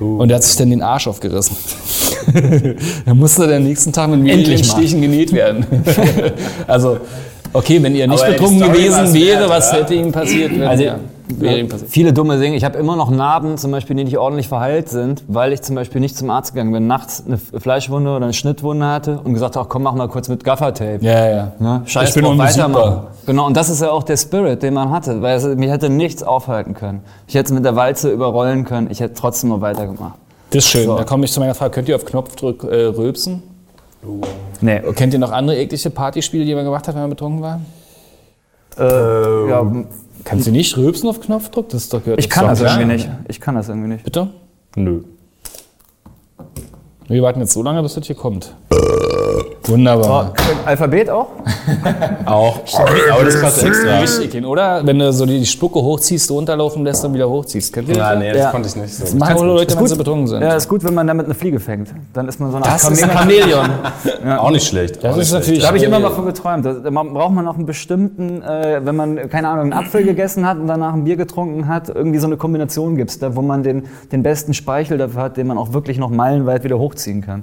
Und 0.00 0.30
er 0.30 0.36
hat 0.36 0.44
sich 0.44 0.56
dann 0.56 0.70
den 0.70 0.82
Arsch 0.82 1.06
aufgerissen. 1.08 1.56
dann 3.06 3.16
musste 3.16 3.50
er 3.50 3.56
am 3.56 3.64
nächsten 3.64 3.92
Tag 3.92 4.10
mit 4.10 4.28
Endlich 4.28 4.66
mal. 4.68 4.76
Stichen 4.76 5.02
genäht 5.02 5.32
werden. 5.32 5.66
also, 6.66 6.98
okay, 7.52 7.82
wenn 7.82 7.94
ihr 7.94 8.06
nicht 8.06 8.22
Aber 8.22 8.32
betrunken 8.32 8.60
gewesen 8.60 9.12
wäre, 9.14 9.40
wert, 9.40 9.50
was 9.50 9.72
hätte 9.72 9.94
ihm 9.94 10.12
passiert? 10.12 10.52
Wenn, 10.52 10.62
Also, 10.62 10.84
ja, 10.84 10.98
passiert. 11.68 11.90
Viele 11.90 12.12
dumme 12.12 12.38
Dinge. 12.38 12.56
Ich 12.56 12.64
habe 12.64 12.78
immer 12.78 12.96
noch 12.96 13.10
Narben, 13.10 13.58
zum 13.58 13.70
Beispiel, 13.70 13.96
die 13.96 14.04
nicht 14.04 14.18
ordentlich 14.18 14.48
verheilt 14.48 14.88
sind, 14.88 15.24
weil 15.26 15.52
ich 15.52 15.62
zum 15.62 15.74
Beispiel 15.74 16.00
nicht 16.00 16.16
zum 16.16 16.30
Arzt 16.30 16.54
gegangen 16.54 16.72
bin, 16.72 16.86
nachts 16.86 17.24
eine 17.26 17.38
Fleischwunde 17.38 18.10
oder 18.10 18.24
eine 18.24 18.34
Schnittwunde 18.34 18.86
hatte 18.86 19.20
und 19.22 19.34
gesagt 19.34 19.56
habe, 19.56 19.68
komm, 19.68 19.82
mach 19.82 19.94
mal 19.94 20.08
kurz 20.08 20.28
mit 20.28 20.44
Gaffertape. 20.44 20.98
Ja, 21.00 21.28
ja. 21.28 21.52
Ne? 21.58 21.82
Scheiß 21.86 22.10
Ich 22.10 22.14
bin 22.14 22.24
drauf, 22.24 22.38
weitermachen. 22.38 23.06
Genau, 23.28 23.46
und 23.46 23.54
das 23.58 23.68
ist 23.68 23.82
ja 23.82 23.90
auch 23.90 24.04
der 24.04 24.16
Spirit, 24.16 24.62
den 24.62 24.72
man 24.72 24.90
hatte, 24.90 25.20
weil 25.20 25.36
es, 25.36 25.44
mich 25.44 25.68
hätte 25.68 25.90
nichts 25.90 26.22
aufhalten 26.22 26.72
können. 26.72 27.02
Ich 27.26 27.34
hätte 27.34 27.48
es 27.48 27.52
mit 27.52 27.62
der 27.62 27.76
Walze 27.76 28.10
überrollen 28.10 28.64
können, 28.64 28.90
ich 28.90 29.00
hätte 29.00 29.12
trotzdem 29.12 29.50
noch 29.50 29.60
weitergemacht. 29.60 30.14
Das 30.48 30.64
ist 30.64 30.70
schön. 30.70 30.86
So. 30.86 30.96
Da 30.96 31.04
komme 31.04 31.26
ich 31.26 31.32
zu 31.32 31.38
meiner 31.38 31.54
Frage. 31.54 31.72
Könnt 31.72 31.90
ihr 31.90 31.96
auf 31.96 32.06
Knopfdruck 32.06 32.64
äh, 32.64 32.84
rülpsen? 32.86 33.42
Nee. 34.62 34.80
Kennt 34.94 35.12
ihr 35.12 35.18
noch 35.18 35.30
andere 35.30 35.58
eklige 35.58 35.90
Partyspiele, 35.90 36.46
die 36.46 36.54
man 36.54 36.64
gemacht 36.64 36.88
hat, 36.88 36.94
wenn 36.94 37.02
man 37.02 37.10
betrunken 37.10 37.42
war? 37.42 37.60
Äh, 38.78 39.50
ja, 39.50 39.72
Kannst 40.24 40.46
du 40.46 40.50
nicht 40.50 40.74
rülpsen 40.78 41.10
auf 41.10 41.20
Knopfdruck? 41.20 41.68
Das 41.68 41.82
ist 41.82 41.92
doch 41.92 42.02
gehört 42.02 42.20
ich 42.20 42.30
kann 42.30 42.46
das 42.46 42.60
klar. 42.60 42.80
irgendwie 42.80 42.94
nicht. 42.94 43.10
Ich 43.28 43.42
kann 43.42 43.56
das 43.56 43.68
irgendwie 43.68 43.88
nicht. 43.88 44.04
Bitte? 44.04 44.30
Nö. 44.74 45.02
Wir 47.08 47.22
warten 47.22 47.40
jetzt 47.40 47.52
so 47.52 47.62
lange, 47.62 47.82
bis 47.82 47.92
das 47.92 48.06
hier 48.06 48.16
kommt. 48.16 48.54
Wunderbar. 49.68 50.32
Alphabet 50.64 51.10
auch? 51.10 51.28
Auch. 52.24 52.58
Aber 53.12 53.24
das 53.24 53.40
kostet 53.40 53.68
extra. 53.68 53.98
Richtig, 54.00 54.44
oder? 54.44 54.84
Wenn 54.84 54.98
du 54.98 55.12
so 55.12 55.26
die 55.26 55.44
Spucke 55.46 55.80
hochziehst, 55.80 56.30
runterlaufen 56.30 56.84
lässt 56.84 57.04
und 57.04 57.14
wieder 57.14 57.28
hochziehst. 57.28 57.72
Kennt 57.72 57.88
ihr 57.88 57.96
Ja, 57.96 58.10
das? 58.10 58.18
nee, 58.18 58.32
das 58.32 58.38
Ja. 58.42 58.50
konnte 58.50 58.68
ich 58.68 58.76
nicht 58.76 58.94
so. 58.94 59.04
Das 59.04 59.14
machen 59.14 59.36
nur 59.36 59.46
Leute, 59.56 59.76
wenn 59.78 59.86
sie 59.86 59.96
betrunken 59.96 60.26
sind. 60.26 60.42
Ja, 60.42 60.54
ist 60.54 60.68
gut, 60.68 60.84
wenn 60.84 60.94
man 60.94 61.06
damit 61.06 61.26
eine 61.26 61.34
Fliege 61.34 61.60
fängt. 61.60 61.88
Dann 62.12 62.28
ist 62.28 62.40
man 62.40 62.50
so 62.50 62.56
eine 62.56 62.64
Das 62.66 62.84
Art 62.84 62.92
ist 62.92 63.02
ein 63.02 63.10
Chamäleon. 63.10 63.70
Auch 64.38 64.50
nicht 64.50 64.66
schlecht. 64.66 64.96
Das 65.02 65.12
auch 65.12 65.16
nicht 65.16 65.26
ist 65.26 65.32
natürlich. 65.32 65.60
Da 65.60 65.68
habe 65.68 65.76
ich 65.76 65.82
immer 65.84 65.98
mal 66.00 66.10
von 66.10 66.26
geträumt. 66.26 66.64
Da 66.64 66.72
braucht 66.90 67.32
man 67.32 67.44
noch 67.44 67.56
einen 67.56 67.66
bestimmten, 67.66 68.42
äh, 68.42 68.80
wenn 68.84 68.96
man, 68.96 69.28
keine 69.28 69.48
Ahnung, 69.48 69.64
einen 69.64 69.72
Apfel 69.72 70.04
gegessen 70.04 70.46
hat 70.46 70.58
und 70.58 70.66
danach 70.66 70.94
ein 70.94 71.04
Bier 71.04 71.16
getrunken 71.16 71.68
hat, 71.68 71.88
irgendwie 71.88 72.18
so 72.18 72.26
eine 72.26 72.36
Kombination 72.36 72.96
gibt 72.96 73.22
da 73.22 73.34
wo 73.36 73.42
man 73.42 73.62
den, 73.62 73.84
den 74.12 74.22
besten 74.22 74.54
Speichel 74.54 74.98
dafür 74.98 75.22
hat, 75.22 75.36
den 75.36 75.46
man 75.46 75.58
auch 75.58 75.72
wirklich 75.72 75.98
noch 75.98 76.10
meilenweit 76.10 76.64
wieder 76.64 76.78
hochziehen 76.78 77.22
kann. 77.22 77.42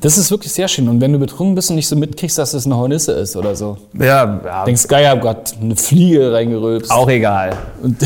Das 0.00 0.18
ist 0.18 0.30
wirklich 0.30 0.52
sehr 0.52 0.68
schön. 0.68 0.86
Und 0.88 1.00
wenn 1.00 1.12
du 1.14 1.18
betrunken 1.18 1.54
bist 1.54 1.70
und 1.70 1.76
nicht 1.76 1.88
so 1.88 1.96
mitkriegst, 1.96 2.36
dass 2.36 2.52
es 2.52 2.66
eine 2.66 2.76
Hornisse 2.76 3.12
ist 3.12 3.36
oder 3.36 3.56
so. 3.56 3.78
Ja, 3.98 4.40
ja 4.44 4.64
Denkst, 4.66 4.86
geil, 4.86 5.08
hab 5.08 5.22
grad 5.22 5.54
eine 5.60 5.76
Fliege 5.76 6.30
reingerülpst. 6.30 6.90
auch 6.90 7.08
egal. 7.08 7.56
Und 7.82 7.96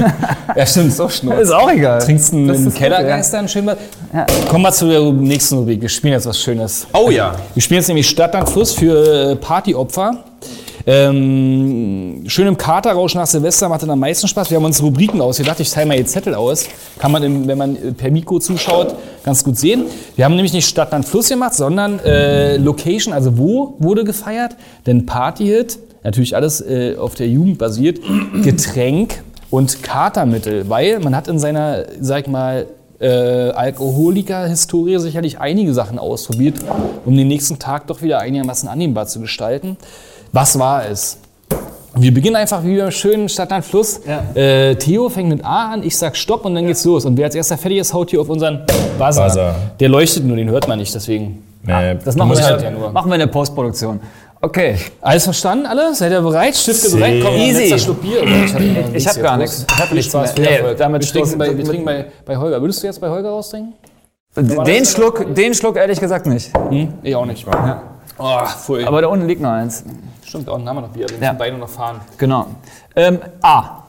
ja, 0.56 0.66
stimmt, 0.66 0.92
so 0.92 1.08
schnurz. 1.08 1.40
Ist 1.40 1.52
auch 1.52 1.70
egal. 1.70 2.02
Trinkst 2.02 2.34
einen, 2.34 2.48
Das 2.48 2.60
ist 2.60 2.76
Kellergeister, 2.76 3.38
einen 3.38 3.48
schönen. 3.48 3.76
Ja. 4.12 4.26
Kommen 4.50 4.64
wir 4.64 4.72
zu 4.72 4.86
der 4.88 5.00
nächsten 5.00 5.56
Rubrik. 5.56 5.80
Wir 5.80 5.88
spielen 5.88 6.12
jetzt 6.12 6.26
was 6.26 6.38
Schönes. 6.38 6.86
Oh 6.92 7.08
ja. 7.08 7.34
Wir 7.54 7.62
spielen 7.62 7.80
jetzt 7.80 7.88
nämlich 7.88 8.08
Stadt, 8.08 8.34
Land, 8.34 8.50
Fluss 8.50 8.72
für 8.72 9.30
äh, 9.30 9.36
Partyopfer. 9.36 10.22
Ähm, 10.86 12.24
schön 12.26 12.46
im 12.46 12.58
Katerrausch 12.58 13.14
nach 13.14 13.26
Silvester 13.26 13.68
macht 13.68 13.82
dann 13.82 13.90
am 13.90 14.00
meisten 14.00 14.28
Spaß. 14.28 14.50
Wir 14.50 14.58
haben 14.58 14.64
uns 14.64 14.82
Rubriken 14.82 15.20
ausgedacht. 15.20 15.58
Ich 15.60 15.70
teile 15.70 15.86
mal 15.86 15.96
jetzt 15.96 16.12
Zettel 16.12 16.34
aus. 16.34 16.66
Kann 16.98 17.10
man, 17.10 17.22
im, 17.22 17.46
wenn 17.46 17.56
man 17.56 17.76
äh, 17.76 17.92
per 17.92 18.10
Mikro 18.10 18.38
zuschaut, 18.38 18.94
ganz 19.24 19.42
gut 19.42 19.58
sehen. 19.58 19.84
Wir 20.16 20.26
haben 20.26 20.34
nämlich 20.34 20.52
nicht 20.52 20.68
Stadt, 20.68 20.92
Land, 20.92 21.06
Fluss 21.06 21.30
gemacht, 21.30 21.54
sondern 21.54 22.00
äh, 22.00 22.58
Location, 22.58 23.14
also 23.14 23.38
wo 23.38 23.76
wurde 23.78 24.04
gefeiert. 24.04 24.56
Denn 24.86 25.06
Partyhit, 25.06 25.78
natürlich 26.02 26.36
alles 26.36 26.60
äh, 26.60 26.96
auf 26.98 27.14
der 27.14 27.28
Jugend 27.28 27.58
basiert, 27.58 28.00
Getränk 28.42 29.22
und 29.48 29.82
Katermittel. 29.82 30.68
Weil 30.68 31.00
man 31.00 31.16
hat 31.16 31.28
in 31.28 31.38
seiner, 31.38 31.84
sag 31.98 32.22
ich 32.22 32.28
mal, 32.28 32.66
äh, 33.00 33.08
Alkoholiker-Historie 33.08 34.98
sicherlich 34.98 35.40
einige 35.40 35.72
Sachen 35.72 35.98
ausprobiert, 35.98 36.56
um 37.04 37.16
den 37.16 37.28
nächsten 37.28 37.58
Tag 37.58 37.86
doch 37.86 38.02
wieder 38.02 38.20
einigermaßen 38.20 38.68
annehmbar 38.68 39.06
zu 39.06 39.20
gestalten. 39.20 39.76
Was 40.34 40.58
war 40.58 40.84
es? 40.90 41.16
Wir 41.94 42.12
beginnen 42.12 42.34
einfach 42.34 42.64
wie 42.64 42.76
beim 42.76 42.90
schönen 42.90 43.28
Stadtland 43.28 43.64
Fluss. 43.64 44.00
Ja. 44.04 44.34
Äh, 44.34 44.74
Theo 44.74 45.08
fängt 45.08 45.28
mit 45.28 45.44
A 45.44 45.74
an, 45.74 45.84
ich 45.84 45.96
sag 45.96 46.16
Stopp 46.16 46.44
und 46.44 46.56
dann 46.56 46.66
geht's 46.66 46.84
los. 46.84 47.04
Und 47.04 47.16
wer 47.16 47.26
als 47.26 47.36
erster 47.36 47.56
fertig 47.56 47.78
ist, 47.78 47.94
haut 47.94 48.10
hier 48.10 48.20
auf 48.20 48.28
unseren 48.28 48.66
Buzzer. 48.98 49.26
Buzzer. 49.26 49.54
Der 49.78 49.88
leuchtet 49.88 50.24
nur, 50.24 50.36
den 50.36 50.50
hört 50.50 50.66
man 50.66 50.80
nicht, 50.80 50.92
deswegen. 50.92 51.44
Nee, 51.62 51.94
Das 52.04 52.16
machen 52.16 52.32
wir, 52.32 52.44
halt 52.44 52.62
ja 52.62 52.70
nur. 52.72 52.90
machen 52.90 53.08
wir 53.10 53.14
in 53.14 53.20
der 53.20 53.28
Postproduktion. 53.28 54.00
Okay. 54.40 54.76
Alles 55.00 55.22
verstanden, 55.22 55.66
alle? 55.66 55.94
Seid 55.94 56.10
ihr 56.10 56.20
bereit? 56.20 56.56
Stifte 56.56 56.90
bereit? 56.90 57.22
Komm, 57.24 57.34
Easy. 57.36 57.60
letzter 57.60 57.78
Schluck 57.78 58.02
Bier. 58.02 58.24
Ich, 58.24 58.54
hab, 58.54 58.94
Ich 58.96 59.06
hab 59.06 59.22
gar 59.22 59.36
nichts. 59.36 59.64
Ich 59.70 59.78
hab 59.78 59.92
nichts 59.92 60.10
Spaß, 60.10 60.36
mehr. 60.36 60.62
Nee, 60.64 60.74
damit 60.76 61.02
wir 61.02 61.12
trinken, 61.12 61.38
bei, 61.38 61.56
wir 61.56 61.64
trinken 61.64 61.84
bei, 61.84 62.06
bei 62.26 62.36
Holger. 62.36 62.60
Würdest 62.60 62.82
du 62.82 62.88
jetzt 62.88 63.00
bei 63.00 63.08
Holger 63.08 63.28
raustrinken? 63.30 63.74
Den 64.36 64.84
Schluck, 64.84 65.32
den 65.32 65.54
Schluck 65.54 65.76
ehrlich 65.76 66.00
gesagt 66.00 66.26
nicht. 66.26 66.50
Hm? 66.70 66.92
Ich 67.04 67.14
auch 67.14 67.24
nicht. 67.24 67.46
Oh, 68.18 68.38
voll. 68.46 68.84
Aber 68.84 69.00
da 69.00 69.06
unten 69.06 69.28
liegt 69.28 69.40
noch 69.40 69.50
eins. 69.50 69.84
Stimmt, 70.24 70.48
da 70.48 70.52
unten 70.52 70.68
haben 70.68 70.76
wir 70.76 70.80
noch 70.82 70.88
Bier. 70.90 71.06
Wir 71.08 71.12
müssen 71.12 71.22
Ja. 71.24 71.32
beide 71.32 71.56
noch 71.58 71.68
fahren. 71.68 72.00
Genau. 72.18 72.46
Ähm, 72.96 73.18
A. 73.42 73.82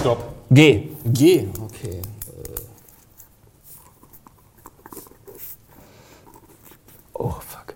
Stopp. 0.00 0.34
G. 0.50 0.90
G. 1.06 1.48
Okay. 1.62 2.02
Oh, 7.14 7.30
fuck. 7.40 7.74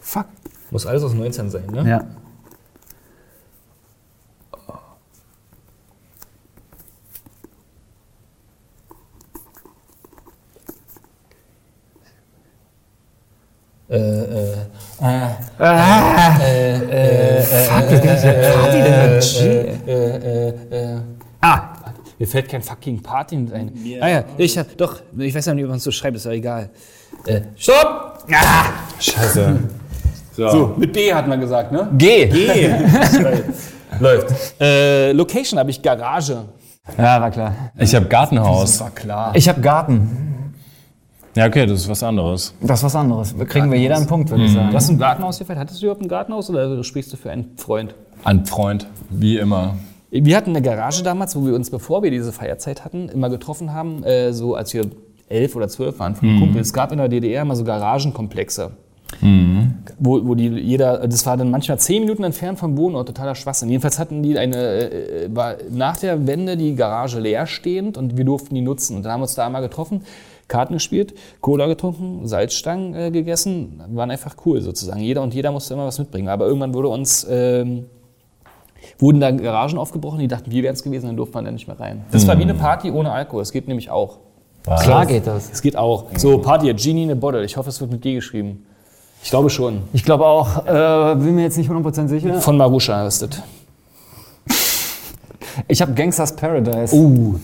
Fuck. 0.00 0.26
Muss 0.70 0.86
alles 0.86 1.02
aus 1.02 1.12
19 1.12 1.50
sein, 1.50 1.66
ne? 1.66 1.88
Ja. 1.88 2.04
Äh, 13.90 13.96
äh, 13.98 14.54
Ah, 21.42 21.70
mir 22.18 22.26
fällt 22.28 22.48
kein 22.48 22.62
fucking 22.62 23.02
Party 23.02 23.36
mit 23.36 23.52
ein. 23.52 23.72
Ah 24.00 24.08
ja, 24.08 24.24
ich 24.36 24.56
hab, 24.58 24.76
doch, 24.76 25.00
ich 25.18 25.34
weiß 25.34 25.46
ja 25.46 25.54
nicht, 25.54 25.64
wie 25.64 25.68
man 25.68 25.78
es 25.78 25.84
so 25.84 25.90
schreibt, 25.90 26.16
ist 26.16 26.26
ja 26.26 26.32
egal. 26.32 26.70
Äh, 27.26 27.40
stopp! 27.56 28.24
Ah, 28.32 28.64
Scheiße. 28.98 29.58
so, 30.36 30.74
mit 30.76 30.92
B 30.92 31.12
hat 31.12 31.26
man 31.26 31.40
gesagt, 31.40 31.72
ne? 31.72 31.88
G. 31.96 32.26
G. 32.26 32.70
Läuft. 33.98 34.60
Äh, 34.60 35.12
Location 35.12 35.58
habe 35.58 35.70
ich 35.70 35.82
Garage. 35.82 36.44
Ja, 36.96 37.20
war 37.20 37.30
klar. 37.30 37.54
Ich 37.78 37.94
habe 37.94 38.06
Gartenhaus. 38.06 38.80
War 38.80 38.90
klar. 38.90 39.32
Ich 39.34 39.48
habe 39.48 39.60
Garten. 39.60 40.29
Ja, 41.36 41.46
okay, 41.46 41.64
das 41.66 41.80
ist 41.80 41.88
was 41.88 42.02
anderes. 42.02 42.54
Das 42.60 42.80
ist 42.80 42.84
was 42.84 42.96
anderes. 42.96 43.34
Kriegen 43.46 43.70
wir 43.70 43.78
jeder 43.78 43.96
einen 43.96 44.06
Punkt, 44.06 44.30
würde 44.30 44.44
ich 44.44 44.52
sagen. 44.52 44.70
Du 44.70 44.76
hast 44.76 44.88
ein 44.88 44.98
Gartenhaus 44.98 45.38
gefällt. 45.38 45.58
Hattest 45.58 45.80
du 45.80 45.86
überhaupt 45.86 46.02
ein 46.02 46.08
Gartenhaus 46.08 46.50
oder 46.50 46.82
sprichst 46.82 47.12
du 47.12 47.16
für 47.16 47.30
einen 47.30 47.52
Freund? 47.56 47.94
Ein 48.24 48.46
Freund, 48.46 48.86
wie 49.10 49.38
immer. 49.38 49.76
Wir 50.10 50.36
hatten 50.36 50.50
eine 50.50 50.62
Garage 50.62 51.04
damals, 51.04 51.36
wo 51.36 51.46
wir 51.46 51.54
uns, 51.54 51.70
bevor 51.70 52.02
wir 52.02 52.10
diese 52.10 52.32
Feierzeit 52.32 52.84
hatten, 52.84 53.08
immer 53.08 53.30
getroffen 53.30 53.72
haben, 53.72 54.02
äh, 54.02 54.32
so 54.32 54.56
als 54.56 54.74
wir 54.74 54.86
elf 55.28 55.54
oder 55.54 55.68
zwölf 55.68 56.00
waren, 56.00 56.16
von 56.16 56.40
Kumpel. 56.40 56.60
Es 56.60 56.72
gab 56.72 56.90
in 56.90 56.98
der 56.98 57.08
DDR 57.08 57.42
immer 57.42 57.54
so 57.54 57.62
Garagenkomplexe. 57.62 58.72
Wo, 59.98 60.26
wo 60.26 60.34
die 60.34 60.48
jeder, 60.48 61.06
das 61.06 61.26
war 61.26 61.36
dann 61.36 61.50
manchmal 61.50 61.78
zehn 61.78 62.02
Minuten 62.02 62.24
entfernt 62.24 62.58
vom 62.58 62.76
Wohnort, 62.76 63.08
totaler 63.08 63.34
Schwachsinn. 63.34 63.68
Jedenfalls 63.68 63.98
hatten 63.98 64.22
die 64.22 64.38
eine, 64.38 64.56
äh, 64.56 65.28
war 65.34 65.56
nach 65.70 65.96
der 65.96 66.26
Wende 66.26 66.56
die 66.56 66.74
Garage 66.74 67.20
leer 67.20 67.46
stehend 67.46 67.98
und 67.98 68.16
wir 68.16 68.24
durften 68.24 68.54
die 68.54 68.60
nutzen. 68.60 68.96
Und 68.96 69.04
dann 69.04 69.12
haben 69.12 69.20
wir 69.20 69.24
uns 69.24 69.34
da 69.34 69.46
einmal 69.46 69.62
getroffen, 69.62 70.02
Karten 70.50 70.74
gespielt, 70.74 71.14
Cola 71.40 71.66
getrunken, 71.66 72.26
Salzstangen 72.26 72.94
äh, 72.94 73.10
gegessen, 73.10 73.80
waren 73.88 74.10
einfach 74.10 74.36
cool 74.44 74.60
sozusagen. 74.60 75.00
Jeder 75.00 75.22
und 75.22 75.32
jeder 75.32 75.50
musste 75.52 75.72
immer 75.72 75.86
was 75.86 75.98
mitbringen. 75.98 76.28
Aber 76.28 76.46
irgendwann 76.46 76.74
wurde 76.74 76.88
uns, 76.88 77.26
ähm, 77.30 77.86
wurden 78.98 79.20
da 79.20 79.30
Garagen 79.30 79.78
aufgebrochen, 79.78 80.18
die 80.18 80.28
dachten, 80.28 80.50
wir 80.50 80.62
wären 80.62 80.74
es 80.74 80.82
gewesen, 80.82 81.06
dann 81.06 81.16
durfte 81.16 81.34
man 81.34 81.46
da 81.46 81.50
nicht 81.52 81.68
mehr 81.68 81.80
rein. 81.80 82.04
Das 82.10 82.26
war 82.26 82.36
wie 82.36 82.42
eine 82.42 82.54
Party 82.54 82.90
ohne 82.90 83.10
Alkohol, 83.12 83.42
es 83.42 83.52
geht 83.52 83.68
nämlich 83.68 83.90
auch. 83.90 84.18
Klar 84.64 85.06
geht 85.06 85.26
das. 85.26 85.50
Es 85.50 85.62
geht 85.62 85.74
auch. 85.74 86.06
So, 86.16 86.36
Party 86.38 86.68
at 86.68 86.76
Genie 86.76 87.04
in 87.04 87.10
a 87.12 87.14
Bottle. 87.14 87.42
Ich 87.44 87.56
hoffe, 87.56 87.70
es 87.70 87.80
wird 87.80 87.90
mit 87.90 88.02
G 88.02 88.14
geschrieben. 88.14 88.66
Ich 89.22 89.30
glaube 89.30 89.48
schon. 89.48 89.82
Ich 89.94 90.04
glaube 90.04 90.26
auch, 90.26 90.66
äh, 90.66 91.14
bin 91.16 91.34
mir 91.34 91.42
jetzt 91.42 91.56
nicht 91.56 91.70
100% 91.70 92.08
sicher. 92.08 92.40
Von 92.40 92.58
Marusha 92.58 93.06
ist 93.06 93.22
das. 93.22 93.42
Ich 95.68 95.80
habe 95.80 95.92
Gangsters 95.92 96.36
Paradise. 96.36 96.94
Uh. 96.94 97.38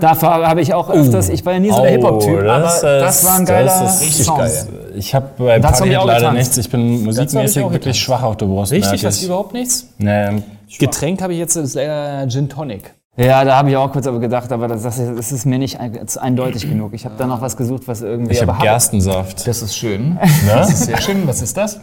Dafür 0.00 0.48
habe 0.48 0.60
ich 0.62 0.72
auch 0.72 0.88
öfters, 0.90 1.28
ich 1.28 1.44
war 1.44 1.52
ja 1.54 1.58
nie 1.60 1.70
so 1.70 1.82
der 1.82 1.90
Hip-Hop-Typ, 1.90 2.38
aber 2.40 2.60
das, 2.60 3.24
war 3.26 3.36
ein 3.36 3.44
geiler 3.44 3.66
das 3.66 3.96
ist 3.96 4.02
richtig 4.02 4.26
Song. 4.26 4.38
geil. 4.38 4.66
Ich 4.96 5.14
habe 5.14 5.26
bei 5.38 5.58
Das 5.58 5.78
Party 5.78 5.92
leider 5.92 6.14
getanzt. 6.14 6.34
nichts. 6.38 6.56
Ich 6.56 6.70
bin 6.70 7.04
musikmäßig 7.04 7.62
auch 7.62 7.72
wirklich 7.72 7.98
schwach 7.98 8.22
auf 8.22 8.36
der 8.36 8.46
Brust. 8.46 8.72
Richtig, 8.72 9.04
hast 9.04 9.18
du 9.18 9.22
ich. 9.22 9.26
überhaupt 9.26 9.52
nichts? 9.52 9.86
Nee. 9.98 10.42
Getränk 10.78 11.20
habe 11.22 11.32
ich 11.32 11.38
jetzt, 11.38 11.56
das 11.56 11.64
ist 11.64 11.74
leider 11.74 12.26
Gin 12.28 12.48
Tonic. 12.48 12.94
Ja, 13.16 13.44
da 13.44 13.56
habe 13.56 13.68
ich 13.70 13.76
auch 13.76 13.92
kurz 13.92 14.06
aber 14.06 14.20
gedacht, 14.20 14.50
aber 14.52 14.68
das, 14.68 14.82
das 14.82 14.96
das 14.96 15.32
ist 15.32 15.44
mir 15.44 15.58
nicht 15.58 15.78
ein, 15.78 15.98
eindeutig 16.20 16.62
genug. 16.68 16.94
Ich 16.94 17.04
habe 17.04 17.16
da 17.18 17.26
noch 17.26 17.40
was 17.42 17.56
gesucht, 17.56 17.82
was 17.86 18.00
irgendwie... 18.02 18.32
Ich 18.32 18.40
habe 18.40 18.56
Gerstensaft. 18.62 19.46
Das 19.46 19.60
ist 19.62 19.76
schön. 19.76 20.18
Das 20.48 20.70
ist 20.70 20.84
sehr 20.86 21.00
schön. 21.00 21.26
Was 21.26 21.42
ist 21.42 21.56
das? 21.56 21.80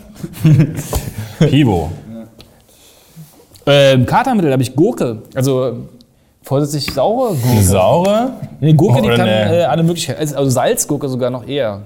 Pivo. 1.39 1.91
Ähm, 3.65 4.05
Katermittel 4.05 4.51
habe 4.51 4.63
ich 4.63 4.75
Gurke. 4.75 5.23
Also 5.35 5.87
vorsichtig 6.47 6.93
saure 6.93 7.29
Eine 7.31 7.37
Gurke. 7.41 7.63
saure? 7.63 8.29
Nee, 8.59 8.73
Gurke, 8.73 9.01
die 9.01 9.07
Oder 9.09 9.17
kann 9.17 9.27
eine- 9.29 9.59
äh, 9.59 9.63
alle 9.65 9.83
Möglichkeiten. 9.83 10.19
Also, 10.19 10.35
also 10.37 10.49
Salzgurke 10.49 11.09
sogar 11.09 11.29
noch 11.29 11.47
eher. 11.47 11.81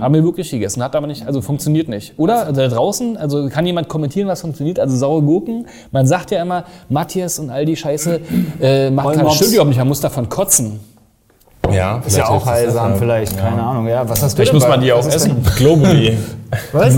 Haben 0.00 0.14
wir 0.14 0.24
wirklich 0.24 0.50
gegessen. 0.50 0.82
Hat 0.82 0.96
aber 0.96 1.06
nicht, 1.06 1.26
also 1.26 1.40
funktioniert 1.42 1.88
nicht. 1.88 2.14
Oder 2.18 2.46
also 2.46 2.60
da 2.60 2.68
draußen, 2.68 3.16
also 3.16 3.48
kann 3.48 3.66
jemand 3.66 3.88
kommentieren, 3.88 4.26
was 4.28 4.40
funktioniert? 4.40 4.78
Also 4.80 4.96
saure 4.96 5.22
Gurken. 5.22 5.66
Man 5.92 6.06
sagt 6.06 6.30
ja 6.30 6.40
immer, 6.42 6.64
Matthias 6.88 7.38
und 7.38 7.50
all 7.50 7.64
die 7.66 7.76
Scheiße 7.76 8.20
äh, 8.60 8.90
macht 8.90 9.06
keinen 9.08 9.14
Vollmops. 9.16 9.36
Stimmt 9.36 9.52
überhaupt 9.52 9.68
nicht. 9.68 9.78
Man 9.78 9.88
muss 9.88 10.00
davon 10.00 10.28
kotzen. 10.28 10.80
Ja, 11.72 12.02
Ist 12.06 12.16
ja 12.16 12.28
auch 12.28 12.44
heilsam 12.46 12.96
vielleicht, 12.96 13.38
keine 13.38 13.62
Ahnung. 13.62 13.86
Ja, 13.88 14.08
was 14.08 14.22
hast 14.22 14.32
du 14.32 14.36
Vielleicht 14.36 14.52
denn 14.52 14.58
muss 14.60 14.68
man 14.68 14.80
die 14.80 14.92
auch 14.92 14.98
was 14.98 15.06
ist 15.06 15.14
essen. 15.26 15.44
Globuli. 15.56 16.16
Was? 16.72 16.94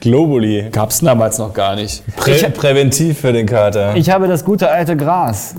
Globuli. 0.00 0.68
Gab's 0.72 1.00
damals 1.00 1.38
noch 1.38 1.54
gar 1.54 1.76
nicht. 1.76 2.02
Prä 2.16 2.50
präventiv 2.50 3.20
für 3.20 3.32
den 3.32 3.46
Kater. 3.46 3.94
Ich 3.94 4.10
habe 4.10 4.26
das 4.26 4.44
gute 4.44 4.68
alte 4.68 4.96
Gras. 4.96 5.54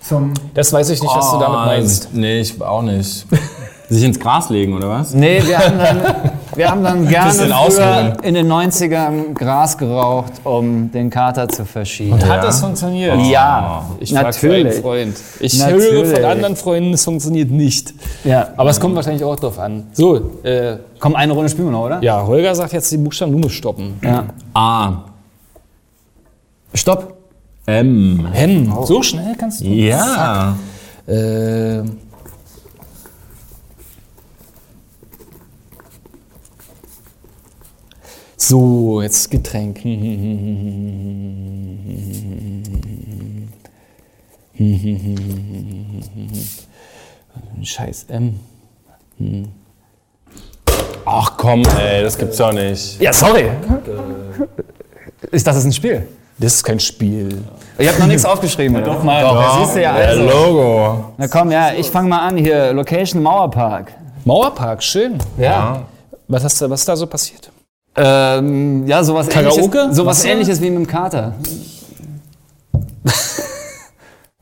Zum 0.00 0.32
Das 0.54 0.72
weiß 0.72 0.88
ich 0.88 1.02
nicht, 1.02 1.14
was 1.14 1.32
du 1.32 1.38
damit 1.38 1.58
meinst. 1.66 2.08
Nee, 2.14 2.40
ich 2.40 2.60
auch 2.62 2.82
nicht. 2.82 3.26
Sich 3.90 4.04
ins 4.04 4.18
Gras 4.18 4.48
legen, 4.50 4.74
oder 4.74 4.88
was? 4.88 5.12
Nee, 5.14 5.42
wir 5.44 5.58
haben 5.58 5.78
dann, 5.78 6.30
wir 6.58 6.70
haben 6.70 6.82
dann 6.84 7.08
gerne 7.08 7.32
früher 7.32 8.16
in 8.22 8.34
den 8.34 8.50
90ern 8.52 9.32
Gras 9.32 9.78
geraucht, 9.78 10.32
um 10.44 10.90
den 10.92 11.08
Kater 11.08 11.48
zu 11.48 11.64
verschieben. 11.64 12.22
Hat 12.28 12.44
das 12.44 12.60
funktioniert? 12.60 13.18
Ja, 13.26 13.86
Ich 14.00 14.12
frag 14.12 14.34
für 14.34 14.52
einen 14.52 14.64
natürlich. 14.64 14.82
Freund. 14.82 15.16
Ich 15.40 15.58
Natürlich. 15.58 15.90
höre 15.92 16.04
von 16.16 16.24
anderen 16.24 16.56
Freunden, 16.56 16.92
es 16.92 17.04
funktioniert 17.04 17.50
nicht. 17.50 17.94
Ja. 18.24 18.48
Aber 18.56 18.70
es 18.70 18.78
kommt 18.78 18.94
wahrscheinlich 18.96 19.24
auch 19.24 19.36
drauf 19.36 19.58
an. 19.58 19.86
So, 19.92 20.16
äh, 20.42 20.76
Komm, 20.98 21.14
eine 21.14 21.32
Runde 21.32 21.48
spielen 21.48 21.68
wir 21.68 21.72
noch, 21.72 21.84
oder? 21.86 22.02
ja, 22.02 22.26
Holger 22.26 22.54
sagt 22.54 22.72
jetzt 22.72 22.90
die 22.92 22.96
Buchstaben, 22.98 23.32
du 23.32 23.38
musst 23.38 23.54
stoppen. 23.54 23.98
ja. 24.02 24.24
A. 24.54 25.04
Stopp. 26.74 27.14
M. 27.66 28.26
Hen, 28.32 28.72
so 28.84 29.02
schnell 29.02 29.34
kannst 29.38 29.60
du? 29.60 29.66
Ja. 29.66 30.56
Äh, 31.06 31.82
so, 38.38 39.02
jetzt 39.02 39.30
Getränk. 39.30 39.78
Scheiß 47.62 48.06
M. 48.08 48.38
Ach 51.04 51.32
komm, 51.36 51.62
ey, 51.78 52.02
das 52.02 52.16
gibt's 52.16 52.36
doch 52.36 52.52
nicht. 52.52 53.00
Ja, 53.00 53.12
sorry. 53.12 53.50
Ist 55.30 55.46
das 55.46 55.56
ist 55.56 55.64
ein 55.64 55.72
Spiel? 55.72 56.06
Das 56.38 56.54
ist 56.54 56.64
kein 56.64 56.78
Spiel. 56.78 57.42
Ich 57.78 57.88
habe 57.88 57.98
noch 57.98 58.06
nichts 58.06 58.24
aufgeschrieben. 58.24 58.82
doch 58.84 59.02
mal. 59.02 59.22
Doch, 59.22 59.42
das 59.42 59.58
siehst 59.58 59.76
du 59.76 59.82
ja 59.82 59.96
Der 59.96 60.08
also. 60.10 60.22
Logo. 60.22 61.04
Na 61.16 61.26
komm, 61.26 61.50
ja, 61.50 61.72
ich 61.72 61.90
fange 61.90 62.08
mal 62.08 62.26
an 62.26 62.36
hier. 62.36 62.72
Location 62.72 63.22
Mauerpark. 63.22 63.92
Mauerpark, 64.24 64.82
schön. 64.82 65.18
Ja. 65.36 65.82
Was, 66.28 66.44
hast 66.44 66.60
du, 66.60 66.70
was 66.70 66.80
ist 66.80 66.88
da 66.88 66.94
so 66.94 67.06
passiert? 67.06 67.50
Ähm, 68.00 68.86
ja, 68.86 69.02
sowas 69.02 69.28
Karaoke? 69.28 69.60
ähnliches, 69.78 69.96
sowas 69.96 70.18
Wasser? 70.18 70.28
ähnliches 70.28 70.60
wie 70.60 70.70
mit 70.70 70.78
dem 70.78 70.86
Kater. 70.86 71.32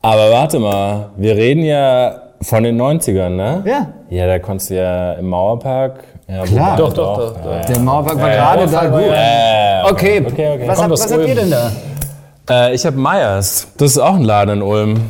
Aber 0.01 0.31
warte 0.31 0.59
mal, 0.59 1.09
wir 1.17 1.35
reden 1.35 1.63
ja 1.63 2.21
von 2.41 2.63
den 2.63 2.79
90ern, 2.79 3.29
ne? 3.29 3.63
Ja. 3.65 3.87
Ja, 4.09 4.27
da 4.27 4.39
konntest 4.39 4.69
du 4.69 4.75
ja 4.75 5.13
im 5.13 5.27
Mauerpark. 5.29 6.03
Ja, 6.27 6.43
Klar. 6.43 6.77
Doch, 6.77 6.93
doch, 6.93 7.17
doch, 7.17 7.41
doch. 7.41 7.51
Ja, 7.51 7.61
Der 7.61 7.79
Mauerpark 7.79 8.21
war 8.21 8.29
gerade 8.29 8.67
da 8.67 8.85
gut. 8.87 9.01
ja. 9.01 9.85
Okay, 9.91 10.23
Okay, 10.25 10.55
okay. 10.55 10.63
was, 10.67 10.77
Kommt 10.77 10.83
habt, 10.83 10.91
aus 10.93 11.03
was 11.05 11.11
habt 11.13 11.27
ihr 11.27 11.35
denn 11.35 11.51
da? 11.51 11.71
Äh, 12.49 12.75
ich 12.75 12.85
habe 12.85 12.97
Meyers. 12.97 13.67
Das 13.77 13.91
ist 13.91 13.97
auch 13.97 14.15
ein 14.15 14.23
Laden 14.23 14.55
in 14.57 14.61
Ulm. 14.61 14.95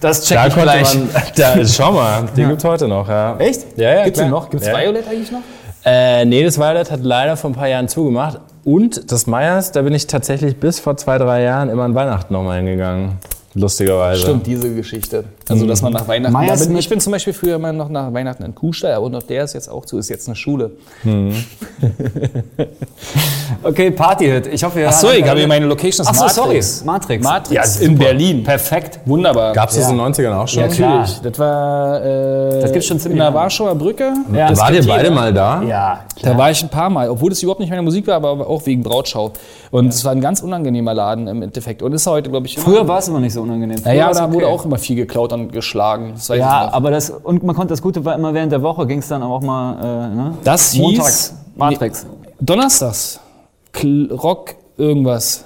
Das 0.00 0.22
check 0.24 0.36
Da 0.38 0.46
ich 0.46 0.54
gleich. 0.54 0.94
man. 0.94 1.08
Da, 1.34 1.66
schau 1.66 1.90
mal, 1.90 2.22
den 2.36 2.50
gibt's 2.50 2.62
heute 2.62 2.86
noch, 2.86 3.08
ja. 3.08 3.36
Echt? 3.38 3.76
Ja, 3.76 3.94
ja. 3.94 4.04
Gibt's 4.04 4.20
klar. 4.20 4.28
den 4.28 4.30
noch? 4.30 4.48
Gibt's 4.48 4.64
ja. 4.68 4.78
Violet 4.78 5.08
eigentlich 5.08 5.32
noch? 5.32 5.40
Äh, 5.84 6.24
nee, 6.24 6.44
das 6.44 6.58
Violet 6.58 6.90
hat 6.90 7.00
leider 7.02 7.36
vor 7.36 7.50
ein 7.50 7.54
paar 7.54 7.68
Jahren 7.68 7.88
zugemacht. 7.88 8.40
Und 8.64 9.10
das 9.10 9.26
Meyers, 9.26 9.72
da 9.72 9.82
bin 9.82 9.94
ich 9.94 10.06
tatsächlich 10.06 10.58
bis 10.58 10.80
vor 10.80 10.96
zwei, 10.96 11.18
drei 11.18 11.42
Jahren 11.42 11.70
immer 11.70 11.84
an 11.84 11.94
Weihnachten 11.94 12.32
nochmal 12.32 12.58
hingegangen. 12.58 13.18
Lustigerweise. 13.58 14.22
Stimmt, 14.22 14.46
diese 14.46 14.74
Geschichte. 14.74 15.24
Also, 15.48 15.66
dass 15.66 15.82
man 15.82 15.92
nach 15.92 16.06
Weihnachten. 16.06 16.32
Meyers 16.32 16.66
bin, 16.66 16.76
ich 16.76 16.88
bin 16.88 17.00
zum 17.00 17.12
Beispiel 17.12 17.32
früher 17.32 17.58
mal 17.58 17.72
noch 17.72 17.88
nach 17.88 18.12
Weihnachten 18.12 18.44
in 18.44 18.54
Kuhstall, 18.54 18.92
aber 18.94 19.08
noch 19.10 19.22
der 19.22 19.44
ist 19.44 19.54
jetzt 19.54 19.68
auch 19.68 19.84
zu, 19.84 19.98
ist 19.98 20.08
jetzt 20.08 20.28
eine 20.28 20.36
Schule. 20.36 20.72
Okay, 23.62 23.90
Partyhit. 23.90 24.46
Ich 24.46 24.62
hoffe, 24.62 24.80
ihr 24.80 24.88
Achso, 24.88 25.10
ich 25.10 25.26
habe 25.26 25.38
hier 25.38 25.48
meine 25.48 25.66
Location. 25.66 26.06
ist 26.06 26.10
Ach 26.10 26.28
so, 26.28 26.42
Matrix. 26.42 26.76
sorry. 26.78 26.86
Matrix. 26.86 27.24
Matrix 27.24 27.50
Ja, 27.80 27.84
in 27.86 27.92
super. 27.94 28.04
Berlin. 28.04 28.44
Perfekt. 28.44 29.00
Wunderbar. 29.06 29.52
Gab's 29.52 29.74
das 29.74 29.90
in 29.90 29.96
den 29.96 30.06
90ern 30.14 30.32
auch 30.36 30.46
schon? 30.46 30.62
Ja, 30.62 30.68
klar. 30.68 30.98
natürlich. 31.00 31.20
Das 31.22 31.38
war 31.38 32.04
äh, 32.04 32.60
Das 32.60 32.72
gibt's 32.72 32.86
schon 32.86 32.98
in 32.98 33.00
ziemlich 33.02 33.18
der 33.18 33.26
lange. 33.26 33.36
Warschauer 33.36 33.74
Brücke. 33.74 34.12
Ja. 34.32 34.48
Das 34.50 34.58
Wart 34.60 34.74
ihr 34.74 34.86
beide 34.86 35.10
mal 35.10 35.32
da? 35.32 35.62
Ja. 35.62 36.04
Da 36.22 36.36
war 36.36 36.50
ich 36.50 36.62
ein 36.62 36.68
paar 36.68 36.90
Mal, 36.90 37.08
obwohl 37.10 37.30
das 37.30 37.42
überhaupt 37.42 37.60
nicht 37.60 37.70
meine 37.70 37.82
Musik 37.82 38.06
war, 38.06 38.14
aber 38.16 38.46
auch 38.46 38.66
wegen 38.66 38.82
Brautschau. 38.82 39.32
Und 39.70 39.88
es 39.88 40.04
war 40.04 40.12
ein 40.12 40.20
ganz 40.20 40.40
unangenehmer 40.40 40.94
Laden 40.94 41.26
im 41.26 41.42
Endeffekt. 41.42 41.82
Und 41.82 41.92
ist 41.92 42.06
heute, 42.06 42.30
glaube 42.30 42.46
ich. 42.46 42.58
Früher 42.58 42.86
war 42.86 42.98
es 42.98 43.08
immer 43.08 43.20
nicht 43.20 43.32
so 43.32 43.42
unangenehm. 43.48 43.78
Früher 43.78 44.06
war's 44.06 44.16
da 44.18 44.24
okay. 44.24 44.34
wurde 44.34 44.48
auch 44.48 44.64
immer 44.64 44.78
viel 44.78 44.96
geklaut 44.96 45.32
und 45.32 45.52
geschlagen. 45.52 46.14
Ja, 46.34 46.68
aber 46.72 46.90
das, 46.90 47.10
und 47.10 47.42
man 47.42 47.54
konnte 47.56 47.72
das 47.72 47.82
Gute 47.82 48.04
war 48.04 48.14
immer 48.14 48.34
während 48.34 48.52
der 48.52 48.62
Woche 48.62 48.86
ging 48.86 48.98
es 48.98 49.08
dann 49.08 49.22
auch 49.22 49.40
mal, 49.42 50.10
äh, 50.12 50.14
ne? 50.14 50.34
Das 50.44 50.72
hieß- 50.74 50.80
Montags, 50.80 51.34
Matrix. 51.56 52.06
Donnerstags. 52.40 53.20
Kl 53.72 54.12
Rock 54.12 54.54
irgendwas. 54.76 55.44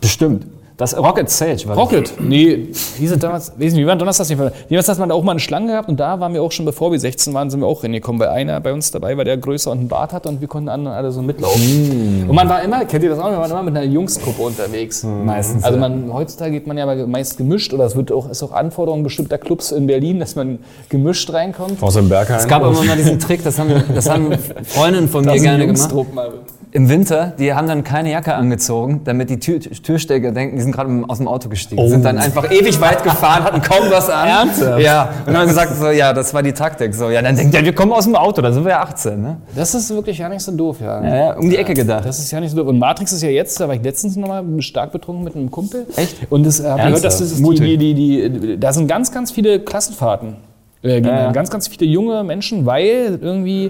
Bestimmt. 0.00 0.46
Das 0.76 0.96
Rocket 0.96 1.28
Sage 1.28 1.62
war 1.66 1.76
Rocket? 1.76 2.14
Nee, 2.20 2.68
diese 2.98 3.18
damals, 3.18 3.52
weiß 3.52 3.72
nicht, 3.72 3.76
wie 3.76 3.86
war 3.86 3.96
Donnerstag 3.96 4.28
nicht. 4.28 4.40
Jedenfalls 4.68 4.88
hat 4.88 4.98
man 4.98 5.10
da 5.10 5.14
auch 5.14 5.22
mal 5.22 5.32
eine 5.32 5.40
Schlange 5.40 5.68
gehabt 5.68 5.88
und 5.88 6.00
da 6.00 6.18
waren 6.18 6.32
wir 6.32 6.42
auch 6.42 6.52
schon, 6.52 6.64
bevor 6.64 6.92
wir 6.92 6.98
16 6.98 7.34
waren, 7.34 7.50
sind 7.50 7.60
wir 7.60 7.66
auch 7.66 7.82
hingekommen, 7.82 8.20
weil 8.20 8.28
einer 8.28 8.58
bei 8.60 8.72
uns 8.72 8.90
dabei 8.90 9.16
war, 9.16 9.24
der 9.24 9.36
größer 9.36 9.70
und 9.70 9.78
einen 9.78 9.88
Bart 9.88 10.12
hatte 10.12 10.28
und 10.28 10.40
wir 10.40 10.48
konnten 10.48 10.68
anderen 10.68 10.96
alle 10.96 11.12
so 11.12 11.20
mitlaufen. 11.22 12.26
Und 12.28 12.34
man 12.34 12.48
war 12.48 12.62
immer, 12.62 12.84
kennt 12.84 13.04
ihr 13.04 13.10
das 13.10 13.18
auch, 13.18 13.30
wir 13.30 13.38
waren 13.38 13.50
immer 13.50 13.62
mit 13.62 13.76
einer 13.76 13.86
Jungsgruppe 13.86 14.42
unterwegs. 14.42 15.04
Meistens, 15.04 15.62
Also 15.62 15.78
man, 15.78 16.12
heutzutage 16.12 16.52
geht 16.52 16.66
man 16.66 16.78
ja 16.78 16.86
meist 17.06 17.36
gemischt 17.36 17.72
oder 17.74 17.84
es 17.84 17.94
wird 17.94 18.10
auch, 18.10 18.30
ist 18.30 18.42
auch 18.42 18.52
Anforderung 18.52 19.02
bestimmter 19.02 19.38
Clubs 19.38 19.72
in 19.72 19.86
Berlin, 19.86 20.20
dass 20.20 20.36
man 20.36 20.58
gemischt 20.88 21.32
reinkommt. 21.32 21.82
Aus 21.82 21.94
dem 21.94 22.08
Bergheim. 22.08 22.38
Es 22.38 22.48
gab 22.48 22.62
immer 22.62 22.82
mal 22.82 22.96
diesen 22.96 23.18
Trick, 23.18 23.44
das 23.44 23.58
haben, 23.58 23.70
das 23.94 24.08
haben 24.08 24.32
Freundinnen 24.64 25.08
von 25.08 25.24
mir 25.24 25.32
Das 25.32 25.40
ein 25.40 25.42
gerne 25.42 25.66
gemacht. 25.66 26.14
Mal. 26.14 26.32
Im 26.74 26.88
Winter, 26.88 27.34
die 27.38 27.52
haben 27.52 27.68
dann 27.68 27.84
keine 27.84 28.10
Jacke 28.10 28.34
angezogen, 28.34 29.02
damit 29.04 29.28
die 29.28 29.38
Tür, 29.38 29.60
Türsteher 29.60 30.32
denken, 30.32 30.56
die 30.56 30.62
sind 30.62 30.72
gerade 30.72 31.04
aus 31.06 31.18
dem 31.18 31.28
Auto 31.28 31.50
gestiegen. 31.50 31.86
Sind 31.86 32.02
dann 32.02 32.16
einfach 32.16 32.50
ewig 32.50 32.80
weit 32.80 33.02
gefahren, 33.04 33.44
hatten 33.44 33.60
kaum 33.60 33.90
was 33.90 34.08
an. 34.08 34.26
Ernsthaft? 34.26 34.80
Ja. 34.80 35.10
Und 35.26 35.34
dann 35.34 35.42
haben 35.42 35.48
gesagt, 35.48 35.76
so, 35.76 35.90
ja, 35.90 36.14
das 36.14 36.32
war 36.32 36.42
die 36.42 36.54
Taktik. 36.54 36.94
So, 36.94 37.10
ja, 37.10 37.20
dann 37.20 37.36
denkt 37.36 37.54
er, 37.54 37.62
wir 37.62 37.74
kommen 37.74 37.92
aus 37.92 38.04
dem 38.04 38.16
Auto, 38.16 38.40
dann 38.40 38.54
sind 38.54 38.64
wir 38.64 38.70
ja 38.70 38.80
18. 38.80 39.20
Ne? 39.20 39.36
Das 39.54 39.74
ist 39.74 39.90
wirklich 39.90 40.16
ja 40.16 40.30
nicht 40.30 40.40
so 40.40 40.50
doof, 40.50 40.78
ja. 40.80 41.04
Ja, 41.04 41.16
ja, 41.16 41.32
um 41.34 41.50
die 41.50 41.58
Ecke 41.58 41.74
gedacht. 41.74 42.06
Das 42.06 42.18
ist 42.18 42.30
ja 42.30 42.40
nicht 42.40 42.52
so 42.52 42.56
doof. 42.56 42.68
Und 42.68 42.78
Matrix 42.78 43.12
ist 43.12 43.22
ja 43.22 43.28
jetzt, 43.28 43.60
da 43.60 43.68
war 43.68 43.74
ich 43.74 43.82
letztens 43.82 44.16
nochmal 44.16 44.42
stark 44.60 44.92
betrunken 44.92 45.24
mit 45.24 45.36
einem 45.36 45.50
Kumpel. 45.50 45.86
Echt? 45.96 46.16
Und 46.30 46.46
das 46.46 46.64
habe 46.64 46.84
gehört, 46.84 47.04
dass 47.04 47.18
das 47.18 47.32
ist 47.32 47.38
die, 47.38 47.76
die, 47.76 47.94
die, 47.94 48.30
die, 48.30 48.58
da 48.58 48.72
sind 48.72 48.86
ganz, 48.86 49.12
ganz 49.12 49.30
viele 49.30 49.60
Klassenfahrten. 49.60 50.36
Äh, 50.82 51.00
gehen 51.00 51.04
Ja. 51.04 51.32
Ganz, 51.32 51.50
ganz 51.50 51.68
viele 51.68 51.90
junge 51.90 52.24
Menschen, 52.24 52.66
weil 52.66 53.18
irgendwie 53.20 53.66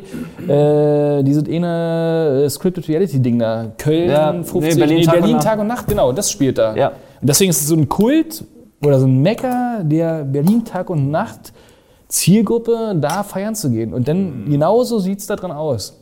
äh, 0.49 1.23
dieses 1.23 1.47
eine 1.47 2.43
äh, 2.45 2.51
Scripted 2.51 2.89
Reality-Ding 2.89 3.39
da, 3.39 3.73
Köln, 3.77 4.11
Ja, 4.11 4.33
50, 4.33 4.61
nee, 4.61 4.75
Berlin, 4.75 5.03
Tag 5.03 5.15
und 5.15 5.21
Berlin 5.21 5.37
Nacht. 5.37 5.45
Tag 5.45 5.61
und 5.61 5.67
Nacht, 5.67 5.87
genau, 5.89 6.13
das 6.13 6.31
spielt 6.31 6.59
da. 6.59 6.75
Ja. 6.75 6.89
Und 6.89 7.29
deswegen 7.29 7.51
ist 7.51 7.61
es 7.61 7.69
so 7.69 7.75
ein 7.77 7.89
Kult 7.89 8.45
oder 8.83 8.99
so 8.99 9.07
ein 9.07 9.21
Mecker 9.21 9.81
der 9.85 10.25
Berlin 10.25 10.65
Tag 10.65 10.91
und 10.91 11.11
Nacht 11.11 11.53
Zielgruppe, 12.09 12.95
da 13.01 13.23
feiern 13.23 13.55
zu 13.55 13.71
gehen. 13.71 13.95
Und 13.95 14.07
dann 14.09 14.45
genauso 14.49 14.99
sieht 14.99 15.19
es 15.19 15.27
da 15.27 15.37
drin 15.37 15.51
aus. 15.51 15.99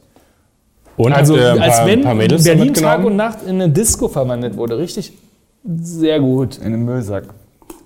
Und 0.96 1.12
Also 1.12 1.34
als 1.34 1.78
paar, 1.78 1.86
wenn 1.86 2.02
paar 2.02 2.14
Berlin 2.14 2.74
Tag 2.74 3.04
und 3.04 3.16
Nacht 3.16 3.38
in 3.46 3.54
eine 3.56 3.68
Disco 3.68 4.08
verwandelt 4.08 4.56
wurde. 4.56 4.76
Richtig, 4.78 5.12
sehr 5.64 6.20
gut. 6.20 6.58
In 6.58 6.72
den 6.72 6.84
Müllsack. 6.84 7.24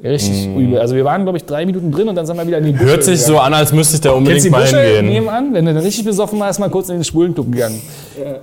Richtig 0.02 0.46
übel. 0.54 0.78
Also 0.78 0.94
wir 0.96 1.04
waren, 1.04 1.22
glaube 1.22 1.38
ich, 1.38 1.44
drei 1.44 1.64
Minuten 1.64 1.90
drin 1.92 2.08
und 2.08 2.14
dann 2.14 2.26
sind 2.26 2.36
wir 2.36 2.46
wieder 2.46 2.58
in 2.58 2.64
die 2.64 2.72
Büsche. 2.72 2.84
Hört 2.84 3.04
sich 3.04 3.22
so 3.22 3.38
an, 3.38 3.54
als 3.54 3.72
müsste 3.72 3.94
ich 3.94 4.00
da 4.02 4.10
Kennst 4.12 4.18
unbedingt 4.46 4.50
mal 4.50 4.66
hingehen. 4.66 5.06
nebenan? 5.06 5.54
Wenn 5.54 5.64
du 5.64 5.72
dann 5.74 5.82
richtig 5.82 6.04
besoffen 6.04 6.38
warst, 6.40 6.60
mal 6.60 6.68
kurz 6.68 6.88
in 6.88 6.96
den 6.96 7.04
Schwulenclub 7.04 7.50
gegangen. 7.50 7.80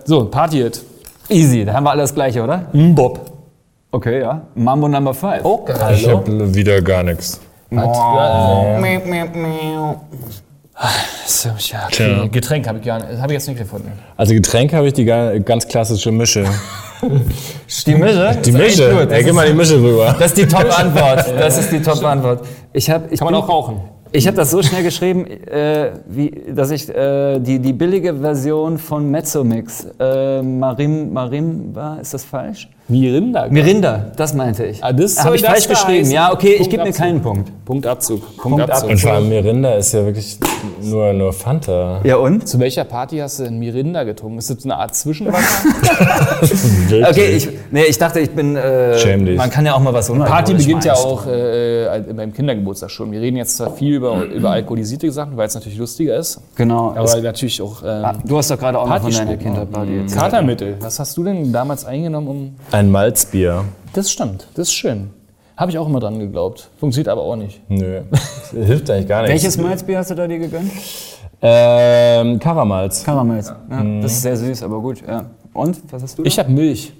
So, 0.06 0.26
Party 0.26 0.62
it. 0.62 0.82
Easy, 1.30 1.64
da 1.66 1.74
haben 1.74 1.84
wir 1.84 1.92
alle 1.92 2.02
das 2.02 2.14
Gleiche, 2.16 2.42
oder? 2.44 2.66
Bob. 2.74 3.32
Okay, 3.92 4.22
ja. 4.22 4.42
Mambo 4.56 4.88
Number 4.88 5.14
5. 5.14 5.44
Oh, 5.44 5.66
Ich 5.94 6.08
habe 6.08 6.56
wieder 6.56 6.82
gar 6.82 7.04
nichts. 7.04 7.40
So, 11.28 11.50
ja, 11.50 11.88
Tja. 11.92 12.18
okay. 12.24 12.30
Getränk 12.32 12.68
habe 12.68 12.80
ich 12.80 12.86
gar 12.86 12.98
nicht. 13.00 13.12
Das 13.12 13.22
habe 13.22 13.34
ich 13.34 13.38
jetzt 13.40 13.48
nicht 13.48 13.58
gefunden. 13.60 13.92
Also 14.18 14.34
Getränk 14.34 14.74
habe 14.74 14.88
ich 14.88 14.94
die 14.94 15.06
ga- 15.06 15.38
ganz 15.40 15.68
klassische 15.68 16.12
Mische. 16.12 16.46
Die 17.88 17.96
Mische? 17.96 18.38
Die 18.46 18.52
Mische? 18.52 19.08
Ey, 19.10 19.24
gib 19.24 19.34
mal 19.34 19.48
die 19.48 19.54
Mische 19.54 19.76
rüber. 19.82 20.16
Das 20.20 20.28
ist 20.28 20.38
die 20.38 20.48
Top-Antwort. 20.48 21.34
Das 21.40 21.58
ist 21.58 21.72
die 21.72 21.82
Top-Antwort. 21.82 22.46
Ich 22.74 22.90
hab, 22.90 23.12
ich 23.12 23.20
Kann 23.20 23.26
man 23.26 23.34
bin- 23.36 23.44
auch 23.44 23.50
rauchen. 23.50 23.82
Ich 24.14 24.28
habe 24.28 24.36
das 24.36 24.52
so 24.52 24.62
schnell 24.62 24.84
geschrieben, 24.84 25.26
äh, 25.26 25.92
wie, 26.06 26.30
dass 26.54 26.70
ich 26.72 26.90
äh, 26.90 27.40
die, 27.40 27.60
die 27.60 27.72
billige 27.72 28.14
Version 28.14 28.78
von 28.78 29.10
Mezzomix, 29.10 29.88
äh, 30.00 30.42
Marim, 30.42 31.14
Marim 31.14 31.74
war, 31.74 32.02
ist 32.02 32.14
das 32.14 32.26
falsch? 32.26 32.68
Mirinda. 32.92 33.48
Mirinda, 33.50 34.06
das 34.18 34.34
meinte 34.34 34.66
ich. 34.66 34.84
Ah, 34.84 34.92
das 34.94 35.24
habe 35.24 35.36
ich 35.36 35.42
das 35.42 35.52
falsch 35.52 35.64
da 35.68 35.74
geschrieben. 35.74 36.00
heißen. 36.02 36.14
Ja, 36.14 36.34
okay, 36.34 36.50
ich 36.52 36.58
Punkt 36.58 36.72
gebe 36.72 36.84
mir 36.84 36.90
Abzug. 36.90 37.02
keinen 37.04 37.22
Punkt. 37.22 37.52
Punktabzug. 37.66 38.38
Punktabzug. 38.38 38.90
Und 38.90 39.00
vor 39.00 39.12
allem 39.14 39.30
Mirinda 39.30 39.74
ist 39.76 39.94
ja 39.94 40.06
wirklich 40.06 40.38
nur, 40.84 41.14
nur 41.14 41.32
Fanta. 41.34 42.02
Ja 42.04 42.18
und? 42.18 42.48
Zu 42.48 42.60
welcher 42.60 42.84
Party 42.84 43.18
hast 43.20 43.40
du 43.40 43.44
denn 43.44 43.58
Mirinda 43.60 44.04
getrunken? 44.04 44.38
Ist 44.40 44.50
das 44.50 44.64
eine 44.66 44.76
Art 44.78 44.94
Zwischenwasser? 44.96 45.70
Okay, 47.10 47.36
ich, 47.38 47.48
nee, 47.72 47.84
ich 47.84 47.98
dachte, 47.98 48.20
ich 48.20 48.32
bin. 48.32 48.56
Äh, 48.56 48.98
Schäm 49.00 49.26
dich. 49.26 49.38
Man 49.38 49.50
kann 49.50 49.66
ja 49.66 49.74
auch 49.76 49.80
mal 49.80 49.94
was 49.94 50.10
unalkoholisch 50.10 50.46
Party 50.50 50.54
beginnt 50.54 50.86
ja 50.86 50.94
auch 50.94 51.26
äh, 51.26 52.02
beim 52.14 52.34
Kindergeburtstag 52.34 52.92
schon. 52.92 53.12
Wir 53.12 53.22
reden 53.22 53.38
jetzt 53.38 53.58
zwar 53.58 53.72
viel 53.74 53.96
über, 53.96 54.24
über 54.26 54.52
alkoholisierte 54.52 55.12
Sachen, 55.12 55.38
weil 55.38 55.48
es 55.48 55.56
natürlich 55.56 55.78
lustiger 55.78 56.18
ist, 56.18 56.42
Genau. 56.56 56.90
aber 56.92 57.04
es, 57.06 57.22
natürlich 57.22 57.62
auch 57.62 57.82
ähm, 57.86 58.06
du 58.26 58.38
hast 58.38 58.52
doch 58.52 58.60
gerade 58.60 58.78
auch 58.80 58.88
noch 58.88 59.02
von 59.02 59.12
deiner. 59.12 59.38
Kinderparty 59.38 59.98
erzählt. 60.00 60.22
Katermittel. 60.22 60.76
Was 60.82 61.00
hast 61.00 61.16
du 61.18 61.24
denn 61.24 61.52
damals 61.54 61.86
eingenommen, 61.86 62.28
um. 62.28 62.56
Ein 62.82 62.90
Malzbier. 62.90 63.66
Das 63.94 64.12
stimmt, 64.12 64.48
das 64.56 64.70
ist 64.70 64.74
schön. 64.74 65.12
Habe 65.56 65.70
ich 65.70 65.78
auch 65.78 65.86
immer 65.86 66.00
dran 66.00 66.18
geglaubt. 66.18 66.68
Funktioniert 66.80 67.10
aber 67.10 67.22
auch 67.22 67.36
nicht. 67.36 67.62
Nö. 67.70 68.02
Hilft 68.54 68.90
eigentlich 68.90 69.08
gar 69.08 69.22
nichts. 69.22 69.34
Welches 69.34 69.58
Malzbier 69.60 70.00
hast 70.00 70.10
du 70.10 70.16
da 70.16 70.26
dir 70.26 70.40
gegönnt? 70.40 70.72
Ähm, 71.44 72.40
Karamalz. 72.40 73.04
Karamalz. 73.04 73.54
Ja, 73.70 73.84
Das 74.02 74.14
ist 74.14 74.24
sehr 74.24 74.36
süß, 74.36 74.64
aber 74.64 74.80
gut. 74.80 75.04
Ja. 75.08 75.26
Und, 75.54 75.78
was 75.92 76.02
hast 76.02 76.18
du? 76.18 76.24
Ich 76.24 76.40
habe 76.40 76.50
Milch. 76.50 76.92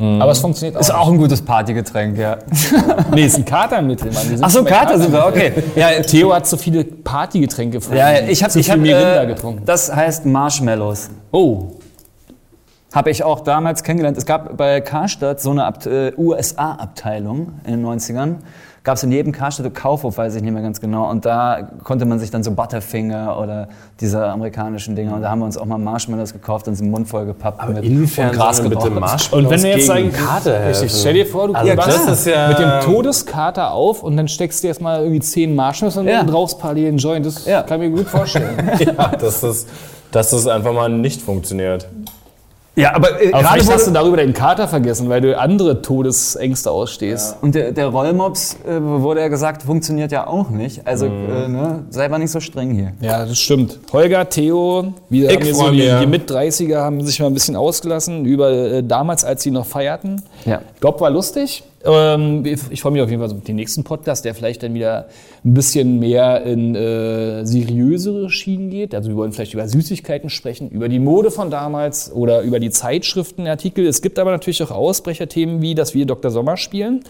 Aber 0.00 0.32
es 0.32 0.40
funktioniert 0.40 0.76
auch. 0.76 0.80
ist 0.80 0.92
auch 0.92 1.12
ein 1.12 1.18
gutes 1.18 1.42
Partygetränk, 1.42 2.18
ja. 2.18 2.38
Nee, 3.14 3.26
ist 3.26 3.36
ein 3.36 3.44
Katermittel, 3.44 4.10
Mann. 4.10 4.36
Ach 4.40 4.50
so, 4.50 4.64
Kater 4.64 4.98
sind 4.98 5.12
wir, 5.12 5.26
okay. 5.26 5.52
Ja, 5.76 5.90
Theo 6.02 6.34
hat 6.34 6.48
zu 6.48 6.56
viele 6.56 6.82
Partygetränke 6.82 7.78
gefunden. 7.78 7.98
ja, 7.98 8.14
ja, 8.14 8.26
ich 8.26 8.42
habe 8.42 8.58
ich 8.58 8.66
viel 8.66 8.74
hab, 8.74 8.80
Mirinda 8.80 9.22
äh, 9.22 9.26
getrunken. 9.28 9.62
Das 9.64 9.94
heißt 9.94 10.26
Marshmallows. 10.26 11.10
Oh, 11.30 11.68
Habe 12.92 13.10
ich 13.10 13.22
auch 13.22 13.40
damals 13.40 13.82
kennengelernt. 13.84 14.16
Es 14.18 14.26
gab 14.26 14.56
bei 14.56 14.80
Karstadt 14.80 15.40
so 15.40 15.50
eine 15.50 15.64
Abt- 15.64 15.86
äh, 15.86 16.12
USA-Abteilung 16.16 17.52
in 17.64 17.72
den 17.72 17.82
90ern. 17.86 18.36
Gab 18.82 18.96
es 18.96 19.02
in 19.02 19.12
jedem 19.12 19.30
Karstadt 19.30 19.72
Kaufhof, 19.74 20.16
weiß 20.16 20.34
ich 20.36 20.42
nicht 20.42 20.52
mehr 20.52 20.62
ganz 20.62 20.80
genau. 20.80 21.08
Und 21.10 21.26
da 21.26 21.68
konnte 21.84 22.06
man 22.06 22.18
sich 22.18 22.30
dann 22.30 22.42
so 22.42 22.50
Butterfinger 22.52 23.38
oder 23.38 23.68
diese 24.00 24.24
amerikanischen 24.26 24.96
Dinger. 24.96 25.14
Und 25.14 25.20
da 25.22 25.30
haben 25.30 25.40
wir 25.40 25.44
uns 25.44 25.58
auch 25.58 25.66
mal 25.66 25.76
Marshmallows 25.76 26.32
gekauft 26.32 26.66
und 26.66 26.80
den 26.80 26.90
Mund 26.90 27.06
voll 27.06 27.26
gepappt 27.26 27.68
mit 27.68 27.84
Inwiefern 27.84 28.30
und 28.30 28.36
Gras 28.36 28.60
bitte. 28.62 28.88
Marshmallows 28.90 29.32
Und 29.44 29.50
wenn 29.50 29.60
du 29.62 29.68
jetzt 29.68 29.92
gegen 29.94 30.10
sagen, 30.10 30.26
Kater 30.26 30.66
richtig, 30.66 30.92
stell 30.98 31.12
dir 31.14 31.26
vor, 31.26 31.48
du 31.48 31.54
Also 31.54 31.74
das 31.76 32.06
ist 32.08 32.26
ja- 32.26 32.48
mit 32.48 32.58
dem 32.58 32.80
Todeskater 32.80 33.72
auf 33.72 34.02
und 34.02 34.16
dann 34.16 34.28
steckst 34.28 34.62
du 34.64 34.68
jetzt 34.68 34.80
mal 34.80 35.00
irgendwie 35.02 35.20
zehn 35.20 35.54
Marshmallows 35.54 35.98
und 35.98 36.08
Ja. 36.08 36.20
dann 36.24 36.30
rauchst 36.30 36.58
parallel 36.58 36.88
einen 36.88 36.98
Joint. 36.98 37.26
Das 37.26 37.44
Ja. 37.44 37.62
kann 37.62 37.82
ich 37.82 37.90
mir 37.90 37.96
gut 37.98 38.08
vorstellen. 38.08 38.56
Ja, 38.80 39.08
das, 39.16 39.42
dass 40.10 40.30
das 40.30 40.46
einfach 40.46 40.72
mal 40.72 40.88
nicht 40.88 41.20
funktioniert. 41.20 41.86
Ja, 42.80 42.94
aber, 42.94 43.20
äh, 43.20 43.32
Aber 43.32 43.42
gerade 43.42 43.66
hast 43.66 43.86
du 43.86 43.90
darüber 43.90 44.16
deinen 44.16 44.32
Kater 44.32 44.66
vergessen, 44.68 45.08
weil 45.08 45.20
du 45.20 45.38
andere 45.38 45.82
Todesängste 45.82 46.70
ausstehst. 46.70 47.36
und 47.42 47.54
der, 47.54 47.72
der 47.72 47.88
Rollmops, 47.88 48.56
äh, 48.66 48.80
wurde 48.80 49.20
ja 49.20 49.28
gesagt, 49.28 49.62
funktioniert 49.62 50.12
ja 50.12 50.26
auch 50.26 50.50
nicht. 50.50 50.86
Also 50.86 51.06
äh, 51.06 51.48
ne, 51.48 51.84
sei 51.90 52.08
mal 52.08 52.18
nicht 52.18 52.30
so 52.30 52.40
streng 52.40 52.70
hier. 52.70 52.92
Ja, 53.00 53.24
das 53.26 53.38
stimmt. 53.38 53.78
Holger, 53.92 54.28
Theo, 54.28 54.94
wir 55.08 55.28
Ich 55.30 55.36
haben 55.36 55.44
hier 55.44 55.54
so 55.54 55.70
die, 55.70 56.00
die 56.00 56.06
Mit-30er 56.06 56.78
haben 56.78 57.04
sich 57.04 57.20
mal 57.20 57.26
ein 57.26 57.34
bisschen 57.34 57.56
ausgelassen 57.56 58.24
über 58.24 58.50
äh, 58.50 58.82
damals, 58.82 59.24
als 59.24 59.42
sie 59.42 59.50
noch 59.50 59.66
feierten. 59.66 60.22
Ja. 60.44 60.60
Ich 60.74 60.80
glaube, 60.80 61.00
war 61.00 61.10
lustig. 61.10 61.62
Ähm, 61.82 62.44
ich 62.44 62.82
freue 62.82 62.92
mich 62.92 63.00
auf 63.00 63.08
jeden 63.08 63.22
Fall 63.22 63.34
auf 63.34 63.42
den 63.44 63.56
nächsten 63.56 63.84
Podcast, 63.84 64.24
der 64.24 64.34
vielleicht 64.34 64.62
dann 64.62 64.74
wieder 64.74 65.08
ein 65.44 65.54
bisschen 65.54 65.98
mehr 65.98 66.42
in 66.42 66.74
äh, 66.74 67.46
seriösere 67.46 68.28
Schienen 68.28 68.68
geht. 68.68 68.94
Also 68.94 69.08
wir 69.08 69.16
wollen 69.16 69.32
vielleicht 69.32 69.54
über 69.54 69.66
Süßigkeiten 69.66 70.28
sprechen, 70.28 70.68
über 70.68 70.90
die 70.90 70.98
Mode 70.98 71.30
von 71.30 71.50
damals 71.50 72.12
oder 72.12 72.42
über 72.42 72.60
die 72.60 72.70
Zeitschriftenartikel. 72.70 73.86
Es 73.86 74.02
gibt 74.02 74.18
aber 74.18 74.30
natürlich 74.30 74.62
auch 74.62 74.70
Ausbrecherthemen 74.70 75.62
wie, 75.62 75.74
dass 75.74 75.94
wir 75.94 76.04
Dr. 76.04 76.30
Sommer 76.30 76.58
spielen. 76.58 77.02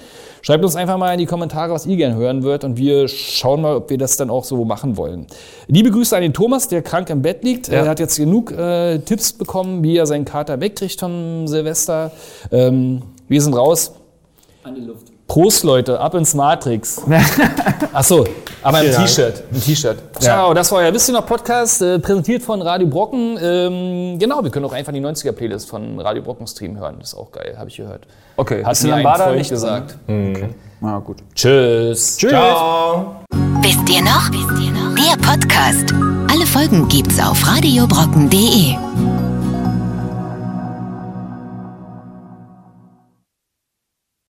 Schreibt 0.42 0.64
uns 0.64 0.76
einfach 0.76 0.98
mal 0.98 1.12
in 1.12 1.18
die 1.18 1.26
Kommentare, 1.26 1.72
was 1.72 1.86
ihr 1.86 1.96
gerne 1.96 2.14
hören 2.14 2.44
würdet 2.44 2.64
und 2.64 2.76
wir 2.76 3.08
schauen 3.08 3.62
mal, 3.62 3.74
ob 3.74 3.90
wir 3.90 3.98
das 3.98 4.16
dann 4.16 4.30
auch 4.30 4.44
so 4.44 4.64
machen 4.64 4.96
wollen. 4.96 5.26
Liebe 5.66 5.90
Grüße 5.90 6.14
an 6.14 6.22
den 6.22 6.32
Thomas, 6.32 6.68
der 6.68 6.82
krank 6.82 7.10
im 7.10 7.22
Bett 7.22 7.42
liegt. 7.42 7.68
Er 7.68 7.88
hat 7.88 7.98
jetzt 7.98 8.16
genug 8.16 8.52
äh, 8.52 8.98
Tipps 9.00 9.32
bekommen, 9.32 9.82
wie 9.82 9.96
er 9.96 10.06
seinen 10.06 10.24
Kater 10.24 10.60
wegkriegt 10.60 11.00
vom 11.00 11.48
Silvester. 11.48 12.12
Ähm, 12.52 13.02
wir 13.28 13.42
sind 13.42 13.54
raus. 13.54 13.92
Prost, 15.26 15.62
Leute, 15.62 16.00
ab 16.00 16.14
ins 16.14 16.34
Matrix. 16.34 17.02
Achso, 17.92 18.26
aber 18.62 18.82
im 18.82 18.92
T-Shirt. 18.92 19.44
Im 19.52 19.60
T-Shirt. 19.60 19.96
Ciao, 20.18 20.52
das 20.52 20.72
war 20.72 20.82
ja 20.82 20.92
Wisst 20.92 21.08
ihr 21.08 21.14
noch 21.14 21.24
Podcast, 21.24 21.80
äh, 21.82 21.98
präsentiert 21.98 22.42
von 22.42 22.60
Radio 22.60 22.88
Brocken. 22.88 23.38
Ähm, 23.40 24.18
genau, 24.18 24.42
wir 24.42 24.50
können 24.50 24.66
auch 24.66 24.72
einfach 24.72 24.92
die 24.92 25.00
90er-Playlist 25.00 25.68
von 25.68 26.00
Radio 26.00 26.22
Brocken 26.22 26.46
Stream 26.46 26.78
hören. 26.78 26.96
Das 26.98 27.12
ist 27.12 27.18
auch 27.18 27.30
geil, 27.30 27.54
habe 27.56 27.68
ich 27.68 27.76
gehört. 27.76 28.06
Okay, 28.36 28.62
mir 28.62 28.68
ein 28.68 29.02
Lambada 29.02 29.32
nicht 29.32 29.50
gesagt. 29.50 29.96
Na 30.80 30.98
gut. 30.98 31.18
Tschüss. 31.34 32.16
Tschüss. 32.16 32.32
Wisst 33.62 33.88
ihr 33.88 34.02
noch? 34.02 34.30
Wisst 34.30 34.62
ihr 34.62 34.72
noch? 34.72 34.94
Der 34.94 35.16
Podcast. 35.16 35.94
Alle 36.32 36.46
Folgen 36.46 36.88
gibt's 36.88 37.20
auf 37.20 37.46
radiobrocken.de. 37.46 39.19